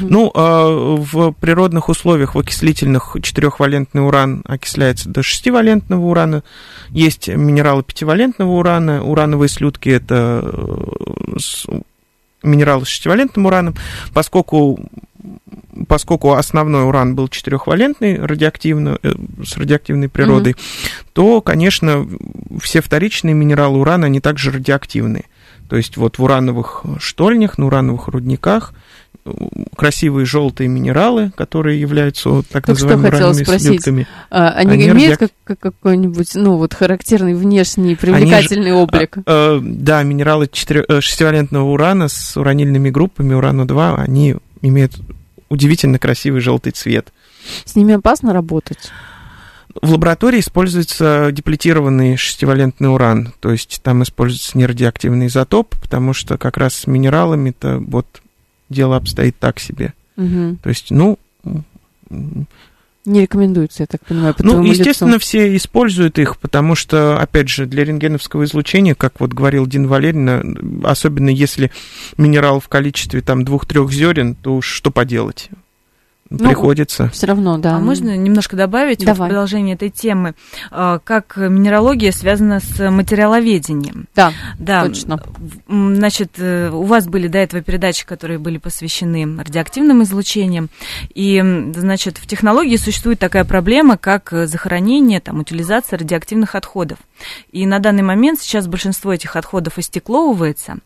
Ну, 0.00 0.30
э, 0.34 0.96
в 0.98 1.32
природных 1.32 1.88
условиях, 1.88 2.34
в 2.34 2.38
окислительных, 2.38 3.16
четырехвалентный 3.22 4.04
уран 4.04 4.42
окисляется 4.46 5.08
до 5.08 5.22
шестивалентного 5.22 6.04
урана. 6.04 6.42
Есть 6.90 7.28
минералы 7.28 7.82
пятивалентного 7.82 8.50
урана. 8.50 9.02
Урановые 9.02 9.48
слюдки– 9.48 9.88
это 9.90 10.42
э, 10.44 11.80
минералы 12.42 12.84
с 12.84 12.88
шестивалентным 12.88 13.46
ураном. 13.46 13.74
Поскольку 14.12 14.80
поскольку 15.86 16.32
основной 16.32 16.84
уран 16.84 17.14
был 17.14 17.28
четырехвалентный, 17.28 18.18
радиоактивный, 18.18 18.98
э, 19.02 19.14
с 19.44 19.56
радиоактивной 19.56 20.08
природой, 20.08 20.52
mm-hmm. 20.52 21.06
то, 21.12 21.40
конечно, 21.40 22.06
все 22.60 22.80
вторичные 22.80 23.34
минералы 23.34 23.78
урана, 23.78 24.06
они 24.06 24.20
также 24.20 24.50
радиоактивны. 24.50 25.24
То 25.68 25.76
есть 25.76 25.96
вот 25.96 26.18
в 26.18 26.22
урановых 26.22 26.84
штольнях, 26.98 27.58
на 27.58 27.66
урановых 27.66 28.08
рудниках 28.08 28.72
красивые 29.76 30.26
желтые 30.26 30.68
минералы, 30.68 31.30
которые 31.36 31.80
являются 31.80 32.30
вот, 32.30 32.46
так 32.48 32.66
Только 32.66 32.82
называемыми 32.82 33.08
уранными 33.08 33.58
слитками. 33.58 34.06
А, 34.30 34.50
они, 34.50 34.72
они 34.72 34.88
имеют 34.88 35.20
радиак... 35.20 35.32
как, 35.44 35.58
какой-нибудь, 35.58 36.34
ну, 36.34 36.56
вот 36.56 36.74
характерный 36.74 37.34
внешний 37.34 37.94
привлекательный 37.94 38.72
они 38.72 38.80
облик? 38.80 39.18
А, 39.18 39.22
а, 39.26 39.60
да, 39.62 40.02
минералы 40.02 40.48
4, 40.50 40.84
э, 40.88 41.00
шестивалентного 41.00 41.70
урана 41.70 42.08
с 42.08 42.36
уранильными 42.36 42.90
группами 42.90 43.34
урану-2, 43.34 43.96
они 43.96 44.36
имеют 44.62 44.94
удивительно 45.48 45.98
красивый 45.98 46.40
желтый 46.40 46.72
цвет. 46.72 47.12
С 47.64 47.76
ними 47.76 47.94
опасно 47.94 48.32
работать? 48.32 48.90
В 49.80 49.92
лаборатории 49.92 50.40
используется 50.40 51.28
деплетированный 51.30 52.16
шестивалентный 52.16 52.92
уран, 52.92 53.32
то 53.40 53.52
есть 53.52 53.80
там 53.82 54.02
используется 54.02 54.58
нерадиоактивный 54.58 55.26
изотоп, 55.26 55.76
потому 55.80 56.14
что 56.14 56.36
как 56.36 56.56
раз 56.56 56.74
с 56.74 56.86
минералами-то 56.86 57.78
вот 57.86 58.06
дело 58.68 58.96
обстоит 58.96 59.36
так 59.38 59.60
себе. 59.60 59.92
Угу. 60.16 60.58
То 60.62 60.68
есть, 60.68 60.90
ну... 60.90 61.18
Не 63.04 63.22
рекомендуется, 63.22 63.84
я 63.84 63.86
так 63.86 64.04
понимаю. 64.04 64.34
По 64.34 64.44
ну, 64.44 64.62
естественно, 64.62 65.14
лицу. 65.14 65.20
все 65.20 65.56
используют 65.56 66.18
их, 66.18 66.36
потому 66.38 66.74
что, 66.74 67.18
опять 67.18 67.48
же, 67.48 67.64
для 67.64 67.84
рентгеновского 67.84 68.44
излучения, 68.44 68.94
как 68.94 69.20
вот 69.20 69.32
говорил 69.32 69.66
Дин 69.66 69.86
Валерьевна, 69.86 70.42
особенно 70.84 71.30
если 71.30 71.70
минерал 72.18 72.60
в 72.60 72.68
количестве 72.68 73.22
там 73.22 73.46
двух-трех 73.46 73.90
зерен, 73.90 74.34
то 74.34 74.56
уж 74.56 74.66
что 74.66 74.90
поделать? 74.90 75.48
Ну, 76.30 76.38
приходится. 76.38 77.08
Все 77.08 77.26
равно, 77.26 77.56
да. 77.58 77.76
А 77.76 77.78
можно 77.78 78.16
немножко 78.16 78.56
добавить 78.56 79.04
Давай. 79.04 79.28
в 79.28 79.30
продолжение 79.30 79.74
этой 79.76 79.88
темы, 79.88 80.34
а, 80.70 80.98
как 80.98 81.36
минералогия 81.36 82.12
связана 82.12 82.60
с 82.60 82.90
материаловедением? 82.90 84.06
Да, 84.14 84.32
да. 84.58 84.84
точно. 84.84 85.22
Значит, 85.68 86.32
э, 86.36 86.70
у 86.70 86.82
вас 86.82 87.06
были 87.06 87.28
до 87.28 87.38
этого 87.38 87.62
передачи, 87.62 88.04
которые 88.04 88.38
были 88.38 88.58
посвящены 88.58 89.38
радиоактивным 89.42 90.02
излучениям, 90.02 90.68
и, 91.14 91.42
значит, 91.74 92.18
в 92.18 92.26
технологии 92.26 92.76
существует 92.76 93.18
такая 93.18 93.44
проблема, 93.44 93.96
как 93.96 94.30
захоронение, 94.30 95.20
там, 95.20 95.40
утилизация 95.40 95.98
радиоактивных 95.98 96.54
отходов. 96.54 96.98
И 97.52 97.66
на 97.66 97.78
данный 97.78 98.02
момент 98.02 98.40
сейчас 98.40 98.66
большинство 98.66 99.12
этих 99.12 99.34
отходов 99.36 99.78
истекловывается, 99.78 100.78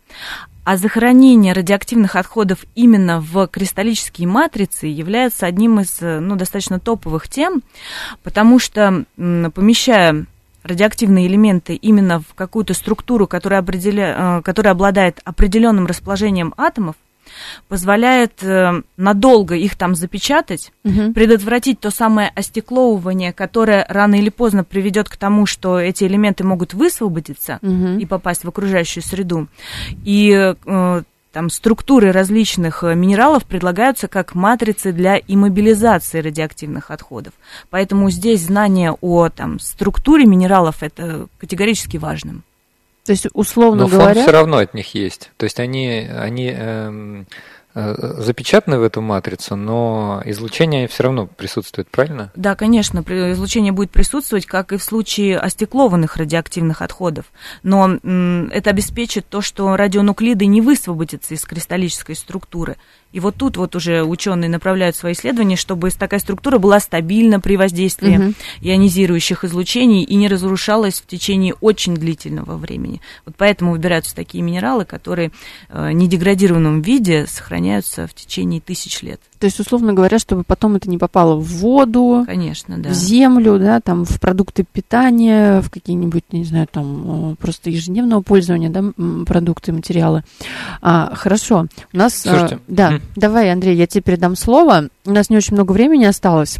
а 0.64 0.76
захоронение 0.76 1.52
радиоактивных 1.52 2.16
отходов 2.16 2.64
именно 2.74 3.20
в 3.20 3.46
кристаллические 3.48 4.28
матрицы 4.28 4.86
является 4.86 5.46
одним 5.46 5.80
из 5.80 5.98
ну, 6.00 6.36
достаточно 6.36 6.78
топовых 6.78 7.28
тем, 7.28 7.62
потому 8.22 8.58
что 8.58 9.04
помещая 9.16 10.26
радиоактивные 10.62 11.26
элементы 11.26 11.74
именно 11.74 12.20
в 12.20 12.34
какую-то 12.34 12.74
структуру, 12.74 13.26
которая, 13.26 13.60
определя... 13.60 14.38
Э, 14.38 14.42
которая 14.42 14.72
обладает 14.72 15.20
определенным 15.24 15.86
расположением 15.86 16.54
атомов, 16.56 16.96
позволяет 17.68 18.42
э, 18.42 18.82
надолго 18.96 19.54
их 19.54 19.76
там 19.76 19.94
запечатать, 19.94 20.72
угу. 20.84 21.12
предотвратить 21.12 21.80
то 21.80 21.90
самое 21.90 22.30
остекловывание, 22.34 23.32
которое 23.32 23.84
рано 23.88 24.16
или 24.16 24.30
поздно 24.30 24.64
приведет 24.64 25.08
к 25.08 25.16
тому, 25.16 25.46
что 25.46 25.78
эти 25.78 26.04
элементы 26.04 26.44
могут 26.44 26.74
высвободиться 26.74 27.58
угу. 27.62 27.98
и 27.98 28.06
попасть 28.06 28.44
в 28.44 28.48
окружающую 28.48 29.02
среду. 29.02 29.48
И 30.04 30.54
э, 30.64 31.02
там 31.32 31.48
структуры 31.48 32.12
различных 32.12 32.84
э, 32.84 32.94
минералов 32.94 33.44
предлагаются 33.44 34.06
как 34.06 34.34
матрицы 34.34 34.92
для 34.92 35.16
иммобилизации 35.16 36.20
радиоактивных 36.20 36.90
отходов. 36.90 37.32
Поэтому 37.70 38.10
здесь 38.10 38.42
знание 38.42 38.92
о 39.00 39.28
там, 39.30 39.58
структуре 39.58 40.26
минералов 40.26 40.82
это 40.82 41.28
категорически 41.38 41.96
важным. 41.96 42.44
То 43.04 43.12
есть, 43.12 43.26
условно 43.32 43.82
Но 43.82 43.88
говоря... 43.88 44.14
фон 44.14 44.22
все 44.22 44.32
равно 44.32 44.58
от 44.58 44.74
них 44.74 44.94
есть. 44.94 45.32
То 45.36 45.44
есть 45.44 45.58
они, 45.58 46.08
они 46.08 46.54
эм, 46.56 47.26
э, 47.74 47.94
запечатаны 48.18 48.78
в 48.78 48.82
эту 48.84 49.00
матрицу, 49.00 49.56
но 49.56 50.22
излучение 50.24 50.86
все 50.86 51.04
равно 51.04 51.26
присутствует, 51.26 51.88
правильно? 51.88 52.30
Да, 52.36 52.54
конечно, 52.54 53.00
излучение 53.00 53.72
будет 53.72 53.90
присутствовать, 53.90 54.46
как 54.46 54.72
и 54.72 54.76
в 54.76 54.84
случае 54.84 55.38
остеклованных 55.38 56.16
радиоактивных 56.16 56.80
отходов. 56.80 57.26
Но 57.64 57.96
это 58.52 58.70
обеспечит 58.70 59.26
то, 59.28 59.40
что 59.40 59.76
радионуклиды 59.76 60.46
не 60.46 60.60
высвободятся 60.60 61.34
из 61.34 61.42
кристаллической 61.42 62.14
структуры. 62.14 62.76
И 63.12 63.20
вот 63.20 63.36
тут 63.36 63.56
вот 63.56 63.76
уже 63.76 64.02
ученые 64.02 64.48
направляют 64.48 64.96
свои 64.96 65.12
исследования, 65.12 65.56
чтобы 65.56 65.90
такая 65.90 66.20
структура 66.20 66.58
была 66.58 66.80
стабильна 66.80 67.40
при 67.40 67.56
воздействии 67.56 68.16
угу. 68.16 68.34
ионизирующих 68.60 69.44
излучений 69.44 70.02
и 70.02 70.14
не 70.14 70.28
разрушалась 70.28 71.00
в 71.00 71.06
течение 71.06 71.54
очень 71.60 71.94
длительного 71.94 72.56
времени. 72.56 73.00
Вот 73.26 73.34
поэтому 73.36 73.72
выбираются 73.72 74.14
такие 74.14 74.42
минералы, 74.42 74.84
которые 74.84 75.30
э, 75.68 75.90
в 75.90 75.92
недеградированном 75.92 76.82
виде 76.82 77.26
сохраняются 77.26 78.06
в 78.06 78.14
течение 78.14 78.60
тысяч 78.60 79.02
лет. 79.02 79.20
То 79.42 79.46
есть, 79.46 79.58
условно 79.58 79.92
говоря, 79.92 80.20
чтобы 80.20 80.44
потом 80.44 80.76
это 80.76 80.88
не 80.88 80.98
попало 80.98 81.34
в 81.34 81.44
воду, 81.44 82.22
Конечно, 82.26 82.78
да. 82.78 82.90
в 82.90 82.92
землю, 82.92 83.58
да, 83.58 83.80
там, 83.80 84.04
в 84.04 84.20
продукты 84.20 84.64
питания, 84.64 85.60
в 85.62 85.68
какие-нибудь, 85.68 86.32
не 86.32 86.44
знаю, 86.44 86.68
там, 86.70 87.36
просто 87.40 87.68
ежедневного 87.68 88.22
пользования, 88.22 88.70
да, 88.70 88.84
продукты, 89.26 89.72
материалы. 89.72 90.22
А, 90.80 91.12
хорошо. 91.16 91.66
У 91.92 91.96
нас... 91.96 92.24
А, 92.24 92.30
Слушайте. 92.30 92.54
А, 92.54 92.60
да. 92.68 93.00
Давай, 93.16 93.50
Андрей, 93.50 93.76
я 93.76 93.86
тебе 93.86 94.02
передам 94.02 94.36
слово. 94.36 94.88
У 95.04 95.10
нас 95.10 95.30
не 95.30 95.36
очень 95.36 95.54
много 95.54 95.72
времени 95.72 96.04
осталось. 96.04 96.58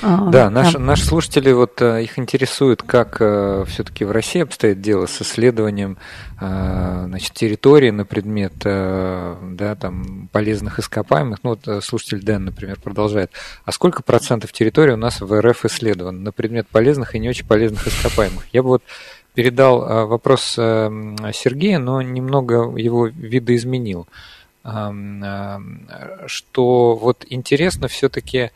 А, 0.00 0.30
да, 0.30 0.48
наши, 0.48 0.78
наши 0.78 1.04
слушатели, 1.04 1.50
вот 1.50 1.82
э, 1.82 2.04
их 2.04 2.16
интересует, 2.16 2.82
как 2.82 3.16
э, 3.20 3.64
все-таки 3.66 4.04
в 4.04 4.12
России 4.12 4.40
обстоит 4.40 4.80
дело 4.80 5.06
с 5.06 5.20
исследованием 5.22 5.98
э, 6.40 7.04
значит, 7.08 7.32
территории 7.32 7.90
на 7.90 8.04
предмет 8.04 8.52
да, 8.62 9.74
там, 9.74 10.28
полезных 10.30 10.78
ископаемых. 10.78 11.40
Ну, 11.42 11.58
вот 11.60 11.84
слушатель 11.84 12.22
Дэн, 12.22 12.44
например, 12.44 12.78
продолжает. 12.80 13.32
А 13.64 13.72
сколько 13.72 14.02
процентов 14.02 14.52
территории 14.52 14.92
у 14.92 14.96
нас 14.96 15.20
в 15.20 15.40
РФ 15.40 15.64
исследовано 15.64 16.20
на 16.20 16.32
предмет 16.32 16.68
полезных 16.68 17.16
и 17.16 17.18
не 17.18 17.28
очень 17.28 17.46
полезных 17.46 17.86
ископаемых? 17.88 18.46
Я 18.52 18.62
бы 18.62 18.68
вот 18.68 18.82
передал 19.34 20.06
вопрос 20.06 20.42
Сергею, 20.52 21.80
но 21.80 22.02
немного 22.02 22.76
его 22.76 23.06
видоизменил. 23.06 24.06
Что 24.64 26.96
вот 26.96 27.26
интересно 27.28 27.88
все-таки 27.88 28.52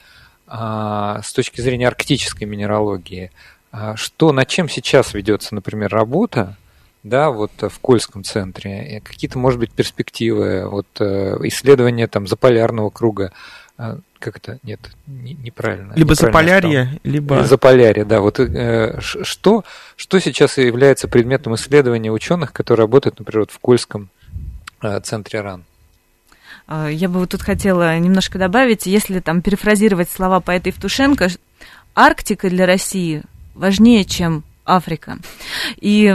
а, 0.46 1.20
с 1.22 1.32
точки 1.32 1.60
зрения 1.60 1.88
арктической 1.88 2.46
минералогии, 2.46 3.32
а, 3.72 3.96
что, 3.96 4.32
над 4.32 4.48
чем 4.48 4.68
сейчас 4.68 5.12
ведется, 5.12 5.54
например, 5.54 5.90
работа, 5.90 6.56
да, 7.02 7.30
вот 7.30 7.52
в 7.60 7.78
Кольском 7.80 8.24
центре, 8.24 9.00
какие-то, 9.04 9.38
может 9.38 9.60
быть, 9.60 9.72
перспективы, 9.72 10.68
вот 10.68 10.86
э, 10.98 11.36
исследования 11.44 12.08
там 12.08 12.26
заполярного 12.26 12.90
круга, 12.90 13.32
а, 13.78 13.98
как 14.18 14.38
это, 14.38 14.58
нет, 14.62 14.80
неправильно. 15.06 15.92
Либо 15.94 16.14
заполярье, 16.14 16.98
либо... 17.04 17.44
Заполярье, 17.44 18.04
да, 18.04 18.20
вот 18.20 18.40
э, 18.40 18.98
что, 19.00 19.64
что 19.96 20.18
сейчас 20.18 20.58
является 20.58 21.06
предметом 21.06 21.54
исследования 21.54 22.10
ученых, 22.10 22.52
которые 22.52 22.84
работают, 22.84 23.18
например, 23.18 23.40
вот 23.40 23.50
в 23.50 23.58
Кольском 23.58 24.08
э, 24.82 25.00
центре 25.00 25.40
РАН? 25.40 25.64
А, 26.66 26.88
я 26.88 27.08
бы 27.08 27.20
вот 27.20 27.30
тут 27.30 27.42
хотела 27.42 27.98
немножко 27.98 28.38
добавить, 28.38 28.86
если 28.86 29.20
там 29.20 29.42
перефразировать 29.42 30.10
слова 30.10 30.40
поэта 30.40 30.70
Евтушенко, 30.70 31.28
Арктика 31.94 32.50
для 32.50 32.66
России 32.66 33.22
важнее, 33.54 34.04
чем 34.04 34.44
Африка. 34.64 35.18
И 35.80 36.06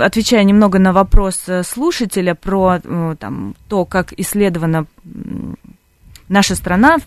отвечая 0.00 0.44
немного 0.44 0.78
на 0.78 0.92
вопрос 0.92 1.44
э, 1.46 1.62
слушателя 1.62 2.34
про 2.34 2.80
э, 2.82 3.16
там, 3.18 3.54
то, 3.68 3.84
как 3.84 4.12
исследована 4.18 4.86
наша 6.28 6.56
страна, 6.56 6.98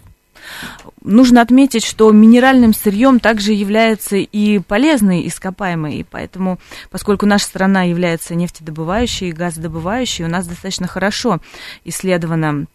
нужно 1.03 1.41
отметить, 1.41 1.85
что 1.85 2.11
минеральным 2.11 2.73
сырьем 2.73 3.19
также 3.19 3.53
является 3.53 4.15
и 4.15 4.59
полезные 4.59 5.27
ископаемые, 5.27 5.99
и 5.99 6.03
поэтому, 6.03 6.59
поскольку 6.89 7.25
наша 7.25 7.45
страна 7.45 7.83
является 7.83 8.33
нефтедобывающей 8.35 9.29
и 9.29 9.33
газодобывающей, 9.33 10.25
у 10.25 10.29
нас 10.29 10.47
достаточно 10.47 10.87
хорошо 10.87 11.39
исследована 11.83 12.65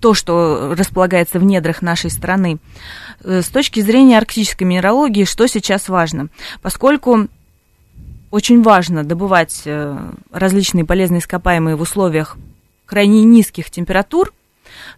то, 0.00 0.14
что 0.14 0.74
располагается 0.76 1.38
в 1.38 1.44
недрах 1.44 1.82
нашей 1.82 2.10
страны. 2.10 2.58
Э, 3.22 3.40
с 3.40 3.48
точки 3.48 3.80
зрения 3.80 4.18
арктической 4.18 4.66
минералогии, 4.66 5.24
что 5.24 5.46
сейчас 5.46 5.88
важно? 5.88 6.28
Поскольку 6.60 7.28
очень 8.30 8.62
важно 8.62 9.04
добывать 9.04 9.62
э, 9.64 9.96
различные 10.30 10.84
полезные 10.84 11.20
ископаемые 11.20 11.76
в 11.76 11.80
условиях 11.80 12.36
крайне 12.86 13.24
низких 13.24 13.70
температур, 13.70 14.32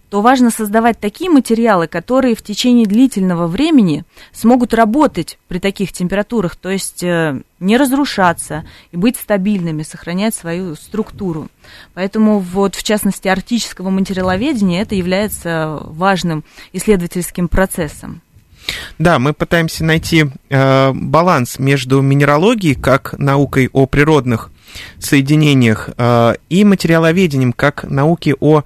то 0.08 0.20
важно 0.20 0.50
создавать 0.50 1.00
такие 1.00 1.30
материалы, 1.30 1.86
которые 1.86 2.34
в 2.34 2.42
течение 2.42 2.86
длительного 2.86 3.46
времени 3.46 4.04
смогут 4.32 4.74
работать 4.74 5.38
при 5.48 5.58
таких 5.58 5.92
температурах, 5.92 6.56
то 6.56 6.70
есть 6.70 7.02
э, 7.02 7.40
не 7.60 7.76
разрушаться 7.76 8.64
и 8.92 8.96
быть 8.96 9.16
стабильными, 9.16 9.82
сохранять 9.82 10.34
свою 10.34 10.74
структуру. 10.76 11.48
Поэтому 11.94 12.38
вот 12.38 12.74
в 12.74 12.82
частности 12.82 13.28
арктического 13.28 13.90
материаловедения 13.90 14.82
это 14.82 14.94
является 14.94 15.80
важным 15.82 16.44
исследовательским 16.72 17.48
процессом. 17.48 18.22
Да, 18.98 19.18
мы 19.18 19.32
пытаемся 19.32 19.84
найти 19.84 20.26
э, 20.48 20.92
баланс 20.92 21.58
между 21.58 22.00
минералогией 22.00 22.74
как 22.74 23.14
наукой 23.18 23.68
о 23.72 23.86
природных 23.86 24.50
соединениях 24.98 25.90
э, 25.96 26.34
и 26.48 26.64
материаловедением 26.64 27.52
как 27.52 27.84
науки 27.84 28.34
о 28.40 28.64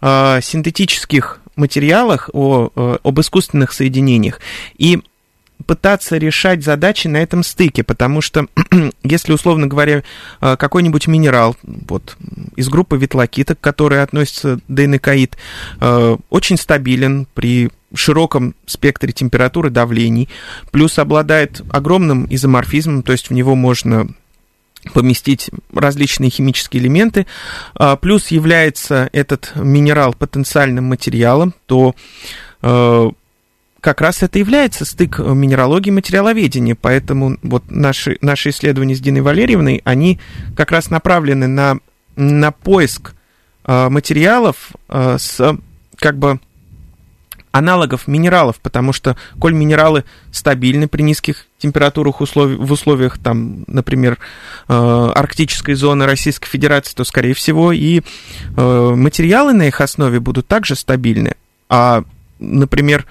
э, 0.00 0.40
синтетических 0.42 1.40
материалах, 1.56 2.30
о, 2.32 2.70
э, 2.74 2.98
об 3.02 3.20
искусственных 3.20 3.72
соединениях. 3.72 4.40
И 4.76 5.02
пытаться 5.64 6.16
решать 6.16 6.62
задачи 6.62 7.08
на 7.08 7.16
этом 7.16 7.42
стыке, 7.42 7.82
потому 7.82 8.20
что 8.20 8.46
если, 9.02 9.32
условно 9.32 9.66
говоря, 9.66 10.02
э, 10.40 10.56
какой-нибудь 10.56 11.06
минерал, 11.06 11.56
вот, 11.62 12.16
из 12.56 12.68
группы 12.68 12.96
ветлокита, 12.96 13.54
к 13.54 13.60
которой 13.60 14.02
относится 14.02 14.60
дейнекаид, 14.68 15.36
э, 15.80 16.16
очень 16.30 16.56
стабилен 16.56 17.26
при 17.34 17.70
широком 17.94 18.54
спектре 18.66 19.12
температуры, 19.12 19.70
давлений, 19.70 20.28
плюс 20.70 20.98
обладает 20.98 21.62
огромным 21.70 22.26
изоморфизмом, 22.28 23.02
то 23.02 23.12
есть 23.12 23.30
в 23.30 23.32
него 23.32 23.54
можно 23.54 24.08
поместить 24.92 25.50
различные 25.72 26.30
химические 26.30 26.82
элементы, 26.82 27.26
а, 27.74 27.96
плюс 27.96 28.28
является 28.28 29.08
этот 29.12 29.52
минерал 29.54 30.14
потенциальным 30.14 30.84
материалом, 30.84 31.54
то 31.66 31.94
э, 32.62 33.10
как 33.80 34.00
раз 34.00 34.22
это 34.22 34.38
является 34.38 34.84
стык 34.84 35.18
минералогии 35.18 35.88
и 35.88 35.92
материаловедения, 35.92 36.74
поэтому 36.74 37.36
вот 37.42 37.70
наши, 37.70 38.18
наши 38.20 38.50
исследования 38.50 38.96
с 38.96 39.00
Диной 39.00 39.20
Валерьевной, 39.20 39.80
они 39.84 40.18
как 40.56 40.72
раз 40.72 40.90
направлены 40.90 41.46
на, 41.46 41.78
на 42.16 42.50
поиск 42.50 43.14
э, 43.64 43.88
материалов 43.88 44.72
э, 44.88 45.18
с 45.18 45.56
как 45.96 46.18
бы 46.18 46.40
аналогов 47.56 48.06
минералов, 48.06 48.56
потому 48.60 48.92
что, 48.92 49.16
коль 49.38 49.54
минералы 49.54 50.04
стабильны 50.30 50.88
при 50.88 51.02
низких 51.02 51.46
температурах 51.58 52.20
условий, 52.20 52.56
в 52.56 52.70
условиях, 52.70 53.18
там, 53.18 53.64
например, 53.66 54.18
э, 54.68 55.10
арктической 55.14 55.74
зоны 55.74 56.06
Российской 56.06 56.48
Федерации, 56.48 56.94
то, 56.94 57.04
скорее 57.04 57.34
всего, 57.34 57.72
и 57.72 58.00
э, 58.56 58.90
материалы 58.94 59.52
на 59.52 59.68
их 59.68 59.80
основе 59.80 60.20
будут 60.20 60.46
также 60.46 60.76
стабильны. 60.76 61.34
А, 61.68 62.04
например, 62.38 63.06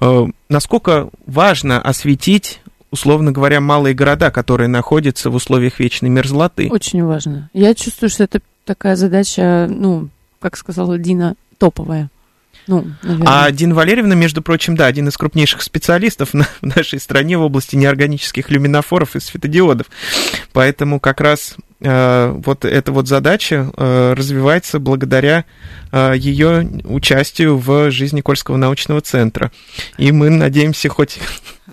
э, 0.00 0.26
насколько 0.48 1.08
важно 1.26 1.80
осветить 1.80 2.60
условно 2.90 3.32
говоря, 3.32 3.60
малые 3.60 3.92
города, 3.92 4.30
которые 4.30 4.68
находятся 4.68 5.28
в 5.28 5.34
условиях 5.34 5.80
вечной 5.80 6.10
мерзлоты. 6.10 6.68
Очень 6.70 7.02
важно. 7.02 7.50
Я 7.52 7.74
чувствую, 7.74 8.08
что 8.08 8.22
это 8.22 8.38
такая 8.64 8.94
задача, 8.94 9.66
ну, 9.68 10.10
как 10.38 10.56
сказала 10.56 10.96
Дина, 10.96 11.34
топовая. 11.58 12.08
Ну, 12.66 12.86
а 13.26 13.50
Дина 13.50 13.74
Валерьевна, 13.74 14.14
между 14.14 14.42
прочим, 14.42 14.76
да, 14.76 14.86
один 14.86 15.08
из 15.08 15.16
крупнейших 15.16 15.62
специалистов 15.62 16.30
в 16.32 16.46
нашей 16.62 16.98
стране 17.00 17.36
в 17.38 17.42
области 17.42 17.76
неорганических 17.76 18.50
люминофоров 18.50 19.16
и 19.16 19.20
светодиодов. 19.20 19.86
Поэтому 20.52 21.00
как 21.00 21.20
раз 21.20 21.56
э, 21.80 22.32
вот 22.44 22.64
эта 22.64 22.92
вот 22.92 23.08
задача 23.08 23.70
э, 23.76 24.14
развивается 24.16 24.78
благодаря 24.78 25.44
э, 25.92 26.14
ее 26.16 26.68
участию 26.84 27.58
в 27.58 27.90
жизни 27.90 28.20
Кольского 28.20 28.56
научного 28.56 29.00
центра. 29.00 29.52
И 29.98 30.12
мы 30.12 30.30
надеемся 30.30 30.88
хоть 30.88 31.18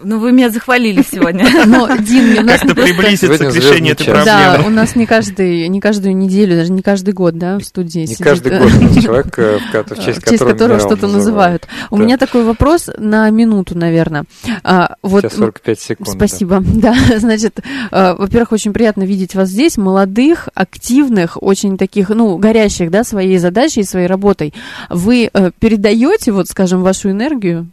ну, 0.04 0.20
вы 0.20 0.32
меня 0.32 0.49
захвалили 0.49 1.04
сегодня. 1.10 1.45
Но, 1.66 1.88
Дин, 1.97 2.39
у 2.39 2.43
нас 2.43 2.64
не 2.64 2.74
приблизиться 2.74 3.38
к 3.38 3.56
решению 3.56 3.93
этой 3.93 4.06
проблемы. 4.06 4.26
Да, 4.26 4.64
у 4.66 4.70
нас 4.70 4.95
не, 4.95 5.06
каждый, 5.06 5.68
не 5.68 5.80
каждую 5.80 6.16
неделю, 6.16 6.56
даже 6.56 6.72
не 6.72 6.82
каждый 6.82 7.14
год, 7.14 7.38
да, 7.38 7.58
в 7.58 7.64
студии 7.64 8.06
Не 8.08 8.16
каждый 8.16 8.58
год 8.58 8.72
человек, 9.04 9.39
э, 9.39 9.60
в 9.74 10.04
честь 10.04 10.22
которого 10.22 10.80
что-то 10.80 11.08
называют. 11.08 11.68
У 11.89 11.97
меня 11.97 12.18
такой 12.18 12.43
вопрос 12.43 12.89
на 12.97 13.30
минуту, 13.30 13.78
наверное. 13.78 14.26
А, 14.64 14.95
вот, 15.02 15.32
45 15.32 15.80
секунд. 15.80 16.10
Спасибо. 16.10 16.64
Да, 16.82 16.95
значит, 17.18 17.60
э, 17.91 18.14
во-первых, 18.18 18.54
очень 18.54 18.74
приятно 18.74 19.04
видеть 19.04 19.36
вас 19.36 19.49
здесь, 19.49 19.78
молодых, 19.78 20.49
активных, 20.56 21.41
очень 21.41 21.78
таких, 21.78 22.10
ну, 22.10 22.38
горящих, 22.38 22.89
да, 22.89 23.04
своей 23.04 23.38
задачей, 23.38 23.84
своей 23.84 24.08
работой. 24.08 24.54
Вы 24.89 25.30
э, 25.32 25.52
передаете, 25.60 26.32
вот, 26.32 26.47
скажем, 26.47 26.82
вашу 26.82 27.12
энергию 27.12 27.68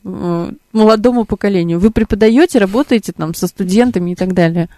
молодому 0.72 1.24
поколению? 1.24 1.78
Вы 1.78 1.90
преподаете, 1.90 2.58
работаете 2.58 3.12
там 3.12 3.34
со 3.34 3.46
студентами 3.46 4.12
и 4.12 4.14
так 4.14 4.34
далее? 4.34 4.68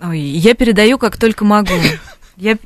Ой, 0.00 0.18
я 0.18 0.54
передаю 0.54 0.98
как 0.98 1.16
только 1.16 1.44
могу. 1.44 1.74
Я, 2.36 2.56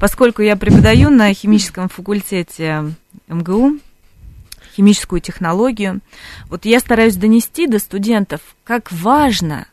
поскольку 0.00 0.42
я 0.42 0.56
преподаю 0.56 1.08
на 1.08 1.32
химическом 1.32 1.88
факультете 1.88 2.92
МГУ, 3.28 3.78
химическую 4.76 5.20
технологию, 5.20 6.00
вот 6.48 6.64
я 6.64 6.80
стараюсь 6.80 7.16
донести 7.16 7.66
до 7.66 7.78
студентов, 7.78 8.40
как 8.64 8.90
важно 8.90 9.66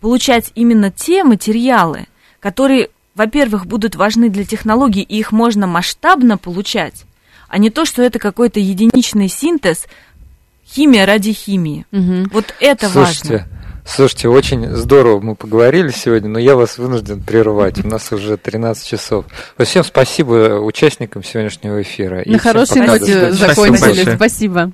получать 0.00 0.52
именно 0.54 0.90
те 0.90 1.24
материалы, 1.24 2.06
которые, 2.40 2.90
во-первых, 3.14 3.66
будут 3.66 3.96
важны 3.96 4.28
для 4.28 4.44
технологий, 4.44 5.02
и 5.02 5.18
их 5.18 5.32
можно 5.32 5.66
масштабно 5.66 6.38
получать, 6.38 7.04
а 7.48 7.58
не 7.58 7.70
то, 7.70 7.84
что 7.84 8.02
это 8.02 8.18
какой-то 8.18 8.60
единичный 8.60 9.28
синтез 9.28 9.86
химия 10.72 11.06
ради 11.06 11.32
химии. 11.32 11.86
Угу. 11.92 12.30
Вот 12.32 12.54
это 12.60 12.88
Слушайте, 12.88 13.32
важно. 13.32 13.46
Слушайте, 13.84 14.28
очень 14.28 14.68
здорово 14.76 15.20
мы 15.20 15.34
поговорили 15.34 15.90
сегодня, 15.90 16.28
но 16.28 16.38
я 16.38 16.54
вас 16.54 16.78
вынужден 16.78 17.22
прерывать. 17.22 17.84
У 17.84 17.88
нас 17.88 18.12
уже 18.12 18.36
13 18.36 18.86
часов. 18.86 19.24
Всем 19.58 19.82
спасибо 19.82 20.60
участникам 20.60 21.24
сегодняшнего 21.24 21.82
эфира. 21.82 22.22
На 22.24 22.38
хорошей 22.38 22.82
ноте 22.82 23.32
закончили. 23.32 24.14
Спасибо. 24.14 24.72